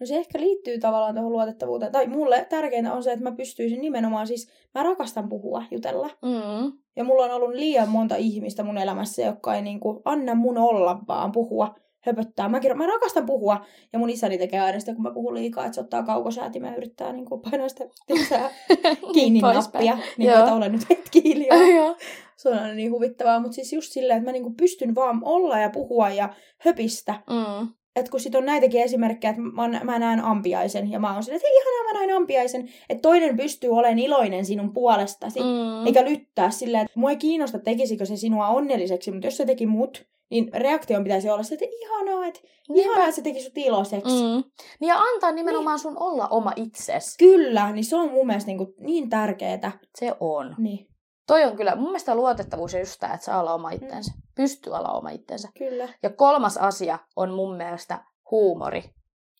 No 0.00 0.06
se 0.06 0.16
ehkä 0.16 0.40
liittyy 0.40 0.78
tavallaan 0.78 1.14
tuohon 1.14 1.32
luotettavuuteen. 1.32 1.92
Tai 1.92 2.06
mulle 2.06 2.46
tärkeintä 2.50 2.92
on 2.92 3.02
se, 3.02 3.12
että 3.12 3.22
mä 3.24 3.32
pystyisin 3.36 3.80
nimenomaan 3.80 4.26
siis, 4.26 4.48
mä 4.74 4.82
rakastan 4.82 5.28
puhua, 5.28 5.62
jutella. 5.70 6.10
Mm. 6.22 6.72
Ja 6.96 7.04
mulla 7.04 7.24
on 7.24 7.30
ollut 7.30 7.54
liian 7.54 7.88
monta 7.88 8.16
ihmistä 8.16 8.62
mun 8.62 8.78
elämässä, 8.78 9.22
jotka 9.22 9.54
ei 9.54 9.62
niinku 9.62 10.02
anna 10.04 10.34
mun 10.34 10.58
olla 10.58 10.98
vaan 11.08 11.32
puhua, 11.32 11.74
höpöttää. 12.04 12.48
Mä, 12.48 12.60
mä 12.74 12.86
rakastan 12.86 13.26
puhua, 13.26 13.64
ja 13.92 13.98
mun 13.98 14.10
isäni 14.10 14.38
tekee 14.38 14.60
aina 14.60 14.80
sitä, 14.80 14.94
kun 14.94 15.02
mä 15.02 15.10
puhun 15.10 15.34
liikaa, 15.34 15.64
että 15.64 15.74
se 15.74 15.80
ottaa 15.80 16.02
kaukosäätimen 16.02 16.70
ja 16.70 16.76
yrittää 16.76 17.12
niinku 17.12 17.38
painaa 17.38 17.68
sitä 17.68 17.84
tiedätkö, 18.06 18.38
kiinni 19.14 19.40
nappia. 19.40 19.98
Niin 20.16 20.30
kuin, 20.30 20.40
että 20.40 20.54
olen 20.54 20.72
nyt 20.72 20.90
hetki 20.90 21.22
hiljaa. 21.24 21.68
Joo. 21.76 21.96
Se 22.36 22.48
on 22.48 22.58
aina 22.58 22.74
niin 22.74 22.92
huvittavaa, 22.92 23.40
mutta 23.40 23.54
siis 23.54 23.72
just 23.72 23.92
silleen, 23.92 24.18
että 24.18 24.28
mä 24.28 24.32
niinku 24.32 24.54
pystyn 24.56 24.94
vaan 24.94 25.20
olla 25.24 25.58
ja 25.58 25.70
puhua 25.70 26.10
ja 26.10 26.34
höpistä. 26.58 27.14
Mm. 27.30 27.68
Että 27.96 28.10
kun 28.10 28.20
sit 28.20 28.34
on 28.34 28.46
näitäkin 28.46 28.82
esimerkkejä, 28.82 29.30
että 29.30 29.42
mä, 29.42 29.80
mä 29.84 29.98
näen 29.98 30.24
ampiaisen 30.24 30.90
ja 30.90 31.00
mä 31.00 31.14
oon 31.14 31.22
silleen, 31.22 31.36
että 31.36 31.48
hei 31.48 31.56
ihanaa 31.56 31.92
mä 31.92 31.98
näin 31.98 32.16
ampiaisen. 32.16 32.68
Että 32.88 33.02
toinen 33.02 33.36
pystyy 33.36 33.70
olemaan 33.70 33.98
iloinen 33.98 34.44
sinun 34.44 34.72
puolestasi. 34.72 35.40
Mm. 35.40 35.86
Eikä 35.86 36.04
lyttää 36.04 36.50
silleen, 36.50 36.84
että 36.84 37.00
mua 37.00 37.10
ei 37.10 37.16
kiinnosta 37.16 37.58
tekisikö 37.58 38.06
se 38.06 38.16
sinua 38.16 38.48
onnelliseksi, 38.48 39.10
mutta 39.10 39.26
jos 39.26 39.36
se 39.36 39.46
teki 39.46 39.66
mut, 39.66 40.06
niin 40.30 40.50
reaktion 40.54 41.04
pitäisi 41.04 41.30
olla 41.30 41.42
se, 41.42 41.54
että 41.54 41.66
ihanaa, 41.80 42.26
että 42.26 42.40
ihanaa, 42.74 43.04
että 43.04 43.16
se 43.16 43.22
teki 43.22 43.42
sut 43.42 43.58
iloiseksi. 43.58 44.14
Mm. 44.14 44.44
Niin 44.80 44.88
ja 44.88 44.98
antaa 44.98 45.32
nimenomaan 45.32 45.78
sun 45.78 45.98
olla 45.98 46.28
oma 46.28 46.52
itses. 46.56 47.16
Kyllä, 47.18 47.72
niin 47.72 47.84
se 47.84 47.96
on 47.96 48.10
mun 48.10 48.26
mielestä 48.26 48.48
niin, 48.48 48.58
kuin 48.58 48.74
niin 48.80 49.10
tärkeetä. 49.10 49.72
Se 49.98 50.14
on. 50.20 50.54
Niin, 50.58 50.88
Toi 51.26 51.44
on 51.44 51.56
kyllä, 51.56 51.74
mun 51.76 51.84
mielestä 51.84 52.14
luotettavuus 52.14 52.74
on 52.74 52.80
just 52.80 52.96
tämä, 53.00 53.14
että 53.14 53.24
saa 53.26 53.40
olla 53.40 53.54
oma 53.54 53.70
itsensä. 53.70 54.12
Pystyy 54.36 54.72
olla 54.72 54.88
oma 54.92 55.10
itsensä. 55.10 55.48
kyllä. 55.58 55.88
Ja 56.02 56.10
kolmas 56.10 56.56
asia 56.56 56.98
on 57.16 57.30
mun 57.34 57.56
mielestä 57.56 58.04
huumori. 58.30 58.84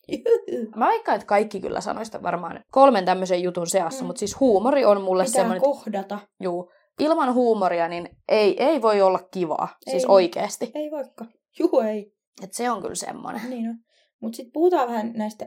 Mä 0.75 0.87
veikkaan, 0.87 1.15
että 1.15 1.25
kaikki 1.25 1.59
kyllä 1.61 1.81
sanoista 1.81 2.23
varmaan 2.23 2.63
kolmen 2.71 3.05
tämmöisen 3.05 3.43
jutun 3.43 3.67
seassa, 3.67 4.01
Mm. 4.03 4.07
mutta 4.07 4.19
siis 4.19 4.39
huumori 4.39 4.85
on 4.85 5.01
mulle 5.01 5.23
Pitää 5.23 5.33
semmoinen, 5.41 5.61
kohdata. 5.61 6.19
juu, 6.41 6.71
ilman 6.99 7.33
huumoria 7.33 7.87
niin 7.87 8.09
ei, 8.29 8.63
ei 8.63 8.81
voi 8.81 9.01
olla 9.01 9.19
kivaa, 9.31 9.67
siis 9.89 10.03
Ei. 10.03 10.09
oikeesti. 10.09 10.71
Ei 10.75 10.91
vaikka. 10.91 11.25
Juu, 11.59 11.79
ei. 11.79 12.11
Et 12.43 12.53
se 12.53 12.69
on 12.71 12.81
kyllä 12.81 12.95
semmoinen. 12.95 13.49
Niin 13.49 13.69
on. 13.69 13.75
Mutta 14.21 14.35
sitten 14.35 14.51
puhutaan 14.53 14.87
vähän 14.87 15.13
näistä 15.15 15.45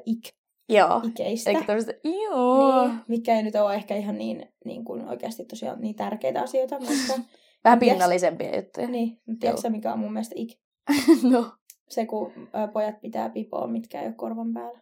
Joo. 0.68 0.96
ik-ikeistä. 1.04 1.50
Eikä 1.50 1.62
tämmöistä, 1.66 1.92
joo. 2.04 2.86
Niin, 2.88 3.00
mikä 3.08 3.36
ei 3.36 3.42
nyt 3.42 3.54
ole 3.54 3.74
ehkä 3.74 3.96
ihan 3.96 4.18
niin, 4.18 4.52
niin 4.64 4.84
kuin 4.84 5.08
oikeasti 5.08 5.44
tosiaan 5.44 5.80
niin 5.80 5.94
tärkeitä 5.94 6.42
asioita, 6.42 6.78
mutta 6.80 7.22
Vähän 7.64 7.78
pinnallisempia 7.78 8.56
juttuja. 8.56 8.88
niin, 8.88 9.20
tiedätkö 9.40 9.70
mikä 9.70 9.92
on 9.92 9.98
mun 9.98 10.12
mielestä 10.12 10.34
ik? 10.38 10.48
no. 11.32 11.52
Se, 11.88 12.06
kun 12.06 12.32
pojat 12.72 13.00
pitää 13.00 13.28
pipoa, 13.30 13.66
mitkä 13.66 14.00
ei 14.00 14.06
ole 14.06 14.14
korvan 14.14 14.54
päällä. 14.54 14.80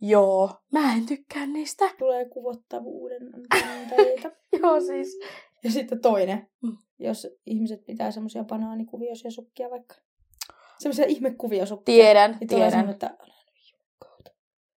Joo, 0.00 0.50
mä 0.72 0.92
en 0.94 1.06
tykkää 1.06 1.46
niistä. 1.46 1.84
Tulee 1.98 2.24
kuvottavuuden 2.24 3.22
tunteita. 3.88 4.30
Joo 4.62 4.80
siis. 4.80 5.18
Ja 5.64 5.70
sitten 5.70 6.00
toinen, 6.00 6.48
Mm. 6.62 6.76
jos 6.98 7.26
ihmiset 7.46 7.84
pitää 7.86 8.10
semmoisia 8.10 8.44
banaanikuvioisia 8.44 9.30
sukkia 9.30 9.70
vaikka. 9.70 9.94
Semmoisia 10.78 11.04
ihmekuviosukkia. 11.04 11.94
Tiedän, 11.94 12.30
Niin 12.40 12.48
tulee 12.48 12.70
tiedän. 12.70 12.70
semmoinen, 12.70 12.92
että. 12.92 13.16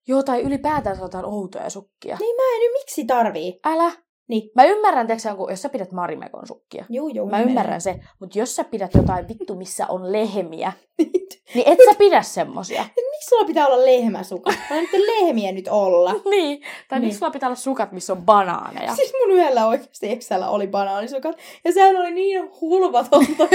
Joo, 0.07 0.23
tai 0.23 0.41
ylipäätään 0.41 0.99
jotain 0.99 1.25
outoja 1.25 1.69
sukkia. 1.69 2.17
Niin 2.19 2.35
mä 2.35 2.55
en 2.55 2.61
nyt 2.61 2.71
miksi 2.73 3.05
tarvii. 3.05 3.59
Älä. 3.65 3.91
Niin. 4.31 4.51
Mä 4.55 4.63
ymmärrän, 4.63 5.07
tiiäksä, 5.07 5.35
kun 5.35 5.49
jos 5.49 5.61
sä 5.61 5.69
pidät 5.69 5.91
Marimekon 5.91 6.47
sukkia. 6.47 6.85
Juu, 6.89 7.07
juu. 7.07 7.29
Mä 7.29 7.41
ymmärrän 7.41 7.81
se, 7.81 7.99
mutta 8.19 8.39
jos 8.39 8.55
sä 8.55 8.63
pidät 8.63 8.93
jotain 8.93 9.27
vittu, 9.27 9.55
missä 9.55 9.87
on 9.87 10.11
lehmiä, 10.11 10.73
niin 11.55 11.67
et 11.67 11.77
sä 11.89 11.95
pidä 11.97 12.21
semmosia. 12.21 12.81
miksi 13.21 13.29
sulla 13.29 13.45
pitää 13.45 13.67
olla 13.67 13.85
lehmäsukat? 13.85 14.55
Mä 14.69 14.75
nyt 14.81 14.89
lehmiä 14.93 15.51
nyt 15.51 15.67
olla. 15.67 16.13
niin. 16.31 16.61
Tai 16.89 16.99
Niin. 16.99 17.07
miksi 17.07 17.19
sulla 17.19 17.31
pitää 17.31 17.49
olla 17.49 17.55
sukat, 17.55 17.91
missä 17.91 18.13
on 18.13 18.21
banaaneja? 18.21 18.95
Siis 18.95 19.13
mun 19.21 19.37
yhdellä 19.37 19.67
oikeasti 19.67 20.11
Excelä 20.11 20.49
oli 20.49 20.67
banaanisukat. 20.67 21.37
Ja 21.65 21.71
sehän 21.71 21.95
oli 21.95 22.11
niin 22.11 22.51
hulvatonta, 22.61 23.47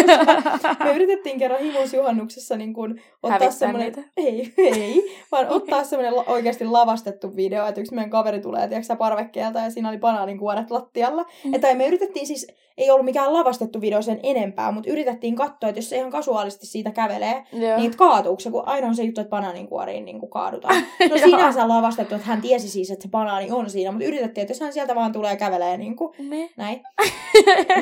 koska 0.53 0.85
me 0.85 0.93
yritettiin 0.95 1.39
kerran 1.39 1.61
himosjuhannuksessa 1.61 2.57
niin 2.57 2.75
kun 2.75 3.01
ottaa 3.23 3.51
semmoinen... 3.51 3.95
Ei, 4.17 4.55
ei, 4.59 5.17
vaan 5.33 5.49
ottaa 5.49 5.85
semmoinen 5.85 6.25
oikeasti 6.27 6.65
lavastettu 6.65 7.37
video, 7.37 7.67
että 7.67 7.81
yksi 7.81 7.95
meidän 7.95 8.11
kaveri 8.11 8.41
tulee, 8.41 8.69
tiedätkö 8.69 8.97
parvekkeelta, 8.97 9.59
ja 9.59 9.71
siinä 9.71 9.89
oli 9.89 9.99
banaanin 9.99 10.39
kuoret 10.67 10.71
lattialla. 10.71 11.27
Mm. 11.45 11.55
Että 11.55 11.75
me 11.75 11.87
yritettiin 11.87 12.27
siis, 12.27 12.47
ei 12.79 12.91
ollut 12.91 13.05
mikään 13.05 13.33
lavastettu 13.33 13.81
video 13.81 14.03
sen 14.03 14.21
enempää, 14.23 14.73
mutta 14.73 14.91
yritettiin 14.91 15.37
katsoa, 15.37 15.69
että 15.69 15.79
jos 15.79 15.89
se 15.89 15.97
ihan 15.97 16.11
kasuaalisti 16.11 16.67
siitä 16.67 16.91
kävelee, 16.91 17.45
Joo. 17.53 17.77
niin 17.77 17.97
kaatuuko 17.97 18.41
se, 18.41 18.51
kun 18.51 18.63
aina 18.67 18.87
on 18.89 18.95
se 18.95 19.03
juttu, 19.03 19.21
että 19.21 19.31
banaaninkuoriin 19.31 20.05
niin 20.05 20.21
kuin 20.21 20.31
kaadutaan. 20.31 20.77
No 21.11 21.19
sinänsä 21.19 21.65
ollaan 21.65 21.83
vastattu, 21.83 22.15
että 22.15 22.27
hän 22.27 22.41
tiesi 22.41 22.69
siis, 22.69 22.91
että 22.91 23.03
se 23.03 23.09
banaani 23.09 23.51
on 23.51 23.71
siinä, 23.71 23.93
mutta 23.93 24.07
yritettiin, 24.09 24.43
että 24.43 24.51
jos 24.53 24.61
hän 24.61 24.73
sieltä 24.73 24.95
vaan 24.95 25.13
tulee 25.13 25.37
kävelee 25.37 25.77
niin 25.77 25.97
kuin, 25.97 26.13
Ne. 26.19 26.51
näin. 26.57 26.83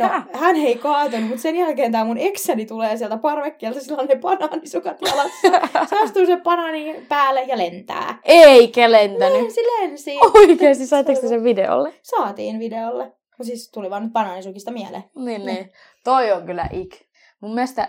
No, 0.00 0.08
hän 0.32 0.56
ei 0.56 0.74
kaatunut, 0.74 1.28
mutta 1.28 1.42
sen 1.42 1.56
jälkeen 1.56 1.92
tämä 1.92 2.04
mun 2.04 2.18
ekseni 2.18 2.66
tulee 2.66 2.96
sieltä 2.96 3.16
parvekkeelta, 3.16 3.80
sillä 3.80 4.02
on 4.02 4.06
ne 4.06 4.16
banaanissukat 4.16 4.96
jalassa. 5.06 5.48
Se 5.90 5.96
astuu 6.02 6.26
sen 6.26 6.42
banaanin 6.42 7.06
päälle 7.08 7.42
ja 7.42 7.58
lentää. 7.58 8.18
Eikä 8.24 8.92
lentänyt. 8.92 9.40
Niin, 9.40 9.52
se 9.52 9.60
lensi. 9.80 10.16
Oikeesti, 10.34 10.86
saitteko 10.86 11.20
te 11.20 11.28
sen 11.28 11.44
videolle? 11.44 11.92
Saatiin 12.02 12.58
videolle. 12.74 13.04
No 13.38 13.44
siis 13.44 13.70
tuli 13.70 13.90
vaan 13.90 14.02
nyt 14.02 14.12
banaanisukista 14.12 14.70
mieleen. 14.70 15.04
Niin, 15.16 15.46
niin. 15.46 15.72
Toi 16.04 16.32
on 16.32 16.46
kyllä 16.46 16.68
ik. 16.72 16.94
Mun 17.40 17.54
mielestä 17.54 17.88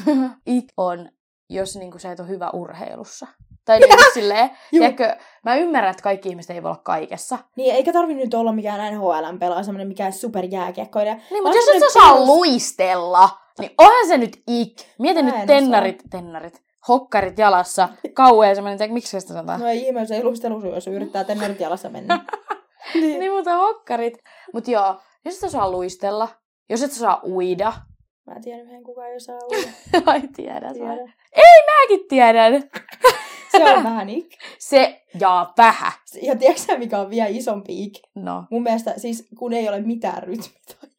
ik 0.46 0.64
on, 0.76 1.08
jos 1.48 1.76
niinku 1.76 1.98
sä 1.98 2.12
et 2.12 2.20
ole 2.20 2.28
hyvä 2.28 2.50
urheilussa. 2.50 3.26
Tai 3.64 3.78
niinku 3.78 4.04
silleen, 4.14 4.50
tiedätkö, 4.70 5.16
mä 5.44 5.56
ymmärrän, 5.56 5.90
että 5.90 6.02
kaikki 6.02 6.28
ihmiset 6.28 6.50
ei 6.50 6.62
voi 6.62 6.70
olla 6.70 6.80
kaikessa. 6.84 7.38
Niin, 7.56 7.74
eikä 7.74 7.92
tarvi 7.92 8.14
nyt 8.14 8.34
olla 8.34 8.52
mikään 8.52 8.94
NHL 8.94 9.36
pelaa, 9.40 9.62
semmoinen 9.62 9.88
mikään 9.88 10.12
superjääkiekkoilija. 10.12 11.14
Niin, 11.30 11.42
mutta 11.42 11.58
jos 11.58 11.68
et 11.68 11.72
sä 11.72 11.72
semmonen 11.72 11.92
saa 11.92 12.12
perus- 12.12 12.26
luistella, 12.26 13.28
niin 13.58 13.70
onhan 13.78 14.06
se 14.08 14.18
nyt 14.18 14.42
ik. 14.46 14.76
Mieti 14.98 15.22
Mä 15.22 15.30
nyt 15.30 15.40
en 15.40 15.46
tennarit, 15.46 16.02
tennarit, 16.10 16.62
hokkarit 16.88 17.38
jalassa, 17.38 17.88
kauhean 18.14 18.54
semmoinen, 18.54 18.78
tiedätkö, 18.78 18.94
miksi 18.94 19.20
sitä 19.20 19.32
sanotaan? 19.32 19.60
No 19.60 19.66
ei 19.66 19.86
ihme, 19.86 20.00
jos 20.00 20.10
ei 20.10 20.24
luistelusu, 20.24 20.66
jos 20.66 20.86
yrittää 20.86 21.24
tennarit 21.24 21.60
jalassa 21.60 21.88
mennä. 21.88 22.20
niin. 22.94 23.20
Niin, 23.20 23.32
mutta 23.32 23.56
hokkarit. 23.56 24.18
Mutta 24.52 24.70
joo, 24.70 25.00
jos 25.24 25.34
et 25.34 25.40
sä 25.40 25.48
saa 25.48 25.70
luistella, 25.70 26.28
jos 26.68 26.82
et 26.82 26.92
sä 26.92 26.98
saa 26.98 27.20
uida, 27.24 27.72
Mä 28.26 28.32
en 28.32 28.42
tiedä 28.42 28.62
yhden 28.62 28.84
kukaan 28.84 29.08
ei 29.08 29.16
osaa 29.16 29.38
uida. 29.50 29.68
ai? 30.12 30.20
Tiedä. 30.36 30.70
Mäkin 31.66 32.08
tiedän. 32.08 32.62
Se 33.52 33.64
on 33.64 33.84
vähän 33.90 34.10
ik. 34.10 34.26
Se 34.58 35.02
ja 35.20 35.52
vähän. 35.56 35.92
Ja 36.22 36.36
tiedätkö 36.36 36.78
mikä 36.78 36.98
on 36.98 37.10
vielä 37.10 37.28
isompi 37.28 37.84
ik? 37.84 37.92
No. 38.14 38.44
Mun 38.50 38.62
mielestä 38.62 38.94
siis, 38.96 39.28
kun 39.38 39.52
ei 39.52 39.68
ole 39.68 39.80
mitään 39.80 40.22
rytmitajua. 40.22 40.94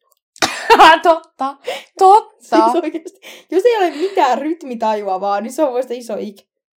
Totta. 1.02 1.56
Totta. 1.98 2.36
Siis 2.40 2.84
oikeasti, 2.84 3.20
jos 3.50 3.64
ei 3.64 3.76
ole 3.76 3.90
mitään 3.90 4.38
rytmitajua 4.38 5.20
vaan, 5.20 5.42
niin 5.42 5.52
se 5.52 5.62
on 5.62 5.72
muista 5.72 5.94
iso 5.94 6.16
ik. 6.18 6.36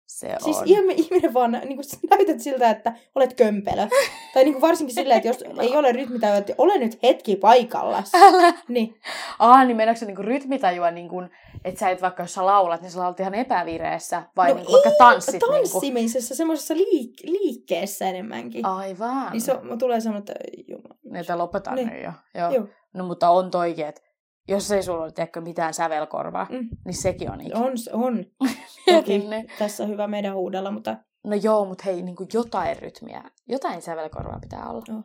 Se 0.07 0.27
on. 0.33 0.40
Siis 0.40 0.57
ihan 0.73 0.90
ihminen 0.90 1.35
vaan 1.35 1.53
niin 1.53 1.77
kuin, 1.77 1.85
näytät 2.11 2.40
siltä, 2.40 2.71
että 2.71 2.92
olet 3.14 3.35
kömpelö. 3.35 3.87
tai 4.35 4.45
niin 4.45 4.55
kuin 4.55 4.62
varsinkin 4.62 4.95
silleen, 4.95 5.16
että 5.16 5.29
jos 5.29 5.45
ei 5.61 5.77
ole 5.77 5.92
rytmitajua, 5.92 6.37
että 6.37 6.53
ole 6.59 6.79
nyt 6.79 7.03
hetki 7.03 7.37
paikalla. 7.37 8.03
Älä. 8.23 8.55
Niin, 8.69 9.01
Ah, 9.38 9.66
niin 9.66 9.77
meinaatko 9.77 9.99
se 10.01 10.07
niinku 10.07 10.23
rytmitajua, 10.23 10.90
niinku, 10.90 11.23
että 11.64 11.81
sä 11.81 11.90
et 11.90 12.03
vaikka 12.03 12.23
jos 12.23 12.35
sä 12.35 12.47
laulat, 12.47 12.83
niin 12.83 12.90
sä 12.90 12.99
laulat 12.99 13.21
ihan 13.21 13.35
epävireessä? 13.35 14.23
Vai 14.37 14.49
No 14.49 14.55
niinku, 14.55 14.73
vaikka 14.73 14.90
tanssit? 14.99 15.33
Niinku? 15.33 15.47
tanssimisessa, 15.53 16.35
semmoisessa 16.35 16.75
liik- 16.75 17.31
liikkeessä 17.31 18.09
enemmänkin. 18.09 18.66
Aivan. 18.66 19.33
Niin 19.33 19.40
se 19.40 19.53
on, 19.53 19.79
tulee 19.79 20.01
sanoa, 20.01 20.19
että 20.19 20.35
jumala. 20.69 20.95
Niitä 21.11 21.38
lopetan 21.38 21.75
Niin. 21.75 21.88
nyt 21.88 22.03
jo. 22.03 22.11
Joo. 22.35 22.51
Joo. 22.51 22.66
No 22.95 23.05
mutta 23.07 23.31
on 23.31 23.51
toikin, 23.51 23.87
että 23.87 24.01
jos 24.49 24.71
ei 24.71 24.83
sulla 24.83 25.03
ole 25.05 25.13
tiedätkö, 25.13 25.41
mitään 25.41 25.75
sävelkorvaa, 25.75 26.47
Mm. 26.51 26.69
niin 26.85 26.95
sekin 26.95 27.31
on 27.31 27.41
ikinä. 27.41 27.59
On, 27.61 27.73
on. 27.93 28.25
Toki 28.95 29.19
ne. 29.19 29.45
tässä 29.59 29.83
on 29.85 29.89
hyvä 29.91 30.07
meidän 30.07 30.35
huudella, 30.35 30.71
mutta 30.71 30.97
No 31.25 31.37
joo, 31.43 31.65
mutta 31.65 31.85
hei, 31.87 32.03
niin 32.03 32.17
kuin 32.17 32.29
jotain 32.33 32.79
rytmiä, 32.79 33.31
jotain 33.49 33.83
sävelkorvaa 33.83 34.39
pitää 34.41 34.71
olla. 34.71 35.03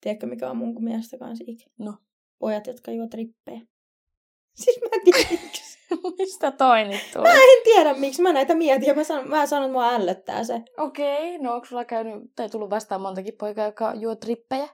tiedätkö 0.00 0.26
mikä 0.26 0.50
on 0.50 0.56
mun 0.56 0.84
mielestä 0.84 1.18
kanssa 1.18 1.44
ik? 1.46 1.58
No. 1.78 1.94
Pojat, 2.38 2.66
jotka 2.66 2.90
juo 2.92 3.06
trippejä. 3.06 3.60
Siis 4.64 4.80
mä 4.82 4.88
en 4.92 5.00
tiedä. 5.04 5.42
Mistä 6.18 6.50
toi 6.50 6.84
nyt 6.84 7.00
tuli? 7.12 7.28
En 7.28 7.64
tiedä 7.64 7.94
miksi, 7.94 8.22
mä 8.22 8.32
näitä 8.32 8.54
mietin 8.54 8.86
ja 8.88 8.94
mä 8.94 9.04
sanon, 9.04 9.28
mä 9.28 9.46
sanon 9.46 9.64
että 9.64 9.72
mua 9.72 9.90
ällöttää 9.94 10.44
se. 10.44 10.62
Okei, 10.78 11.34
okay, 11.36 11.44
no 11.44 11.54
onko 11.54 11.66
sulla 11.66 11.84
käynyt, 11.84 12.22
tai 12.36 12.48
tullut 12.48 12.70
vastaan 12.70 13.00
montakin 13.00 13.34
poikaa, 13.40 13.66
joka 13.66 13.94
juo 13.94 14.14
trippejä? 14.16 14.68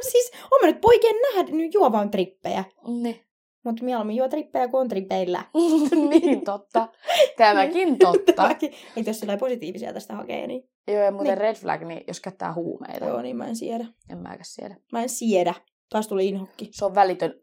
Siis, 0.12 0.32
on 0.50 0.58
mä 0.62 0.66
nyt 0.66 0.80
poikien 0.80 1.16
nähnyt 1.34 1.74
juovan 1.74 2.10
trippejä. 2.10 2.64
Niin. 3.02 3.20
Mutta 3.64 3.84
mieluummin 3.84 4.16
juo 4.16 4.28
trippejä 4.28 4.68
kuin 4.68 4.80
on 4.80 4.88
tripeillä. 4.88 5.44
niin, 6.10 6.44
totta. 6.44 6.88
Tämäkin 7.36 7.98
totta. 8.04 8.32
Tämäkin. 8.32 8.72
Että 8.96 9.10
jos 9.10 9.20
sillä 9.20 9.36
positiivisia 9.36 9.92
tästä 9.92 10.14
hakee, 10.14 10.46
niin 10.46 10.68
Joo, 10.88 11.02
ja 11.02 11.10
muuten 11.10 11.28
Niin. 11.32 11.38
red 11.38 11.54
flag, 11.56 11.82
niin 11.82 12.04
jos 12.08 12.20
käyttää 12.20 12.54
huumeita, 12.54 13.04
joo, 13.04 13.22
niin 13.22 13.36
mä 13.36 13.46
en 13.46 13.56
siedä. 13.56 13.84
en 14.10 14.18
mäkäs 14.18 14.54
siedä. 14.54 14.76
Mä 14.92 15.02
en 15.02 15.08
siedä. 15.08 15.54
Taas 15.90 16.08
tuli 16.08 16.28
inhokki. 16.28 16.68
Se 16.72 16.84
on 16.84 16.94
välitön. 16.94 17.34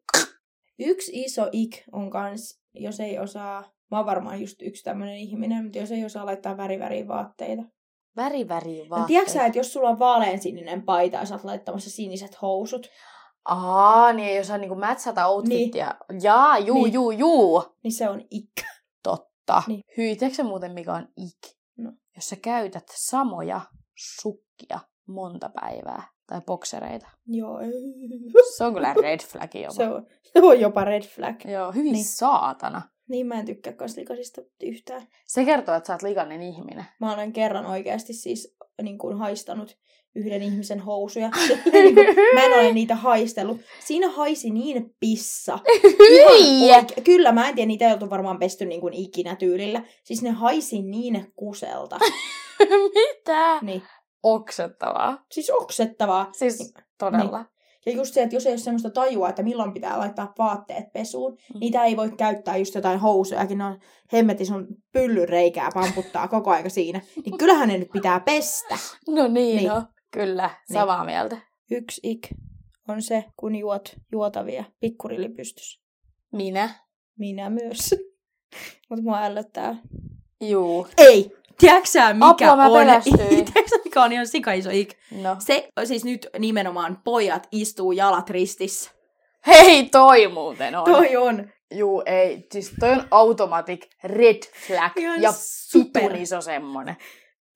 Yksi 0.80 1.12
iso 1.22 1.48
ik 1.52 1.78
on 1.92 2.10
kans, 2.10 2.62
jos 2.74 3.00
ei 3.00 3.20
osaa, 3.20 3.72
mä 3.92 3.98
oon 3.98 4.06
varmaan 4.06 4.42
just 4.42 4.62
yksi 4.62 4.84
tämmönen 4.84 5.16
ihminen, 5.18 5.64
mutta 5.64 5.80
jos 5.80 5.92
ei 5.92 6.06
osaa 6.06 6.26
laittaa 6.26 6.58
väri 6.58 6.80
väriin 6.80 7.08
vaatteita. 7.08 7.64
Väri 8.16 8.48
väri 8.48 8.78
No, 8.84 8.90
vaatteet. 8.90 9.08
tiedätkö 9.08 9.32
sä, 9.34 9.46
että 9.46 9.60
jos 9.60 9.74
sulla 9.74 9.90
on 9.90 10.00
vaaleansininen 10.00 10.82
paita 10.84 11.18
ja 11.18 11.26
sä 11.26 11.36
oot 11.36 11.44
laittamassa 11.44 11.90
siniset 11.90 12.42
housut, 12.42 12.88
Aa, 13.46 14.14
niin 14.14 14.28
ei 14.30 14.40
osaa 14.40 14.58
niinku 14.58 14.76
mätsätä 14.76 15.28
outfittia. 15.28 15.96
Niin. 16.12 16.22
Jaa, 16.24 16.58
juu, 16.58 16.84
Niin. 16.84 16.94
juu, 16.94 17.12
juu. 17.12 17.64
niin 17.84 17.94
se 17.94 18.10
on 18.10 18.22
ik. 18.32 18.52
Totta. 19.04 19.64
Niin. 19.68 19.84
Hyi, 19.98 20.16
tiedätkö 20.16 20.36
sä 20.36 20.44
muuten 20.44 20.72
mikä 20.72 20.94
on 20.94 21.08
ik? 21.18 21.56
No. 21.78 21.92
Jos 22.16 22.30
sä 22.30 22.36
käytät 22.36 22.84
samoja 22.96 23.62
sukkia 24.22 24.80
monta 25.08 25.50
päivää. 25.62 26.04
Tai 26.28 26.42
boksereita. 26.42 27.08
Joo. 27.28 27.60
Se 28.58 28.64
on 28.64 28.74
kyllä 28.74 28.94
red 28.94 29.20
flag 29.20 29.56
jopa. 29.64 29.74
se, 29.74 29.90
on, 29.90 30.08
se 30.34 30.42
on 30.44 30.60
jopa 30.60 30.84
red 30.84 31.04
flag. 31.04 31.46
Joo, 31.46 31.72
hyvin 31.72 31.84
Niin. 31.84 31.94
niin. 31.94 32.06
saatana. 32.06 32.82
Niin 33.10 33.28
mä 33.28 33.40
en 33.40 33.46
tykkää 33.46 33.74
kans 33.74 33.98
likasista 33.98 34.42
yhtään. 34.64 35.08
Se 35.28 35.46
kertoo, 35.46 35.76
että 35.76 35.88
sä 35.88 35.94
oot 35.94 36.02
likainen 36.02 36.42
ihminen. 36.42 36.86
Mä 37.00 37.14
olen 37.14 37.34
kerran 37.34 37.66
oikeasti 37.66 38.14
siis 38.14 38.56
niin 38.82 38.98
kuin 38.98 39.18
haistanut 39.18 39.78
yhden 40.16 40.42
ihmisen 40.42 40.80
housuja. 40.80 41.30
niin 41.74 41.96
kuin, 41.96 42.08
mä 42.34 42.44
en 42.46 42.54
ole 42.54 42.74
niitä 42.74 42.96
haistellut. 42.96 43.62
Siinä 43.80 44.10
haisi 44.10 44.50
niin 44.50 44.96
pissa. 45.00 45.60
Hyi! 46.10 46.72
Oike- 46.74 47.02
Kyllä, 47.02 47.32
mä 47.32 47.50
en 47.50 47.56
tiedä, 47.56 47.68
niitä 47.68 47.88
ei 47.88 47.94
oltu 47.94 48.10
varmaan 48.10 48.40
pesty 48.40 48.66
niin 48.66 48.82
kuin 48.82 48.94
ikinä 48.94 49.36
tyylillä. 49.36 49.84
Siis 50.04 50.22
ne 50.22 50.30
haisi 50.30 50.82
niin 50.82 51.34
kuselta. 51.36 52.00
Mitä? 52.94 53.60
Niin. 53.62 53.84
Oksettavaa. 54.24 55.26
Siis 55.32 55.50
oksettavaa. 55.50 56.30
Siis 56.32 56.74
todella. 56.98 57.46
Ja 57.86 57.92
just 57.92 58.14
se, 58.14 58.24
että 58.24 58.36
jos 58.36 58.46
ei 58.46 58.52
ole 58.52 58.58
semmoista 58.58 58.90
tajua, 58.90 59.30
että 59.30 59.44
milloin 59.44 59.74
pitää 59.74 59.98
laittaa 60.00 60.34
vaatteet 60.38 60.94
pesuun, 60.94 61.32
Mm. 61.54 61.60
niitä 61.60 61.84
ei 61.86 61.98
voi 61.98 62.12
käyttää 62.12 62.58
just 62.58 62.76
jotain 62.76 63.00
housujakin. 63.00 63.58
No 63.58 63.78
hemmetin 64.14 64.46
sun 64.46 64.68
pyllyreikää 64.92 65.70
pamputtaa 65.74 66.28
koko 66.28 66.52
aika 66.52 66.70
siinä. 66.70 67.02
Niin 67.26 67.38
kyllähän 67.38 67.68
ne 67.68 67.78
nyt 67.78 67.90
pitää 67.94 68.20
pestä. 68.20 68.78
No 69.08 69.28
niin, 69.28 69.34
Niin. 69.34 69.58
niin. 69.58 69.68
no. 69.70 69.84
Kyllä, 70.12 70.50
samaa 70.74 71.06
mieltä. 71.06 71.38
Yksi 71.72 72.02
ik 72.04 72.28
on 72.88 73.02
se, 73.02 73.24
kun 73.38 73.56
juot 73.56 73.96
juotavia 74.12 74.64
pikkurilli 74.80 75.30
pystyssä. 75.30 75.82
Minä? 76.32 76.70
Minä 77.18 77.50
myös. 77.50 77.96
Mutta 78.90 79.04
mua 79.04 79.24
ällöttää. 79.24 79.76
Juu. 80.42 80.88
Ei! 80.98 81.32
Tiedätkö 81.60 81.90
sä, 81.90 82.14
mikä 82.14 82.28
Apua, 82.52 82.56
mä 82.56 82.66
on? 82.66 83.02
Tiedätkö 83.30 83.80
mikä 83.84 84.04
on 84.04 84.12
ihan 84.12 84.28
sika 84.28 84.54
iso 84.54 84.70
ik? 84.74 84.94
No. 85.22 85.36
Se 85.40 85.70
siis 85.84 86.06
nyt 86.06 86.28
nimenomaan 86.40 87.02
pojat 87.04 87.48
istuu 87.52 87.92
jalat 87.92 88.30
ristissä. 88.30 88.92
Hei, 89.48 89.90
toi 89.90 90.28
muuten 90.28 90.76
on. 90.76 90.86
Toi 90.86 91.18
on. 91.18 91.50
Juu, 91.72 92.04
ei. 92.06 92.48
Siis 92.52 92.72
toi 92.80 92.92
on 92.92 93.04
automatic 93.12 93.86
red 94.04 94.44
flag. 94.68 94.92
Ihan 94.96 95.22
ja 95.22 95.32
super. 95.36 96.16
iso 96.16 96.42
semmonen. 96.42 96.96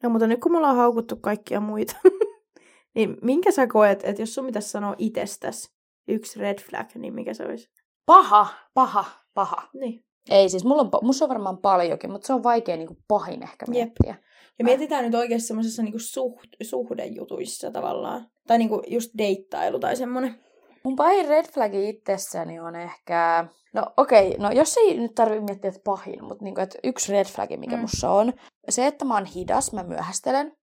No 0.03 0.09
mutta 0.09 0.27
nyt 0.27 0.39
kun 0.39 0.51
me 0.51 0.57
ollaan 0.57 0.75
haukuttu 0.75 1.15
kaikkia 1.15 1.59
muita, 1.59 1.95
niin 2.95 3.17
minkä 3.21 3.51
sä 3.51 3.67
koet, 3.67 4.03
että 4.03 4.21
jos 4.21 4.35
sun 4.35 4.45
pitäisi 4.45 4.69
sanoa 4.69 4.95
itsestäsi 4.97 5.71
yksi 6.07 6.39
red 6.39 6.61
flag, 6.61 6.87
niin 6.95 7.13
mikä 7.13 7.33
se 7.33 7.45
olisi? 7.45 7.69
Paha, 8.05 8.47
paha, 8.73 9.05
paha. 9.33 9.69
Niin. 9.73 10.05
Ei 10.29 10.49
siis, 10.49 10.65
mulla 10.65 10.81
on, 10.81 10.89
musta 11.01 11.25
on 11.25 11.29
varmaan 11.29 11.57
paljonkin, 11.57 12.11
mutta 12.11 12.27
se 12.27 12.33
on 12.33 12.43
vaikea 12.43 12.77
niinku 12.77 12.97
pahin 13.07 13.43
ehkä 13.43 13.65
Jep. 13.67 13.69
miettiä. 13.69 14.15
Ja 14.59 14.65
mietitään 14.65 15.05
nyt 15.05 15.15
oikeasti 15.15 15.47
semmoisessa 15.47 15.83
niinku 15.83 15.99
suht, 15.99 16.49
suhdejutuissa 16.63 17.71
tavallaan. 17.71 18.27
Tai 18.47 18.57
niinku 18.57 18.81
just 18.87 19.11
deittailu 19.17 19.79
tai 19.79 19.95
semmoinen. 19.95 20.43
Mun 20.83 20.95
pahin 20.95 21.27
red 21.27 21.45
flagi 21.53 21.89
itsessäni 21.89 22.59
on 22.59 22.75
ehkä... 22.75 23.45
No 23.73 23.85
okei, 23.97 24.27
okay, 24.27 24.39
no 24.39 24.51
jos 24.51 24.77
ei 24.77 24.97
nyt 24.97 25.15
tarvi 25.15 25.39
miettiä, 25.39 25.69
että 25.69 25.81
pahin, 25.83 26.23
mutta 26.23 26.43
niinku, 26.43 26.61
että 26.61 26.79
yksi 26.83 27.11
red 27.11 27.25
flagi, 27.25 27.57
mikä 27.57 27.75
Mm. 27.75 27.81
mussa 27.81 28.11
on, 28.11 28.33
se, 28.69 28.87
että 28.87 29.05
mä 29.05 29.13
oon 29.13 29.25
hidas, 29.25 29.73
mä 29.73 29.83
myöhästelen. 29.83 30.57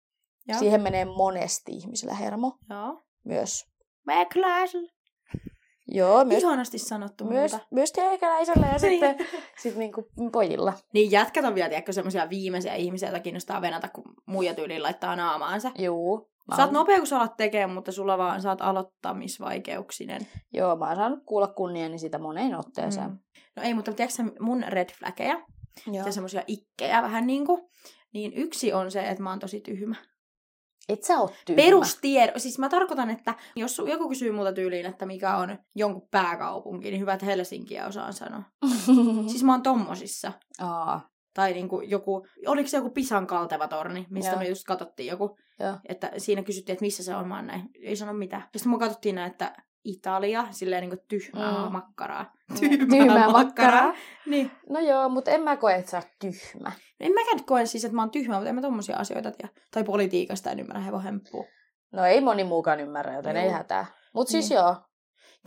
Ja. 0.49 0.59
Siihen 0.59 0.83
menee 0.83 1.05
monesti 1.05 1.73
ihmisillä 1.73 2.15
hermo 2.15 2.59
Joo. 2.71 3.03
myös. 3.25 3.67
Backlash. 4.07 4.77
Joo, 5.93 6.24
myös, 6.24 6.43
Ihanasti 6.43 6.78
sanottu 6.78 7.24
myös, 7.24 7.53
multa. 7.53 7.66
myös 7.70 7.93
teikäläisellä 7.93 8.66
ja 8.72 8.78
sitten 8.78 9.16
sit 9.62 9.76
niinku 9.76 10.09
pojilla. 10.32 10.72
Niin 10.95 11.11
jätkät 11.11 11.45
on 11.45 11.55
vielä, 11.55 11.68
tiedätkö, 11.68 11.93
semmoisia 11.93 12.30
viimeisiä 12.30 12.74
ihmisiä, 12.74 13.09
joita 13.09 13.22
kiinnostaa 13.22 13.62
venata, 13.62 13.88
kun 13.88 14.05
muija 14.26 14.55
tyyliin 14.55 14.82
laittaa 14.82 15.16
naamaansa. 15.16 15.70
Juu. 15.78 16.30
Mä 16.49 16.57
Sä 16.57 16.62
oot 16.62 16.72
nopea, 16.72 16.97
kun 16.97 17.07
sä 17.07 17.16
alat 17.16 17.36
tekemään, 17.36 17.70
mutta 17.70 17.93
sulla 17.93 18.18
vaan, 18.18 18.47
oot 18.47 18.61
aloittamisvaikeuksinen. 18.61 20.20
Joo, 20.53 20.76
mä 20.76 20.86
oon 20.86 20.97
saanut 20.97 21.24
kuulla 21.26 21.47
kunniani 21.47 21.99
siitä 21.99 22.18
moneen 22.18 22.55
otteeseen. 22.55 23.11
Mm. 23.11 23.18
No 23.57 23.62
ei, 23.62 23.74
mutta 23.74 23.93
tiedätkö 23.93 24.22
mun 24.41 24.64
red 24.68 24.88
flaggeja 24.99 25.43
Joo. 25.86 26.07
ja 26.07 26.12
semmoisia 26.12 26.43
ikkejä 26.47 27.03
vähän 27.03 27.26
niin 27.26 27.47
kuin, 27.47 27.62
niin 28.12 28.32
yksi 28.34 28.72
on 28.72 28.91
se, 28.91 29.03
että 29.03 29.22
mä 29.22 29.30
oon 29.30 29.38
tosi 29.38 29.61
tyhmä. 29.61 29.97
Et 30.93 31.03
sä 31.03 31.18
oot 31.18 31.34
tyhmä. 31.47 31.62
Perustiedo. 31.62 32.32
Siis 32.36 32.59
mä 32.59 32.68
tarkoitan, 32.68 33.11
että 33.11 33.34
jos 33.57 33.82
joku 33.86 34.09
kysyy 34.09 34.32
multa 34.32 34.53
tyyliin, 34.53 34.86
että 34.86 35.07
mikä 35.07 35.36
on 35.36 35.59
jonkun 35.74 36.09
pääkaupunki, 36.11 36.91
niin 36.91 37.01
hyvät 37.01 37.22
Helsinkiä 37.22 37.86
osaan 37.86 38.12
sanoa. 38.12 38.43
Siis 39.30 39.45
mä 39.45 39.53
oon 39.53 39.62
tommosissa. 39.62 40.32
Aa, 40.61 41.09
Tai 41.34 41.53
niinku 41.53 41.80
joku, 41.80 42.26
oliko 42.47 42.68
se 42.68 42.76
joku 42.76 42.91
Pisan 42.91 43.26
kalteva 43.26 43.68
torni, 43.68 44.07
mistä 44.11 44.30
Joo. 44.30 44.38
me 44.38 44.49
just 44.49 44.64
katsottiin 44.66 45.07
joku. 45.07 45.38
Joo. 45.61 45.74
Että 45.88 46.12
siinä 46.16 46.43
kysyttiin, 46.43 46.74
että 46.74 46.84
missä 46.84 47.05
se 47.05 47.14
on, 47.14 47.28
mä 47.28 47.36
oon 47.36 47.47
näin. 47.47 47.62
Ei 47.82 47.97
sano 47.97 48.12
mitään. 48.12 48.43
Ja 48.53 48.59
sitten 48.59 48.72
me 48.72 48.78
katsottiin 48.78 49.14
näin, 49.14 49.30
että 49.30 49.53
Italia, 49.85 50.47
silleen 50.51 50.81
niinku 50.81 51.05
tyhmää 51.09 51.59
Mm. 51.59 51.64
mm. 51.66 51.72
makkaraa. 51.72 52.33
tyhmää 52.91 53.28
makkaraa. 53.31 53.95
Niin. 54.26 54.51
No 54.68 54.81
joo, 54.81 55.09
mutta 55.09 55.31
en 55.31 55.43
mä 55.43 55.57
koe, 55.57 55.74
että 55.74 55.91
sä 55.91 55.97
oot 55.97 56.09
tyhmä. 56.20 56.72
En 57.01 57.12
mäkään 57.12 57.45
koe 57.45 57.66
siis, 57.66 57.85
että 57.85 57.95
mä 57.97 58.03
oon 58.03 58.11
tyhmä, 58.11 58.35
mutta 58.35 58.49
en 58.49 58.55
mä 58.55 58.61
tommosia 58.61 58.97
asioita 58.97 59.31
tiedä. 59.31 59.53
Tai 59.70 59.85
politiikasta 59.85 60.51
en 60.51 60.61
ymmärrä 60.61 60.83
hevon 60.83 61.03
hemppua. 61.03 61.45
No 61.93 62.05
ei 62.05 62.20
moni 62.20 62.45
muukaan 62.45 62.81
ymmärrä, 62.81 63.14
joten 63.14 63.37
Joo. 63.37 63.45
ei 63.45 63.51
hätää. 63.51 63.87
Mut 64.14 64.28
siis 64.28 64.49
Niin. 64.51 64.57
joo. 64.57 64.76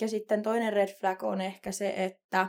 Ja 0.01 0.07
sitten 0.07 0.43
toinen 0.43 0.73
red 0.73 0.89
flag 0.99 1.23
on 1.23 1.41
ehkä 1.41 1.71
se, 1.71 1.93
että 1.97 2.47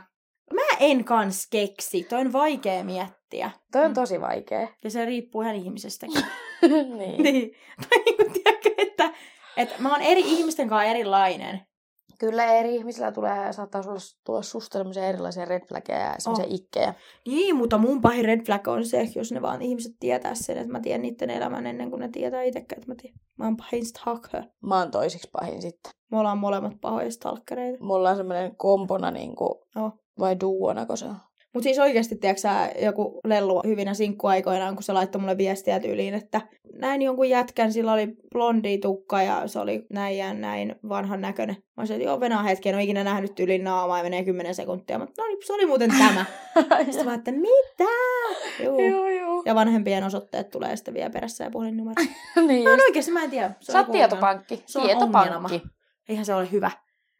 mä 0.53 0.61
en 0.79 1.03
kans 1.05 1.47
keksi. 1.51 2.03
Toi 2.03 2.19
on 2.21 2.33
vaikea 2.33 2.83
miettiä. 2.83 3.51
Toi 3.71 3.81
on 3.85 3.91
Mm. 3.91 3.93
tosi 3.95 4.21
vaikea. 4.21 4.67
Ja 4.83 4.89
se 4.89 5.05
riippuu 5.05 5.41
ihan 5.41 5.55
ihmisestäkin. 5.55 6.21
niin. 6.97 7.23
niin. 7.23 7.51
Tai 7.89 7.97
niinku, 8.05 8.23
tiedätkö, 8.33 8.69
että, 8.77 9.09
että 9.57 9.75
mä 9.79 9.89
oon 9.91 10.01
eri 10.01 10.21
ihmisten 10.21 10.69
kanssa 10.69 10.83
erilainen. 10.83 11.61
Kyllä 12.19 12.45
eri 12.45 12.75
ihmisillä 12.75 13.11
tulee, 13.11 13.53
saattaa 13.53 13.81
sulla 13.83 13.99
tulla 14.25 14.41
susta 14.41 14.77
sellaisia 14.77 15.05
erilaisia 15.05 15.45
red 15.45 15.65
flaggeja 15.67 15.99
ja 15.99 16.15
sellaisia 16.17 16.45
Oh. 16.45 16.53
ikkejä. 16.53 16.93
Niin, 17.27 17.55
mutta 17.55 17.77
mun 17.77 18.01
pahin 18.01 18.25
red 18.25 18.45
flag 18.45 18.67
on 18.67 18.85
se, 18.85 19.09
jos 19.15 19.31
ne 19.31 19.41
vaan 19.41 19.61
ihmiset 19.61 19.95
tietää 19.99 20.35
sen, 20.35 20.57
että 20.57 20.71
mä 20.71 20.79
tiedän 20.79 21.01
niiden 21.01 21.29
elämän 21.29 21.67
ennen 21.67 21.89
kuin 21.89 21.99
ne 21.99 22.09
tietää 22.09 22.43
itsekään, 22.43 22.79
että 22.79 22.91
mä, 22.91 22.95
tiedän. 23.01 23.19
mä 23.37 23.45
oon 23.45 23.57
pahin 23.57 23.85
stalker. 23.85 24.43
Mä 24.61 24.79
oon 24.79 24.91
toisiksi 24.91 25.29
pahin 25.31 25.61
sitten. 25.61 25.91
Me 26.11 26.19
ollaan 26.19 26.37
molemmat 26.37 26.73
pahoja 26.81 27.11
stalkereita. 27.11 27.83
Mulla 27.83 28.09
on 28.09 28.15
semmoinen 28.17 28.55
kompona 28.55 29.11
niinku, 29.11 29.65
Joo. 29.75 29.91
vai 30.19 30.39
duona, 30.39 30.85
kun 30.85 30.97
se 30.97 31.05
on. 31.05 31.15
Mutta 31.55 31.63
siis 31.63 31.79
oikeasti, 31.79 32.15
tiedätkö 32.15 32.47
joku 32.85 33.19
lellu 33.23 33.61
hyvinä 33.65 33.93
sinkkuaikoinaan, 33.93 34.75
kun 34.75 34.83
se 34.83 34.93
laittoi 34.93 35.21
mulle 35.21 35.37
viestiä 35.37 35.79
tyyliin, 35.79 36.13
että 36.13 36.41
näin 36.73 37.01
jonkun 37.01 37.29
jätkän, 37.29 37.73
sillä 37.73 37.93
oli 37.93 38.07
blondi 38.31 38.77
tukka 38.77 39.21
ja 39.21 39.47
se 39.47 39.59
oli 39.59 39.85
näin 39.89 40.17
ja 40.17 40.33
näin 40.33 40.75
vanhan 40.89 41.21
näköinen. 41.21 41.55
Mä 41.55 41.81
olisin, 41.81 41.95
että 41.95 42.07
joo, 42.07 42.19
venaa 42.19 42.43
hetken, 42.43 42.69
en 42.69 42.75
ole 42.75 42.83
ikinä 42.83 43.03
nähnyt 43.03 43.35
tyyliin 43.35 43.63
naamaa 43.63 43.97
ja 43.97 44.03
menee 44.03 44.23
10 44.23 44.55
sekuntia. 44.55 44.99
Mutta 44.99 45.21
no 45.21 45.27
niin, 45.27 45.37
se 45.45 45.53
oli 45.53 45.65
muuten 45.65 45.93
tämä. 45.97 46.25
Sitten 46.85 47.05
mä 47.05 47.13
että 47.13 47.31
mitä? 47.31 47.91
Juu. 48.63 48.79
joo, 48.79 49.09
joo. 49.09 49.43
Ja 49.45 49.55
vanhempien 49.55 50.03
osoitteet 50.03 50.49
tulee 50.49 50.75
sitten 50.75 50.93
vielä 50.93 51.09
perässä 51.09 51.43
ja 51.43 51.51
puhelinnumero. 51.51 52.03
niin 52.47 52.63
just. 52.63 52.73
en 52.73 52.85
oikeasti, 52.85 53.11
mä 53.11 53.23
en 53.23 53.29
tiedä. 53.29 53.51
Se 53.59 53.71
on 53.71 53.73
Sä 53.73 53.79
oot 53.79 53.91
tietopankki. 53.91 54.63
Se 54.65 54.79
on 54.79 54.85
Tietopankki. 54.85 55.35
ongelma. 55.35 55.49
Eihän 56.09 56.25
se 56.25 56.33
ole 56.33 56.51
hyvä. 56.51 56.71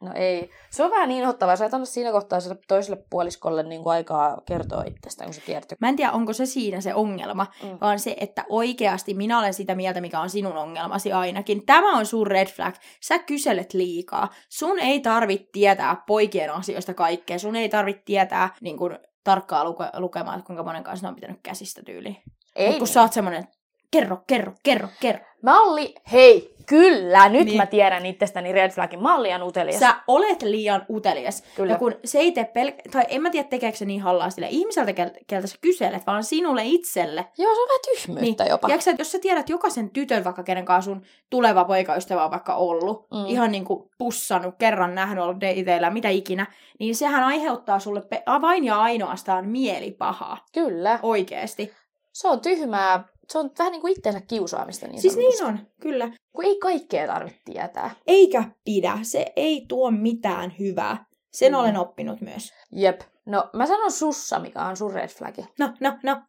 No 0.01 0.11
ei. 0.15 0.49
Se 0.71 0.83
on 0.83 0.91
vähän 0.91 1.09
niin 1.09 1.19
inhottavaa. 1.19 1.55
Sä 1.55 1.65
et 1.65 1.73
anna 1.73 1.85
siinä 1.85 2.11
kohtaa 2.11 2.39
toiselle 2.67 3.03
puoliskolle 3.09 3.63
niin 3.63 3.83
kuin 3.83 3.93
aikaa 3.93 4.41
kertoa 4.47 4.83
itsestään, 4.87 5.27
kun 5.27 5.33
sä 5.33 5.41
tiedät. 5.45 5.73
Mä 5.81 5.89
en 5.89 5.95
tiedä, 5.95 6.11
onko 6.11 6.33
se 6.33 6.45
siinä 6.45 6.81
se 6.81 6.93
ongelma, 6.93 7.47
Mm. 7.63 7.77
vaan 7.81 7.99
se, 7.99 8.15
että 8.19 8.45
oikeasti 8.49 9.13
minä 9.13 9.39
olen 9.39 9.53
sitä 9.53 9.75
mieltä, 9.75 10.01
mikä 10.01 10.19
on 10.19 10.29
sinun 10.29 10.57
ongelmasi 10.57 11.11
ainakin. 11.13 11.65
Tämä 11.65 11.97
on 11.97 12.05
sun 12.05 12.27
red 12.27 12.47
flag. 12.47 12.75
Sä 13.01 13.19
kyselet 13.19 13.73
liikaa. 13.73 14.29
Sun 14.49 14.79
ei 14.79 14.99
tarvitse 14.99 15.47
tietää 15.51 16.03
poikien 16.07 16.53
asioista 16.53 16.93
kaikkea. 16.93 17.39
Sun 17.39 17.55
ei 17.55 17.69
tarvitse 17.69 18.01
tietää 18.05 18.49
niin 18.61 18.77
kuin, 18.77 18.97
tarkkaa 19.23 19.63
luke- 19.63 19.99
lukemaan, 19.99 20.39
että 20.39 20.47
kuinka 20.47 20.63
monen 20.63 20.83
kanssa 20.83 21.05
ne 21.05 21.09
on 21.09 21.15
pitänyt 21.15 21.39
käsistä 21.43 21.81
tyyliin. 21.85 22.17
Ei. 22.55 22.69
Mut 22.69 22.77
kun 22.77 22.87
sä 22.87 23.01
oot 23.01 23.13
semmonen, 23.13 23.47
kerro, 23.91 24.17
kerro, 24.27 24.53
kerro, 24.63 24.87
kerro. 25.01 25.25
Malli, 25.43 25.95
hei, 26.11 26.55
kyllä, 26.65 27.29
nyt 27.29 27.45
Niin. 27.45 27.57
mä 27.57 27.65
tiedän 27.65 28.05
itsestäni 28.05 28.51
red 28.51 28.71
flagin. 28.71 29.01
Malli 29.03 29.33
on 29.33 29.43
utelias. 29.43 29.79
Sä 29.79 29.95
olet 30.07 30.41
liian 30.41 30.85
utelias. 30.89 31.43
Kyllä. 31.55 31.73
Ja 31.73 31.79
kun 31.79 31.95
se 32.05 32.19
ei 32.19 32.31
tee 32.31 32.43
pel- 32.43 32.91
tai 32.91 33.03
en 33.09 33.21
mä 33.21 33.29
tiedä 33.29 33.47
tekeekö 33.49 33.77
se 33.77 33.85
niin 33.85 34.01
hallaa 34.01 34.29
sille 34.29 34.47
ihmiseltä, 34.49 34.91
kel- 34.91 35.23
keltä 35.27 35.47
sä 35.47 35.55
kyselet, 35.61 36.07
vaan 36.07 36.23
sinulle 36.23 36.61
itselle. 36.65 37.25
Joo, 37.37 37.55
se 37.55 37.61
on 37.61 37.67
vähän 37.67 37.79
tyhmyyttä 37.95 38.43
niin. 38.43 38.49
jopa. 38.51 38.67
Tiedätkö, 38.67 38.95
jos 38.99 39.11
sä 39.11 39.19
tiedät 39.19 39.49
jokaisen 39.49 39.89
tytön, 39.89 40.23
vaikka 40.23 40.43
kenen 40.43 40.65
kanssa 40.65 40.91
sun 40.91 41.01
tuleva 41.29 41.65
poikaystävä 41.65 42.25
on 42.25 42.31
vaikka 42.31 42.55
ollut, 42.55 43.07
Mm. 43.11 43.17
mm. 43.17 43.25
ihan 43.27 43.51
niin 43.51 43.65
kuin 43.65 43.89
pussannut, 43.97 44.55
kerran 44.57 44.95
nähnyt, 44.95 45.23
ollut 45.23 45.41
dateilla, 45.41 45.89
mitä 45.89 46.09
ikinä, 46.09 46.45
niin 46.79 46.95
sehän 46.95 47.23
aiheuttaa 47.23 47.79
sulle 47.79 48.01
pe- 48.01 48.23
vain 48.41 48.63
ja 48.63 48.81
ainoastaan 48.81 49.47
mielipahaa. 49.49 50.37
Kyllä. 50.53 50.99
Oikeesti. 51.03 51.73
Se 52.13 52.27
on 52.27 52.39
tyhmää. 52.41 53.03
Se 53.29 53.37
on 53.37 53.51
vähän 53.59 53.71
niin 53.71 53.81
kuin 53.81 53.91
itseensä 53.97 54.21
kiusaamista. 54.21 54.87
Niin 54.87 55.01
Siis 55.01 55.13
sanotusti. 55.13 55.43
niin 55.43 55.53
on, 55.53 55.67
kyllä. 55.81 56.11
Kun 56.35 56.45
ei 56.45 56.59
kaikkea 56.59 57.07
tarvitse 57.07 57.39
tietää. 57.45 57.91
Eikä 58.07 58.43
pidä. 58.65 58.99
Se 59.01 59.25
ei 59.35 59.65
tuo 59.67 59.91
mitään 59.91 60.53
hyvää. 60.59 61.05
Sen 61.33 61.51
Mm. 61.51 61.59
olen 61.59 61.77
oppinut 61.77 62.21
myös. 62.21 62.53
Jep. 62.71 63.01
No, 63.25 63.49
mä 63.53 63.65
sanon 63.65 63.91
sussa, 63.91 64.39
mikä 64.39 64.61
on 64.65 64.77
sun 64.77 64.93
red 64.93 65.07
flagi. 65.09 65.41
No, 65.59 65.73
no, 65.79 65.97
no. 66.03 66.21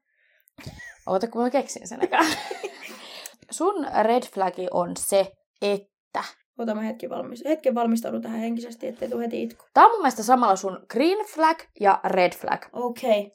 Oota, 1.07 1.28
kun 1.28 1.42
mä 1.42 1.51
keksin 1.51 1.88
sen. 1.88 2.01
Sun 3.51 3.86
red 4.03 4.22
flagi 4.34 4.66
on 4.70 4.92
se, 4.99 5.32
että... 5.62 6.24
Ota 6.59 6.74
mä 6.74 6.80
hetken, 6.80 7.11
valmis- 7.11 7.49
hetken 7.49 7.74
valmistaudun 7.74 8.22
tähän 8.22 8.40
henkisesti, 8.40 8.86
ettei 8.86 9.09
tule 9.09 9.24
heti 9.24 9.42
itku. 9.42 9.64
Tää 9.74 9.84
on 9.84 9.90
mun 9.90 10.01
mielestä 10.01 10.22
samalla 10.22 10.57
sun 10.57 10.86
green 10.90 11.26
flag 11.26 11.59
ja 11.80 12.01
red 12.05 12.32
flag. 12.34 12.64
Okei. 12.72 13.20
Okay. 13.20 13.30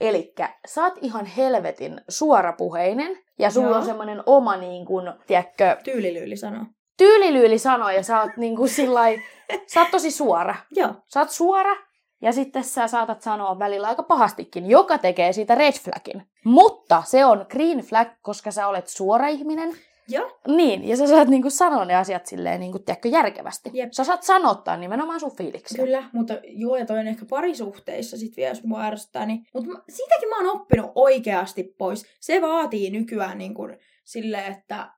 Elikkä 0.00 0.54
sä 0.66 0.84
oot 0.84 0.94
ihan 1.00 1.26
helvetin 1.26 2.00
suorapuheinen 2.08 3.18
ja 3.38 3.50
sulla 3.50 3.68
Joo. 3.68 3.76
on 3.78 3.84
semmonen 3.84 4.22
oma 4.26 4.56
niin 4.56 4.86
kuin, 4.86 5.12
tiedätkö, 5.26 5.76
Tyylilyyli 5.84 6.36
sanoo. 6.36 6.64
tyylilyyli 6.98 7.58
sanoo 7.58 7.90
ja 7.90 8.02
sä 8.02 8.20
oot 8.20 8.36
niin 8.36 8.56
kuin 8.56 8.68
sillai, 8.68 9.22
sä 9.74 9.80
oot 9.80 9.90
tosi 9.90 10.10
suora. 10.10 10.54
Joo. 10.70 10.88
Sä 11.06 11.20
oot 11.20 11.30
suora 11.30 11.76
ja 12.22 12.32
sitten 12.32 12.64
sä 12.64 12.88
saatat 12.88 13.22
sanoa 13.22 13.58
välillä 13.58 13.88
aika 13.88 14.02
pahastikin, 14.02 14.66
joka 14.66 14.98
tekee 14.98 15.32
siitä 15.32 15.54
red 15.54 15.72
flagin. 15.72 16.22
Mutta 16.44 17.02
se 17.06 17.24
on 17.24 17.46
green 17.50 17.78
flag, 17.78 18.08
koska 18.22 18.50
sä 18.50 18.66
olet 18.66 18.88
suora 18.88 19.28
ihminen. 19.28 19.72
Joo. 20.08 20.38
Niin, 20.48 20.88
ja 20.88 20.96
sä 20.96 21.06
saat 21.06 21.28
niinku 21.28 21.50
sanoa 21.50 21.84
ne 21.84 21.94
asiat 21.94 22.26
silleen, 22.26 22.60
niinku, 22.60 22.78
tiedätkö, 22.78 23.08
järkevästi. 23.08 23.70
Jep. 23.72 23.92
Sä 23.92 24.04
saat 24.04 24.22
sanottaa 24.22 24.76
nimenomaan 24.76 25.20
sun 25.20 25.36
fiiliksiä. 25.36 25.84
Kyllä, 25.84 26.04
mutta 26.12 26.34
joo, 26.44 26.76
ja 26.76 26.86
toi 26.86 26.98
on 26.98 27.06
ehkä 27.06 27.26
parisuhteissa 27.30 28.16
sit 28.16 28.36
vielä, 28.36 28.50
jos 28.50 28.64
mua 28.64 28.82
ärsyttää. 28.82 29.26
Niin, 29.26 29.46
mutta 29.54 29.82
siitäkin 29.88 30.28
mä 30.28 30.36
oon 30.36 30.60
oppinut 30.60 30.92
oikeasti 30.94 31.74
pois. 31.78 32.06
Se 32.20 32.42
vaatii 32.42 32.90
nykyään 32.90 33.38
niin 33.38 33.54
kuin, 33.54 33.78
silleen, 34.04 34.52
että 34.52 34.90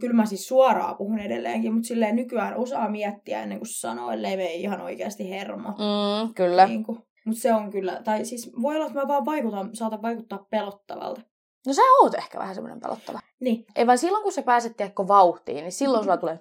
kyllä 0.00 0.14
mä 0.14 0.26
siis 0.26 0.48
suoraan 0.48 0.96
puhun 0.96 1.18
edelleenkin, 1.18 1.74
mutta 1.74 1.86
silleen 1.86 2.16
nykyään 2.16 2.56
osaa 2.56 2.90
miettiä 2.90 3.42
ennen 3.42 3.58
kuin 3.58 3.68
sanoo, 3.68 4.10
ellei 4.10 4.36
me 4.36 4.54
ihan 4.54 4.80
oikeasti 4.80 5.30
hermo. 5.30 5.68
Mm, 5.68 6.34
kyllä. 6.34 6.66
Niin 6.66 6.84
kuin, 6.84 6.98
mutta 7.24 7.40
se 7.40 7.54
on 7.54 7.70
kyllä, 7.70 8.00
tai 8.04 8.24
siis 8.24 8.52
voi 8.62 8.74
olla, 8.76 8.86
että 8.86 8.98
mä 8.98 9.08
vaan 9.08 9.24
vaikutan, 9.24 9.70
saatan 9.72 10.02
vaikuttaa 10.02 10.46
pelottavalta. 10.50 11.20
No 11.66 11.72
sä 11.72 11.82
oot 12.00 12.14
ehkä 12.14 12.38
vähän 12.38 12.54
semmoinen 12.54 12.80
pelottava. 12.80 13.20
Niin. 13.40 13.66
Ei 13.76 13.86
vaan 13.86 13.98
silloin, 13.98 14.22
kun 14.22 14.32
sä 14.32 14.42
pääset 14.42 14.76
tiekko 14.76 15.08
vauhtiin, 15.08 15.56
niin 15.56 15.72
silloin 15.72 16.04
sulla 16.04 16.16
tulee 16.16 16.40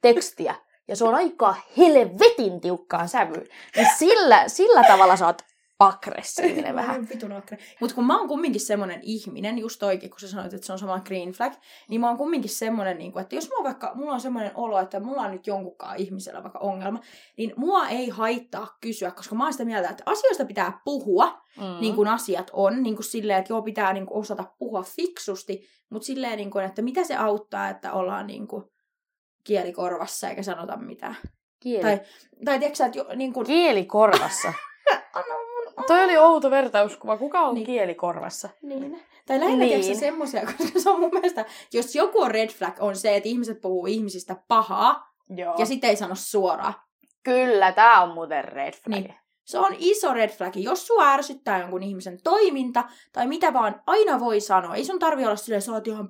tekstiä. 0.00 0.54
Ja 0.88 0.96
se 0.96 1.04
on 1.04 1.14
aika 1.14 1.54
helvetin 1.76 2.60
tiukkaan 2.60 3.08
sävyyn. 3.08 3.46
Niin 3.76 3.88
sillä, 3.98 4.44
sillä 4.48 4.82
tavalla 4.82 5.16
sä 5.16 5.26
oot 5.26 5.42
aggressiivinen 5.78 6.74
vähän. 6.80 7.08
Vitun 7.08 7.32
akkre. 7.32 7.58
Mutta 7.80 7.94
kun 7.94 8.06
mä 8.06 8.18
oon 8.18 8.28
kumminkin 8.28 8.60
semmonen 8.60 9.00
ihminen, 9.02 9.58
just 9.58 9.82
oikein, 9.82 10.10
kun 10.10 10.20
sä 10.20 10.28
sanoit, 10.28 10.54
että 10.54 10.66
se 10.66 10.72
on 10.72 10.78
sama 10.78 11.00
green 11.00 11.32
flag, 11.32 11.52
niin 11.88 12.00
mä 12.00 12.08
oon 12.08 12.16
kumminkin 12.16 12.50
semmonen, 12.50 12.98
niin 12.98 13.12
kun, 13.12 13.22
että 13.22 13.34
jos 13.34 13.50
mulla, 13.50 13.64
vaikka, 13.64 13.92
mulla 13.94 14.12
on 14.12 14.20
semmoinen 14.20 14.52
olo, 14.54 14.78
että 14.80 15.00
mulla 15.00 15.22
on 15.22 15.30
nyt 15.30 15.46
jonkunkaan 15.46 15.96
ihmisellä 15.96 16.42
vaikka 16.42 16.58
ongelma, 16.58 17.00
niin 17.36 17.52
mua 17.56 17.88
ei 17.88 18.08
haittaa 18.08 18.76
kysyä, 18.80 19.10
koska 19.10 19.34
mä 19.34 19.44
oon 19.44 19.52
sitä 19.52 19.64
mieltä, 19.64 19.88
että 19.88 20.02
asioista 20.06 20.44
pitää 20.44 20.80
puhua, 20.84 21.48
Mm. 21.58 21.80
niin 21.80 21.94
kuin 21.94 22.08
asiat 22.08 22.50
on, 22.52 22.82
niin 22.82 22.94
kuin 22.94 23.04
silleen, 23.04 23.38
että 23.38 23.52
joo, 23.52 23.62
pitää 23.62 23.92
niin 23.92 24.06
kuin 24.06 24.18
osata 24.18 24.44
puhua 24.58 24.82
fiksusti, 24.82 25.66
mutta 25.90 26.06
silleen, 26.06 26.36
niin 26.36 26.50
kuin, 26.50 26.64
että 26.64 26.82
mitä 26.82 27.04
se 27.04 27.16
auttaa, 27.16 27.68
että 27.68 27.92
ollaan 27.92 28.26
niin 28.26 28.48
kuin 28.48 28.64
kielikorvassa 29.44 30.28
eikä 30.28 30.42
sanota 30.42 30.76
mitään. 30.76 31.16
Kieli. 31.60 31.82
Tai, 31.82 32.00
tai 32.44 32.58
tiedätkö 32.58 32.84
että 32.84 32.98
jo, 32.98 33.06
niin 33.16 33.32
kuin, 33.32 33.46
Kieli 33.46 33.84
korvassa. 33.84 34.52
anna 35.14 35.34
Toi 35.86 36.04
oli 36.04 36.16
outo 36.16 36.50
vertauskuva. 36.50 37.16
Kuka 37.16 37.40
on 37.40 37.54
Niin. 37.54 37.66
kieli 37.66 37.94
korvassa? 37.94 38.48
Niin. 38.62 39.02
Tai 39.26 39.40
lähinnä 39.40 39.64
Niin. 39.64 39.96
semmoisia, 39.96 40.40
koska 40.58 40.80
se 40.80 40.90
on 40.90 41.00
mun 41.00 41.10
mielestä, 41.12 41.44
jos 41.72 41.94
joku 41.94 42.20
on 42.20 42.30
red 42.30 42.48
flag, 42.48 42.74
on 42.80 42.96
se, 42.96 43.16
että 43.16 43.28
ihmiset 43.28 43.60
puhuu 43.60 43.86
ihmisistä 43.86 44.36
pahaa 44.48 45.12
Joo. 45.36 45.54
ja 45.58 45.66
sitten 45.66 45.90
ei 45.90 45.96
sano 45.96 46.14
suoraan. 46.14 46.74
Kyllä, 47.22 47.72
tää 47.72 48.02
on 48.02 48.14
muuten 48.14 48.44
red 48.44 48.74
flag. 48.84 49.00
Niin. 49.02 49.14
Se 49.44 49.58
on 49.58 49.76
iso 49.78 50.12
red 50.14 50.30
flag. 50.30 50.56
Jos 50.56 50.86
sua 50.86 51.12
ärsyttää 51.12 51.60
jonkun 51.60 51.82
ihmisen 51.82 52.18
toiminta 52.24 52.84
tai 53.12 53.26
mitä 53.26 53.52
vaan, 53.52 53.82
aina 53.86 54.20
voi 54.20 54.40
sanoa. 54.40 54.74
Ei 54.74 54.84
sun 54.84 54.98
tarvi 54.98 55.24
olla 55.24 55.36
silleen, 55.36 55.62
sä 55.62 55.72
oot 55.72 55.86
ihan 55.86 56.08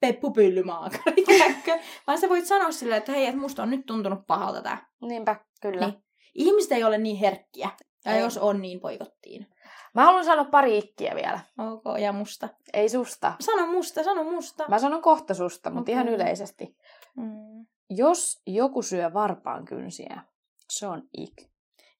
peppupyllymaakari? 0.00 1.24
Vaan 2.06 2.18
sä 2.18 2.28
voit 2.28 2.46
sanoa 2.46 2.72
silleen, 2.72 2.98
että 2.98 3.12
hei, 3.12 3.26
että 3.26 3.40
musta 3.40 3.62
on 3.62 3.70
nyt 3.70 3.86
tuntunut 3.86 4.26
pahalta 4.26 4.62
tää. 4.62 4.88
Niinpä, 5.02 5.36
kyllä. 5.62 5.86
Niin. 5.86 6.02
Ihmiset 6.34 6.72
ei 6.72 6.84
ole 6.84 6.98
niin 6.98 7.16
herkkiä. 7.16 7.70
Ja 8.04 8.14
Ei. 8.14 8.20
jos 8.20 8.38
on, 8.38 8.62
niin 8.62 8.80
poikottiin. 8.80 9.46
Mä 9.94 10.04
haluan 10.04 10.24
sanoa 10.24 10.44
pari 10.44 10.78
ikkiä 10.78 11.14
vielä. 11.14 11.40
Ok, 11.58 11.82
ja 12.00 12.12
musta. 12.12 12.48
Ei 12.72 12.88
susta. 12.88 13.32
Sano 13.40 13.66
musta, 13.66 14.04
sano 14.04 14.24
musta. 14.24 14.64
Mä 14.68 14.78
sanon 14.78 15.02
kohta 15.02 15.34
susta, 15.34 15.70
mutta 15.70 15.82
Okei. 15.82 15.92
ihan 15.92 16.08
yleisesti. 16.08 16.76
Mm. 17.16 17.66
Jos 17.90 18.42
joku 18.46 18.82
syö 18.82 19.12
varpaan 19.14 19.64
kynsiä, 19.64 20.22
se 20.70 20.86
on 20.86 21.02
ik. 21.18 21.50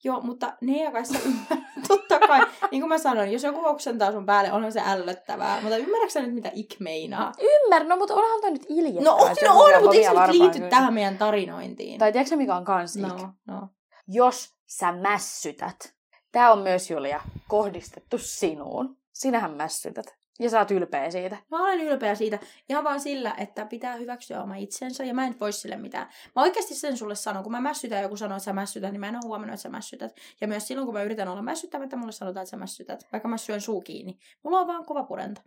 Joo, 0.05 0.21
mutta 0.21 0.53
ne 0.61 0.83
ja 0.83 0.93
kai. 0.93 1.03
Totta 1.89 2.19
kai, 2.19 2.47
niin 2.71 2.83
kuin 2.83 2.89
mä 2.89 2.99
sanoin, 2.99 3.33
jos 3.33 3.43
joku 3.43 3.61
oksentaa 3.65 4.13
sun 4.13 4.27
päälle, 4.27 4.53
onhan 4.53 4.73
se 4.73 4.83
ällöttävää. 4.87 5.61
Mutta 5.61 5.77
ymmärrätkö 5.77 6.11
sä 6.11 6.21
nyt, 6.21 6.35
mitä 6.35 6.51
ik 6.55 6.81
meinaa? 6.81 7.33
Ymmärrän, 7.41 7.89
no 7.89 7.97
mutta 7.97 8.15
onhan 8.15 8.41
toi 8.41 8.51
nyt 8.51 8.67
iljettävää. 8.69 9.13
No 9.13 9.25
on, 9.25 9.33
että 9.33 9.49
no 9.49 9.53
joku 9.53 9.67
syö 9.69 9.77
on, 9.77 9.83
mutta 9.83 9.97
eikö 9.97 10.11
se 10.11 10.21
nyt 10.21 10.41
liity 10.41 10.71
tähän 10.71 10.95
meidän 10.95 11.19
tarinointiin? 11.19 11.99
Tai 11.99 12.13
tiedätkö 12.13 12.37
mikä 12.37 12.57
on 12.57 12.65
kans 12.65 12.97
ik? 12.97 13.03
No, 13.03 13.29
no. 13.47 13.69
Jos 14.13 14.55
sä 14.67 14.93
mässytät. 14.93 15.95
Tää 16.33 16.53
on 16.53 16.59
myös, 16.59 16.91
Julia, 16.91 17.21
kohdistettu 17.49 18.19
sinuun. 18.19 18.97
Sinähän 19.13 19.51
mässytät. 19.51 20.07
Ja 20.39 20.51
sä 20.51 20.59
oot 20.59 20.71
ylpeä 20.71 21.11
siitä. 21.11 21.37
Mä 21.51 21.63
olen 21.63 21.81
ylpeä 21.81 22.15
siitä 22.15 22.39
ihan 22.69 22.85
vaan 22.85 23.01
sillä, 23.01 23.35
että 23.39 23.67
pitää 23.67 23.97
hyväksyä 23.97 24.43
oma 24.43 24.55
itsensä 24.57 25.05
ja 25.05 25.15
mä 25.15 25.27
en 25.27 25.37
voi 25.41 25.53
sille 25.53 25.77
mitään. 25.77 26.09
Mä 26.37 26.43
oikeasti 26.43 26.75
sen 26.75 26.97
sulle 26.97 27.15
sanon, 27.15 27.43
kun 27.43 27.53
mä 27.53 27.61
mässytän 27.61 28.03
joku 28.03 28.17
sanoo, 28.17 28.37
että 28.37 28.45
sä 28.45 28.53
mässytät, 28.53 28.93
niin 28.93 29.01
mä 29.01 29.09
en 29.09 29.15
ole 29.15 29.23
huomannut, 29.25 29.55
että 29.55 29.63
sä 29.63 29.69
mässytät. 29.69 30.17
Ja 30.41 30.49
myös 30.49 30.67
silloin, 30.67 30.87
kun 30.87 30.95
mä 30.95 31.03
yritän 31.03 31.29
olla 31.29 31.43
mässyttämättä, 31.43 31.97
mulle 31.97 32.13
sanotaan, 32.13 32.43
että 32.43 32.51
sä 32.51 32.57
mässytät, 32.57 33.07
vaikka 33.13 33.29
mä 33.29 33.37
syön 33.37 33.61
suu 33.61 33.81
kiinni. 33.81 34.19
Mulla 34.43 34.61
on 34.61 34.67
vaan 34.67 34.85
kova 34.85 35.03
purenta. 35.03 35.43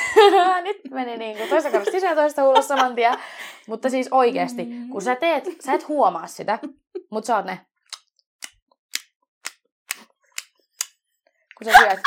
Nyt 0.64 0.76
meni 0.90 1.16
niin 1.16 1.36
kuin 1.36 1.48
toista 1.48 1.70
kaudesta 1.70 1.92
sisään 1.92 2.16
toista 2.16 2.48
ulos 2.48 2.68
saman 2.68 2.94
tien. 2.94 3.18
Mutta 3.66 3.90
siis 3.90 4.08
oikeasti, 4.10 4.68
kun 4.90 5.02
sä 5.02 5.16
teet, 5.16 5.44
sä 5.64 5.72
et 5.72 5.88
huomaa 5.88 6.26
sitä, 6.26 6.58
mutta 7.10 7.26
sä 7.26 7.36
oot 7.36 7.46
ne. 7.46 7.60
Kun 11.64 11.72
sä 11.72 11.78
syöt. 11.78 12.00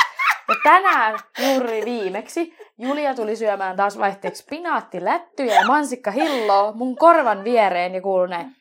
Ja 0.48 0.54
tänään 0.62 1.18
juuri 1.38 1.84
viimeksi 1.84 2.56
Julia 2.78 3.14
tuli 3.14 3.36
syömään 3.36 3.76
taas 3.76 3.98
vaihteeksi 3.98 4.44
pinaattilättyjä 4.50 5.54
ja 5.54 5.66
mansikkahilloa 5.66 6.72
mun 6.72 6.96
korvan 6.96 7.44
viereen 7.44 7.94
ja 7.94 8.00
kuului 8.00 8.28
näin. 8.28 8.56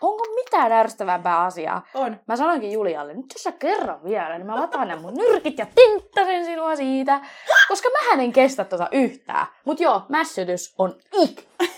Onko 0.00 0.24
mitään 0.34 0.72
ärsyttävämpää 0.72 1.40
asiaa? 1.40 1.86
On. 1.94 2.20
Mä 2.28 2.36
sanoinkin 2.36 2.72
Julialle, 2.72 3.14
nyt 3.14 3.26
jos 3.34 3.42
sä 3.42 3.52
kerran 3.52 4.04
vielä, 4.04 4.38
niin 4.38 4.46
mä 4.46 4.60
lataan 4.60 4.88
ne 4.88 4.96
mun 4.96 5.14
nyrkit 5.14 5.58
ja 5.58 5.66
tinttasen 5.74 6.44
sinua 6.44 6.76
siitä. 6.76 7.20
Koska 7.68 7.88
mä 7.88 8.22
en 8.22 8.32
kestä 8.32 8.64
tota 8.64 8.88
yhtään. 8.92 9.46
Mut 9.64 9.80
joo, 9.80 10.02
mässytys 10.08 10.74
on 10.78 10.94
ik. 11.22 11.44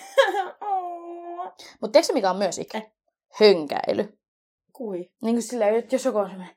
Mut 1.80 1.92
tiedätkö 1.92 2.12
mikä 2.12 2.30
on 2.30 2.36
myös 2.36 2.58
ik? 2.58 2.74
Eh. 2.74 2.92
Hönkäily. 3.40 4.18
Kui? 4.72 5.10
Niin 5.22 5.34
kuin 5.34 5.42
silleen, 5.42 5.74
että 5.74 5.94
jos 5.94 6.04
joku 6.04 6.18
on 6.18 6.28
semmoinen, 6.28 6.56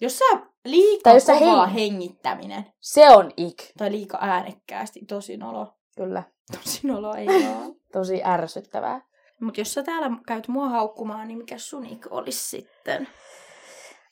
Jos 0.00 0.18
sä 0.18 0.24
liikaa 0.64 1.00
Tai 1.02 1.14
jos 1.16 1.26
sä 1.26 1.38
kovaa 1.38 1.66
heng- 1.66 1.70
hengittäminen, 1.70 2.64
se 2.80 3.10
on 3.10 3.30
ik. 3.36 3.56
tai 3.78 3.90
liikaa 3.92 4.20
äänekkäästi, 4.24 5.00
tosi 5.08 5.36
nolo. 5.36 5.74
Kyllä. 5.96 6.22
Tosi 6.52 6.86
nolo 6.86 7.14
ei 7.14 7.26
oo. 7.28 7.74
Tosi 7.92 8.22
ärsyttävää. 8.24 9.00
Mut 9.40 9.58
jos 9.58 9.74
sä 9.74 9.82
täällä 9.82 10.10
käyt 10.26 10.48
mua 10.48 10.68
haukkumaan, 10.68 11.28
niin 11.28 11.38
mikä 11.38 11.58
sun 11.58 11.86
ik 11.86 12.06
olisi 12.10 12.48
sitten? 12.48 13.08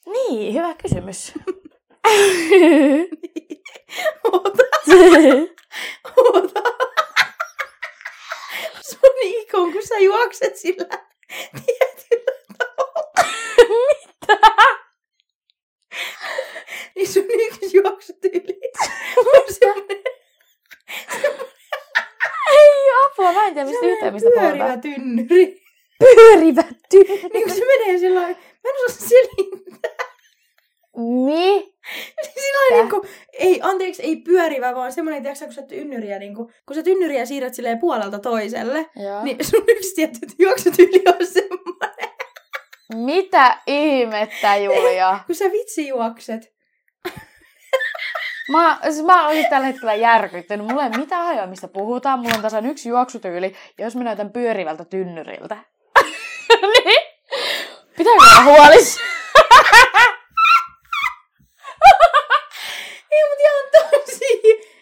Niin, 0.07 0.55
hyvä 0.55 0.74
kysymys. 0.74 1.32
Oota, 4.32 4.62
oota. 6.16 6.61
Sun 8.91 9.16
ik 9.22 9.55
on, 9.55 9.72
kun 9.72 9.82
sä 9.89 9.99
juokset 9.99 10.57
sillä 10.57 10.89
tietyllä 11.66 12.32
tavalla. 12.59 13.16
Niin 16.97 17.09
sun 17.09 17.24
yksi 17.47 17.76
juoksutyyli 17.76 18.61
Ei 22.51 22.90
apua, 23.05 23.32
mä 23.32 23.47
en 23.47 23.55
tiedä 23.55 23.68
mistä 23.70 23.86
yhtään 23.86 24.12
mistä 24.12 24.30
pyörivä 24.30 24.53
puhutaan. 24.59 24.80
tynnyri. 24.80 25.62
Pyörivä 25.99 26.62
Niin 27.32 27.42
kun 27.44 27.55
se 27.55 27.64
menee 27.64 27.99
sillä 27.99 28.20
mä 28.20 28.28
en 28.28 28.36
osaa 28.86 29.09
selittää. 29.09 30.07
Niin? 31.26 31.74
Sillä 32.34 32.76
niin 32.76 32.90
kuin, 32.90 33.03
ei, 33.32 33.61
anteeksi, 33.62 34.03
ei 34.03 34.16
pyörivä, 34.16 34.74
vaan 34.74 34.92
semmoinen, 34.92 35.22
tiedätkö 35.22 35.38
sä, 35.38 35.44
kun 35.44 35.55
sä 35.55 35.62
tynnyriä, 35.62 36.18
niin 36.18 36.34
kuin, 36.34 36.55
kun 36.66 36.76
sä 36.76 36.82
tynnyriä 36.82 37.26
siirrät 37.26 37.55
silleen 37.55 37.78
puolelta 37.78 38.18
toiselle, 38.18 38.86
Joo. 38.97 39.24
niin 39.24 39.44
sun 39.44 39.64
yksi 39.68 39.94
tietty 39.94 40.26
juoksutyyli 40.38 41.03
on 41.07 41.26
semmoinen. 41.26 42.11
Mitä 42.94 43.59
ihmettä, 43.66 44.57
Julia? 44.57 45.20
Kun 45.26 45.34
sä 45.34 45.44
vitsi 45.53 45.88
juokset. 45.88 46.55
Mä, 48.49 48.78
siis 48.82 49.05
mä 49.05 49.26
olisin 49.26 49.51
tällä 49.51 49.66
hetkellä 49.66 49.94
järkyttynyt. 49.94 50.66
Mulla 50.66 50.82
ei 50.82 50.88
ole 50.88 50.97
mitään 50.99 51.26
hajoa, 51.26 51.47
mistä 51.47 51.68
puhutaan. 51.68 52.18
Mulla 52.18 52.34
on 52.36 52.42
tasan 52.42 52.66
yksi 52.66 52.88
juoksutyyli, 52.88 53.55
ja 53.78 53.84
jos 53.84 53.97
mä 53.97 54.05
näytän 54.05 54.30
pyörivältä 54.32 54.84
tynnyriltä. 54.84 55.57
niin, 56.62 57.01
pitääkö 57.97 58.22
olla 58.22 58.44
huolis? 58.44 58.99
Ei, 63.12 63.22
mut 63.28 63.38
ihan 63.40 63.64
tosi. 64.01 64.24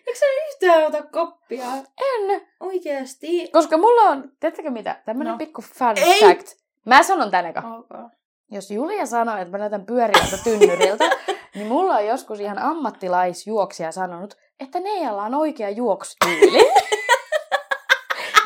Eikö 0.07 0.19
sä 0.19 0.27
yhtään 0.49 0.87
ota 0.87 1.03
koppia? 1.03 1.65
En. 1.99 2.41
Oikeesti. 2.61 3.49
Koska 3.53 3.77
mulla 3.79 4.03
on, 4.03 4.31
tiedättekö 4.41 4.71
mitä, 4.71 4.97
tämmönen 5.07 5.33
No. 5.33 5.39
pikku 5.39 5.63
fun 5.63 5.95
Ei. 5.97 6.21
fact. 6.21 6.47
Mä 6.85 7.03
sanon 7.03 7.31
tän 7.31 7.47
eka. 7.47 7.61
Ok. 7.79 8.11
Jos 8.51 8.71
Julia 8.71 9.07
sanoo, 9.07 9.37
että 9.37 9.51
mä 9.51 9.59
näytän 9.59 9.87
pyörivältä 9.87 10.37
tynnyriltä, 10.45 11.05
niin 11.55 11.67
mulla 11.67 11.95
on 11.95 12.07
joskus 12.07 12.41
ihan 12.41 12.59
ammattilaisjuoksija 12.59 13.93
sanonut, 13.93 14.35
että 14.61 14.81
Neijalla 14.81 15.23
on 15.23 15.35
oikea 15.35 15.71
juoksutyyli. 15.71 16.59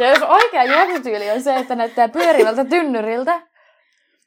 ja 0.00 0.08
jos 0.10 0.22
oikea 0.22 0.64
juoksutyyli 0.64 1.30
on 1.30 1.42
se, 1.42 1.56
että 1.56 1.74
näyttää 1.74 2.08
pyörivältä 2.08 2.64
tynnyriltä, 2.64 3.48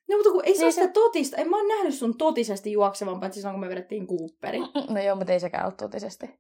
No 0.10 0.18
mutta 0.18 0.32
kun 0.32 0.42
ei 0.46 0.54
se 0.54 0.58
Niin 0.58 0.66
ole 0.66 0.72
se- 0.72 0.82
sitä 0.82 0.94
totista. 0.94 1.38
En 1.38 1.50
mä 1.50 1.58
oon 1.58 1.68
nähnyt 1.68 1.94
sun 1.96 2.18
totisesti 2.18 2.72
juoksevan, 2.72 3.20
paitsi 3.20 3.40
silloin 3.40 3.54
kun 3.54 3.60
me 3.62 3.70
vedettiin 3.70 4.08
Cooperi. 4.08 4.60
no 4.90 5.02
joo, 5.02 5.16
mutta 5.16 5.34
ei 5.34 5.40
sekään 5.40 5.66
ole 5.66 5.74
totisesti. 5.78 6.40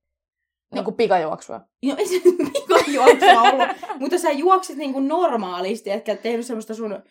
Niin 0.73 0.83
kuin 0.83 0.95
pikajuoksua. 0.95 1.61
No 1.85 1.95
ei 1.97 2.07
se 2.07 2.21
pikajuoksua 2.53 3.41
ollut. 3.41 3.67
mutta 3.99 4.17
sä 4.17 4.31
juoksit 4.31 4.77
niin 4.77 4.93
kuin 4.93 5.07
normaalisti, 5.07 5.91
etkä 5.91 6.15
tehnyt 6.15 6.45
semmoista 6.45 6.73
sun 6.73 7.03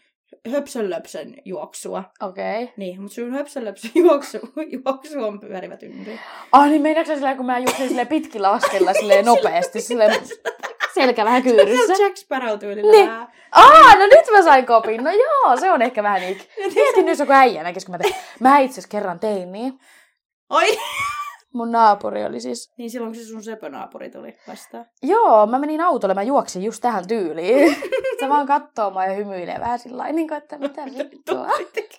höpsönlöpsön 0.51 1.35
juoksua. 1.45 2.05
Okei. 2.23 2.63
Okay. 2.63 2.75
Niin, 2.77 3.03
mutta 3.03 3.15
sun 3.15 3.33
höpsönlöpsön 3.33 3.91
juoksu, 4.05 4.39
juoksu 4.85 5.25
on 5.25 5.41
pyörivä 5.41 5.77
tynnyri. 5.77 6.21
Ah 6.53 6.69
niin 6.69 6.83
meinaatko 6.83 7.15
silleen, 7.15 7.37
kun 7.37 7.47
mä 7.47 7.59
juoksin 7.59 7.89
silleen 7.89 8.07
pitkillä 8.17 8.51
askella 8.51 8.93
silleen 8.93 9.25
nopeasti, 9.25 9.81
silleen 9.81 10.15
selkä 10.95 11.25
vähän 11.25 11.43
kyyryssä. 11.43 11.87
Se 11.87 11.93
on 11.93 12.09
Jack 12.09 12.17
Sparrow 12.17 12.59
tyylillä 12.59 12.93
Niin. 12.93 13.11
Aa, 13.53 13.95
no 13.95 14.07
nyt 14.07 14.31
mä 14.33 14.43
sain 14.43 14.67
kopin. 14.67 15.05
No 15.05 15.11
joo, 15.11 15.57
se 15.57 15.73
on 15.73 15.83
ehkä 15.83 16.03
vähän 16.03 16.23
ik. 16.23 16.39
Mietin, 16.75 17.09
jos 17.09 17.19
joku 17.19 17.33
äijä 17.33 17.63
näkis, 17.63 17.85
kun 17.85 17.95
mä 17.95 17.99
tein. 17.99 18.15
Mä 18.41 18.59
itse 18.59 18.73
asiassa 18.73 18.89
kerran 18.89 19.21
tein 19.21 19.53
niin. 19.53 19.79
Oi! 20.51 20.79
Mun 21.55 21.73
naapuri 21.73 22.25
oli 22.25 22.41
siis... 22.41 22.73
Niin 22.79 22.91
silloin, 22.91 23.13
kun 23.13 23.23
se 23.23 23.29
sun 23.29 23.43
söpönaapuri 23.43 24.11
tuli 24.11 24.37
vastaan. 24.49 24.87
Joo, 25.03 25.47
mä 25.47 25.59
menin 25.59 25.81
autolle, 25.81 26.15
mä 26.15 26.23
juoksin 26.23 26.63
just 26.63 26.83
tähän 26.83 27.09
tyyliin. 27.09 27.77
Se 28.21 28.29
vaan 28.29 28.47
kattoo 28.47 28.91
mua 28.91 29.05
ja 29.05 29.13
hymyilee 29.13 29.61
vähän 29.61 29.79
sillä 29.79 30.13
niin 30.13 30.29
kuin, 30.29 30.39
että 30.39 30.59
mitä 30.59 30.85
vittua. 30.85 31.47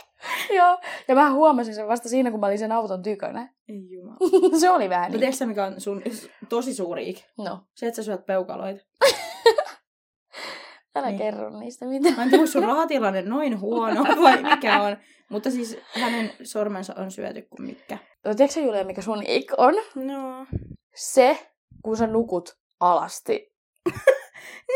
Joo, 0.58 0.78
ja 1.08 1.16
mä 1.16 1.32
huomasin 1.32 1.76
sen 1.76 1.88
vasta 1.88 2.10
siinä, 2.10 2.32
kun 2.32 2.40
mä 2.40 2.46
olin 2.46 2.60
sen 2.60 2.72
auton 2.72 3.04
tykönä. 3.04 3.54
Ei 3.70 3.92
jumala. 3.92 4.18
se 4.60 4.70
oli 4.70 4.90
vähän 4.90 5.12
niin. 5.12 5.34
sä, 5.34 5.46
mikä 5.46 5.66
on 5.66 5.82
sun 5.82 6.02
tosi 6.50 6.74
suuri 6.74 7.10
ik? 7.10 7.18
No, 7.38 7.60
Se, 7.74 7.88
että 7.88 7.96
sä 7.96 8.04
syöt 8.04 8.26
peukaloita. 8.26 8.86
Älä 10.96 11.08
Niin. 11.08 11.18
kerro 11.18 11.60
niistä 11.60 11.86
mitään. 11.86 12.16
Mä 12.16 12.24
en 12.24 12.30
tiedä, 12.30 12.46
sun 12.46 12.64
rahatilanne 12.64 13.22
noin 13.22 13.60
huono 13.60 14.04
vai 14.24 14.44
mikä 14.44 14.82
on. 14.82 14.98
Mutta 15.30 15.52
siis 15.52 15.78
hänen 15.94 16.32
sormensa 16.44 16.94
on 16.98 17.12
syöty 17.12 17.42
kuin 17.42 17.62
mikä. 17.66 17.98
No, 18.26 18.36
tiedätkö 18.36 18.60
Julia, 18.60 18.84
mikä 18.84 19.02
sun 19.02 19.24
ik 19.28 19.52
on? 19.58 19.74
No. 19.96 20.46
Se, 20.96 21.48
kun 21.84 21.98
sä 21.98 22.08
nukut 22.08 22.58
alasti. 22.80 23.52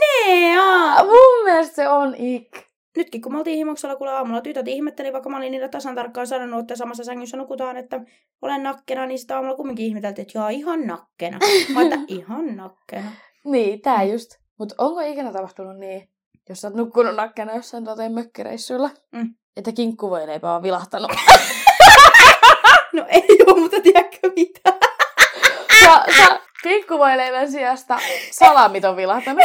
Nea! 0.01 1.03
Mun 1.03 1.43
mielestä 1.43 1.75
se 1.75 1.87
on 1.87 2.15
ik. 2.17 2.65
Nytkin 2.97 3.21
kun 3.21 3.31
me 3.31 3.37
oltiin 3.37 3.57
himoksella 3.57 3.95
kuule 3.95 4.11
aamulla, 4.11 4.41
tytöt 4.41 4.67
ihmetteli, 4.67 5.13
vaikka 5.13 5.29
mä 5.29 5.37
olin 5.37 5.51
niille 5.51 5.69
tasan 5.69 5.95
tarkkaan 5.95 6.27
sanonut, 6.27 6.59
että 6.59 6.75
samassa 6.75 7.03
sängyssä 7.03 7.37
nukutaan, 7.37 7.77
että 7.77 8.01
olen 8.41 8.63
nakkena, 8.63 9.05
niin 9.05 9.19
sitä 9.19 9.35
aamulla 9.35 9.55
kumminkin 9.55 9.85
ihmeteltiin, 9.85 10.23
että 10.23 10.37
joo, 10.37 10.47
ihan 10.47 10.87
nakkena. 10.87 11.39
Mä 11.73 11.81
että 11.81 11.95
ihan 12.19 12.55
nakkena. 12.55 13.11
Niin, 13.45 13.81
tää 13.81 14.03
just. 14.03 14.29
Mut 14.59 14.73
onko 14.77 15.01
ikinä 15.01 15.31
tapahtunut 15.31 15.77
niin, 15.77 16.09
jos 16.49 16.61
sä 16.61 16.67
oot 16.67 16.75
nukkunut 16.75 17.15
nakkena 17.15 17.55
jossain 17.55 17.85
tuoteen 17.85 18.11
mökkireissuilla, 18.11 18.89
Mm. 19.11 19.35
että 19.57 19.71
kinkkuvoileipä 19.71 20.55
on 20.55 20.63
vilahtanut. 20.63 21.11
No 22.93 23.05
ei 23.09 23.23
oo, 23.47 23.55
mutta 23.55 23.81
tiedätkö 23.81 24.31
mitä? 24.35 24.73
sä, 25.83 26.03
sä 26.17 26.39
kinkkuvoileivän 26.63 27.51
sijasta 27.51 27.99
salamit 28.31 28.85
on 28.85 28.95
vilahtanut. 28.95 29.43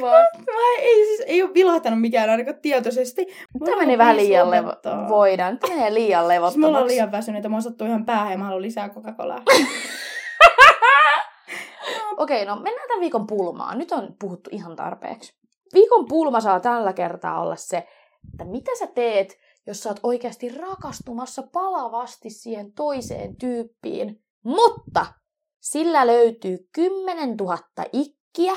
Vaan. 0.00 0.24
Mä 0.38 0.52
ei 0.78 1.04
siis, 1.06 1.20
ei 1.26 1.42
ole 1.42 1.54
vilahtanut 1.54 2.00
mikään 2.00 2.30
ainakaan 2.30 2.58
tietoisesti. 2.62 3.26
Tämä 3.64 3.76
meni 3.76 3.98
vähän 3.98 4.16
liian 4.16 4.50
levo... 4.50 4.72
Voidaan. 5.08 5.58
Tämä 5.58 5.74
menee 5.74 5.94
liian 5.94 6.24
Siis 6.24 6.28
me 6.28 6.36
ollaan 6.38 6.52
levottomaksi. 6.62 6.86
liian 6.94 7.12
väsyneitä. 7.12 7.48
Mä 7.48 7.60
sattuu 7.60 7.86
ihan 7.86 8.04
päähän 8.06 8.32
ja 8.32 8.38
mä 8.38 8.44
haluan 8.44 8.62
lisää 8.62 8.88
Coca-Colaa. 8.88 9.42
Okei, 12.16 12.44
no 12.44 12.56
mennään 12.56 12.88
tämän 12.88 13.00
viikon 13.00 13.26
pulmaan. 13.26 13.78
Nyt 13.78 13.92
on 13.92 14.16
puhuttu 14.20 14.50
ihan 14.52 14.76
tarpeeksi. 14.76 15.32
Viikon 15.74 16.08
pulma 16.08 16.40
saa 16.40 16.60
tällä 16.60 16.92
kertaa 16.92 17.40
olla 17.40 17.56
se, 17.56 17.76
että 18.32 18.44
mitä 18.44 18.70
sä 18.78 18.86
teet, 18.86 19.38
jos 19.66 19.82
sä 19.82 19.88
oot 19.88 20.00
oikeasti 20.02 20.48
rakastumassa 20.48 21.42
palavasti 21.52 22.30
siihen 22.30 22.72
toiseen 22.72 23.36
tyyppiin, 23.36 24.24
mutta 24.44 25.06
sillä 25.60 26.06
löytyy 26.06 26.58
10 26.74 27.36
000 27.36 27.58
ikkiä. 27.92 28.52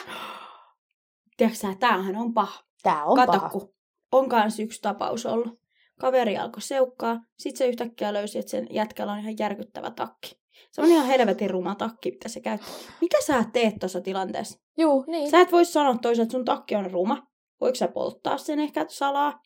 Tiedätkö 1.38 1.60
sä, 1.60 1.76
tämähän 1.80 2.16
on 2.16 2.34
paha. 2.34 2.64
Tää 2.84 3.06
on 3.06 3.16
Kato, 3.16 3.32
paha. 3.32 3.50
kun 3.50 3.74
on 4.12 4.30
kans 4.30 4.60
yksi 4.60 4.82
tapaus 4.82 5.26
ollut. 5.26 5.60
Kaveri 6.00 6.38
alkoi 6.38 6.62
seukkaa, 6.62 7.20
sit 7.40 7.56
se 7.56 7.68
yhtäkkiä 7.68 8.14
löysi, 8.14 8.40
että 8.40 8.52
sen 8.52 8.68
jätkällä 8.70 9.14
on 9.14 9.20
ihan 9.20 9.36
järkyttävä 9.40 9.92
takki. 9.92 10.40
Se 10.72 10.82
on 10.82 10.88
ihan 10.88 11.08
helvetin 11.08 11.50
ruma 11.50 11.76
takki, 11.76 12.12
mitä 12.12 12.30
se 12.30 12.42
käyttää. 12.42 12.70
Mitä 13.02 13.18
sä 13.26 13.44
teet 13.54 13.76
tuossa 13.80 14.02
tilanteessa? 14.02 14.60
Juu, 14.78 15.06
niin. 15.08 15.32
Sä 15.32 15.42
et 15.42 15.52
voi 15.52 15.66
sanoa 15.66 15.96
toisaalta, 16.02 16.24
että 16.24 16.32
sun 16.32 16.46
takki 16.46 16.76
on 16.76 16.92
ruma. 16.92 17.28
Voiko 17.62 17.76
sä 17.76 17.88
polttaa 17.88 18.38
sen 18.38 18.60
ehkä 18.60 18.86
salaa? 18.88 19.40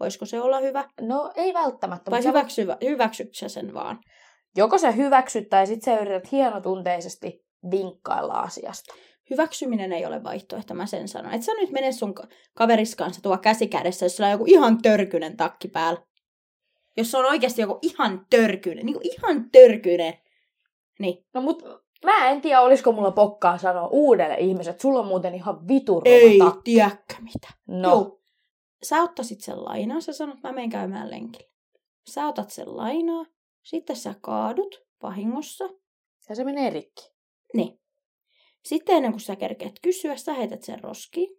Voisiko 0.00 0.26
se 0.26 0.40
olla 0.40 0.60
hyvä? 0.60 0.84
No 1.00 1.32
ei 1.36 1.54
välttämättä. 1.54 2.10
Vai 2.10 2.24
hyväksyvä, 2.24 2.76
hyväksytkö 2.84 3.34
sä 3.34 3.48
sen 3.48 3.74
vaan? 3.74 3.98
Joko 4.56 4.78
sä 4.78 4.90
hyväksyt 4.90 5.48
tai 5.48 5.66
sit 5.66 5.82
sä 5.82 5.98
yrität 5.98 6.32
hienotunteisesti 6.32 7.44
vinkkailla 7.70 8.34
asiasta. 8.34 8.94
Hyväksyminen 9.30 9.92
ei 9.92 10.06
ole 10.06 10.22
vaihtoehto, 10.22 10.74
mä 10.74 10.86
sen 10.86 11.08
sanon. 11.08 11.34
Et 11.34 11.42
sä 11.42 11.52
nyt 11.54 11.70
mene 11.70 11.92
sun 11.92 12.14
ka- 12.14 12.28
kaveris 12.54 12.96
kanssa 12.96 13.22
tuo 13.22 13.38
käsi 13.38 13.68
kädessä, 13.68 14.06
jos 14.06 14.16
sulla 14.16 14.28
on 14.28 14.32
joku 14.32 14.44
ihan 14.46 14.82
törkynen 14.82 15.36
takki 15.36 15.68
päällä. 15.68 16.00
Jos 16.96 17.10
se 17.10 17.18
on 17.18 17.24
oikeasti 17.24 17.60
joku 17.60 17.78
ihan 17.82 18.26
törkynen, 18.30 18.86
niin 18.86 18.94
kuin 18.94 19.06
ihan 19.12 19.50
törkynen, 19.50 20.14
niin 20.98 21.26
No 21.34 21.40
mut 21.40 21.62
mä 22.04 22.28
en 22.30 22.40
tiedä, 22.40 22.60
olisiko 22.60 22.92
mulla 22.92 23.10
pokkaa 23.10 23.58
sanoa 23.58 23.88
uudelle 23.88 24.34
ihmiselle, 24.38 24.78
sulla 24.78 25.00
on 25.00 25.06
muuten 25.06 25.34
ihan 25.34 25.68
vituruma 25.68 26.16
ei 26.16 26.38
takki. 26.38 26.60
tiedäkö 26.64 27.14
mitä. 27.20 27.48
No, 27.66 27.88
Joo. 27.90 28.20
Sä 28.82 29.02
ottaisit 29.02 29.40
sen 29.40 29.64
lainaa, 29.64 30.00
sä 30.00 30.12
sanot, 30.12 30.42
mä 30.42 30.52
menen 30.52 30.70
käymään 30.70 31.10
lenkillä. 31.10 31.50
Sä 32.10 32.26
otat 32.26 32.50
sen 32.50 32.76
lainaa, 32.76 33.24
sitten 33.62 33.96
sä 33.96 34.14
kaadut 34.20 34.84
vahingossa. 35.02 35.64
ja 36.28 36.34
se 36.34 36.44
menee 36.44 36.70
rikki. 36.70 37.12
Niin. 37.54 37.80
Sitten 38.64 38.96
ennen 38.96 39.12
kuin 39.12 39.20
sä 39.20 39.36
kerkeät 39.36 39.74
kysyä, 39.82 40.16
sä 40.16 40.34
heität 40.34 40.62
sen 40.62 40.80
roskiin. 40.80 41.36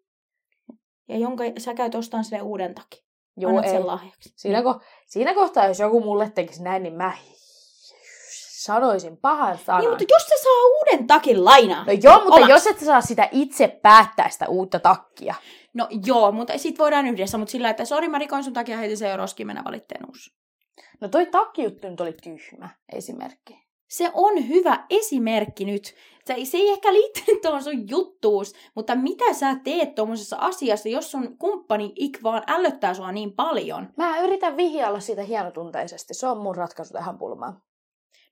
Ja 1.10 1.18
jonka 1.18 1.44
sä 1.58 1.74
käyt 1.74 1.96
ostamaan 1.96 2.24
sille 2.24 2.42
uuden 2.42 2.76
takin. 2.76 3.00
Joo, 3.38 3.50
Annat 3.50 3.66
ei. 3.66 3.72
sen 3.72 3.88
lahjaksi. 3.88 4.34
Siinä, 4.36 4.62
ko- 4.62 4.84
siinä 5.08 5.34
kohtaa, 5.34 5.68
jos 5.68 5.80
joku 5.80 6.02
mulle 6.02 6.30
tekisi 6.36 6.64
näin, 6.64 6.84
niin 6.84 6.94
mä 6.96 7.18
sanoisin 8.66 9.18
pahan 9.18 9.58
sanan. 9.58 9.82
Niin, 9.82 9.90
mutta 9.90 10.06
jos 10.10 10.28
se 10.28 10.36
saa 10.44 10.66
uuden 10.80 11.08
takin 11.08 11.46
lainaa. 11.46 11.86
No 11.86 11.94
joo, 12.04 12.20
mutta 12.20 12.36
Omaksi. 12.36 12.52
jos 12.52 12.68
et 12.68 12.80
saa 12.80 13.02
sitä 13.02 13.30
itse 13.32 13.68
päättää 13.68 14.30
sitä 14.30 14.48
uutta 14.48 14.80
takkia. 14.80 15.36
No 15.74 15.88
joo, 16.06 16.32
mutta 16.32 16.58
sit 16.58 16.80
voidaan 16.80 17.08
yhdessä, 17.08 17.38
mutta 17.38 17.52
sillä, 17.52 17.70
että 17.70 17.86
sori 17.86 18.08
mä 18.10 18.20
rikoin 18.20 18.44
sun 18.44 18.54
takia, 18.54 18.78
heitin 18.78 18.98
sen 18.98 19.10
jo 19.10 19.18
roskiin, 19.18 19.48
mennä 19.48 19.64
valitteen 19.64 20.06
uusi. 20.08 20.36
No 21.02 21.08
toi 21.08 21.26
takkijuttu 21.26 21.90
nyt 21.90 22.02
oli 22.02 22.14
tyhmä 22.24 22.70
esimerkki. 22.94 23.66
Se 23.90 24.12
on 24.14 24.48
hyvä 24.48 24.86
esimerkki 24.90 25.66
nyt. 25.66 25.96
Se, 26.26 26.36
se 26.46 26.58
ei 26.58 26.70
ehkä 26.70 26.94
liittynyt 26.94 27.42
tuohon 27.42 27.64
sun 27.64 27.90
juttuus, 27.90 28.54
mutta 28.76 28.96
mitä 28.96 29.34
sä 29.34 29.56
teet 29.64 29.96
tuommoisessa 29.96 30.38
asiassa, 30.40 30.90
jos 30.90 31.12
sun 31.12 31.38
kumppani 31.38 31.94
ik 31.96 32.20
vaan 32.24 32.44
ällöttää 32.48 32.94
sua 32.94 33.12
niin 33.12 33.34
paljon? 33.34 33.90
Mä 33.98 34.20
yritän 34.20 34.58
vihjailla 34.58 35.00
sitä 35.00 35.22
hienotunteisesti. 35.22 36.14
Se 36.14 36.28
on 36.28 36.38
mun 36.38 36.56
ratkaisu 36.56 36.94
tähän 36.94 37.18
pulmaan. 37.18 37.62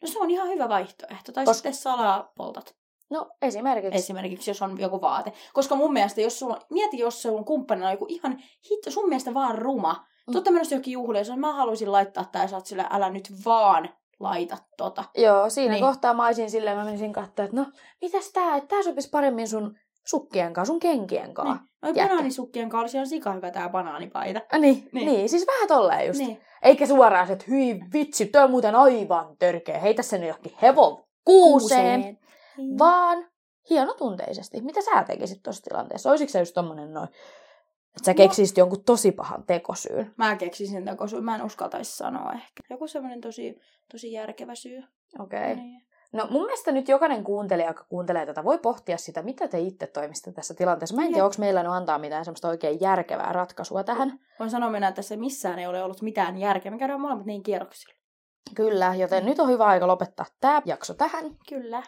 No 0.03 0.07
se 0.07 0.19
on 0.19 0.29
ihan 0.29 0.47
hyvä 0.47 0.69
vaihtoehto. 0.69 1.31
Tai 1.31 1.45
Koska- 1.45 1.53
sitten 1.53 1.73
salaa 1.73 2.31
poltat. 2.37 2.75
No 3.09 3.29
esimerkiksi. 3.41 3.99
Esimerkiksi 3.99 4.49
jos 4.49 4.61
on 4.61 4.79
joku 4.79 5.01
vaate. 5.01 5.33
Koska 5.53 5.75
mun 5.75 5.93
mielestä, 5.93 6.21
jos 6.21 6.39
sulla, 6.39 6.59
mieti 6.69 6.97
jos 6.97 7.21
sun 7.21 7.45
kumppanilla 7.45 7.87
on 7.87 7.93
joku 7.93 8.05
ihan 8.09 8.43
hitto, 8.71 8.91
sun 8.91 9.09
mielestä 9.09 9.33
vaan 9.33 9.57
ruma. 9.57 10.05
Mm. 10.27 10.33
Totta 10.33 10.51
menossa 10.51 10.75
johonkin 10.75 10.91
juhliin, 10.91 11.27
jos 11.27 11.37
mä 11.37 11.53
haluaisin 11.53 11.91
laittaa 11.91 12.25
ja 12.33 12.47
sä 12.47 12.55
oot 12.55 12.65
sillä, 12.65 12.87
älä 12.91 13.09
nyt 13.09 13.31
vaan 13.45 13.89
laita 14.19 14.57
tota. 14.77 15.03
Joo, 15.17 15.49
siinä. 15.49 15.73
Niin. 15.73 15.83
kohtaa 15.83 16.13
mä 16.13 16.25
olisin 16.25 16.51
silleen, 16.51 16.77
mä 16.77 16.85
menisin 16.85 17.13
katsoa, 17.13 17.45
että 17.45 17.57
no, 17.57 17.65
mitäs 18.01 18.31
tää, 18.31 18.55
että 18.55 18.67
tää 18.67 18.83
sopisi 18.83 19.09
paremmin 19.09 19.47
sun 19.47 19.77
sukkien 20.07 20.53
kanssa, 20.53 20.71
sun 20.71 20.79
kenkien 20.79 21.33
kanssa. 21.33 21.55
Niin. 21.55 21.69
Noi 21.81 21.93
banaanisukkien 21.93 22.69
kanssa 22.69 22.81
olisi 22.83 22.97
ihan 22.97 23.07
sika 23.07 23.33
hyvä 23.33 23.51
tää 23.51 23.69
banaanipaita. 23.69 24.41
Niin. 24.51 24.61
Niin. 24.61 24.89
Niin. 24.91 25.05
niin, 25.05 25.29
siis 25.29 25.47
vähän 25.47 25.67
tolleen 25.67 26.07
just. 26.07 26.19
Niin. 26.19 26.41
Eikä 26.61 26.85
suoraan 26.85 27.27
se, 27.27 27.33
että 27.33 27.45
hyi 27.47 27.79
vitsi, 27.93 28.25
toi 28.25 28.43
on 28.43 28.51
muuten 28.51 28.75
aivan 28.75 29.37
törkeä, 29.37 29.79
heitä 29.79 30.03
sen 30.03 30.23
johonkin 30.23 30.53
hevon 30.61 31.03
kuuseen, 31.25 32.01
Niin. 32.57 32.79
vaan 32.79 33.27
hienotunteisesti. 33.69 34.61
Mitä 34.61 34.81
sä 34.81 35.03
tekisit 35.03 35.43
tuossa 35.43 35.63
tilanteessa? 35.63 36.09
Olisiko 36.09 36.31
se 36.31 36.39
just 36.39 36.53
tommonen 36.53 36.93
noin, 36.93 37.07
että 37.07 38.05
sä 38.05 38.11
No. 38.11 38.15
keksisit 38.15 38.57
jonkun 38.57 38.83
tosi 38.83 39.11
pahan 39.11 39.43
tekosyyn? 39.43 40.13
Mä 40.17 40.35
keksisin 40.35 40.97
koska 40.97 41.21
mä 41.21 41.35
en 41.35 41.43
uskaltaisi 41.43 41.97
sanoa 41.97 42.33
ehkä. 42.33 42.63
Joku 42.69 42.87
semmoinen 42.87 43.21
tosi, 43.21 43.59
tosi 43.91 44.11
järkevä 44.11 44.55
syy. 44.55 44.83
Okei. 45.19 45.39
Okay. 45.39 45.55
Niin. 45.55 45.81
No 46.13 46.27
mun 46.29 46.45
mielestä 46.45 46.71
nyt 46.71 46.89
jokainen 46.89 47.23
kuuntelija, 47.23 47.67
joka 47.67 47.85
kuuntelee 47.89 48.25
tätä, 48.25 48.43
voi 48.43 48.57
pohtia 48.57 48.97
sitä, 48.97 49.21
mitä 49.21 49.47
te 49.47 49.59
itse 49.59 49.87
toimisitte 49.87 50.31
tässä 50.31 50.53
tilanteessa. 50.53 50.95
Mä 50.95 51.01
en 51.01 51.07
tiedä, 51.07 51.25
onko 51.25 51.35
meillä 51.39 51.63
nyt 51.63 51.71
antaa 51.71 51.97
mitään 51.97 52.25
semmoista 52.25 52.47
oikein 52.47 52.81
järkevää 52.81 53.33
ratkaisua 53.33 53.83
tähän. 53.83 54.19
Voin 54.39 54.51
sanoa 54.51 54.69
mennä, 54.69 54.87
että 54.87 54.95
tässä 54.95 55.17
missään 55.17 55.59
ei 55.59 55.67
ole 55.67 55.83
ollut 55.83 56.01
mitään 56.01 56.37
järkeä. 56.37 56.71
Me 56.71 56.77
käydään 56.77 57.01
molemmat 57.01 57.25
niin 57.25 57.43
kierroksilla. 57.43 57.93
Kyllä, 58.55 58.95
joten 58.97 59.25
nyt 59.25 59.39
on 59.39 59.49
hyvä 59.49 59.65
aika 59.65 59.87
lopettaa 59.87 60.25
tämä 60.41 60.61
jakso 60.65 60.93
tähän. 60.93 61.25
Kyllä. 61.49 61.83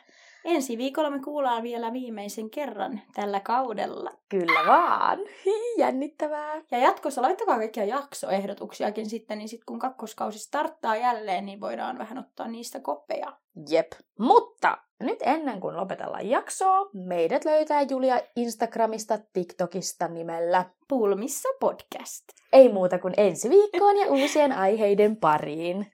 Ensi 0.45 0.77
viikolla 0.77 1.09
me 1.09 1.19
kuullaan 1.19 1.63
vielä 1.63 1.93
viimeisen 1.93 2.49
kerran 2.49 3.01
tällä 3.13 3.39
kaudella. 3.39 4.11
Kyllä 4.29 4.67
vaan. 4.67 5.19
Jännittävää. 5.77 6.61
Ja 6.71 6.77
jatkossa 6.77 7.21
laittakaa 7.21 7.57
kaikkia 7.57 7.85
jaksoehdotuksiakin 7.85 9.09
sitten, 9.09 9.37
niin 9.37 9.49
sitten 9.49 9.65
kun 9.65 9.79
kakkoskausi 9.79 10.39
starttaa 10.39 10.95
jälleen, 10.95 11.45
niin 11.45 11.61
voidaan 11.61 11.97
vähän 11.97 12.17
ottaa 12.17 12.47
niistä 12.47 12.79
koppeja. 12.79 13.37
Jep. 13.69 13.87
Mutta 14.19 14.77
nyt 14.99 15.19
ennen 15.21 15.61
kuin 15.61 15.77
lopetellaan 15.77 16.29
jaksoa, 16.29 16.89
meidät 16.93 17.45
löytää 17.45 17.81
Julia 17.81 18.19
Instagramista, 18.35 19.19
TikTokista 19.33 20.07
nimellä. 20.07 20.65
Pulmissa 20.87 21.49
podcast. 21.59 22.23
Ei 22.53 22.73
muuta 22.73 22.99
kuin 22.99 23.13
ensi 23.17 23.49
viikkoon 23.49 23.97
ja 23.97 24.07
uusien 24.07 24.51
aiheiden 24.51 25.17
pariin. 25.17 25.91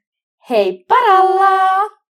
Hei 0.50 0.86
paralla! 0.88 2.01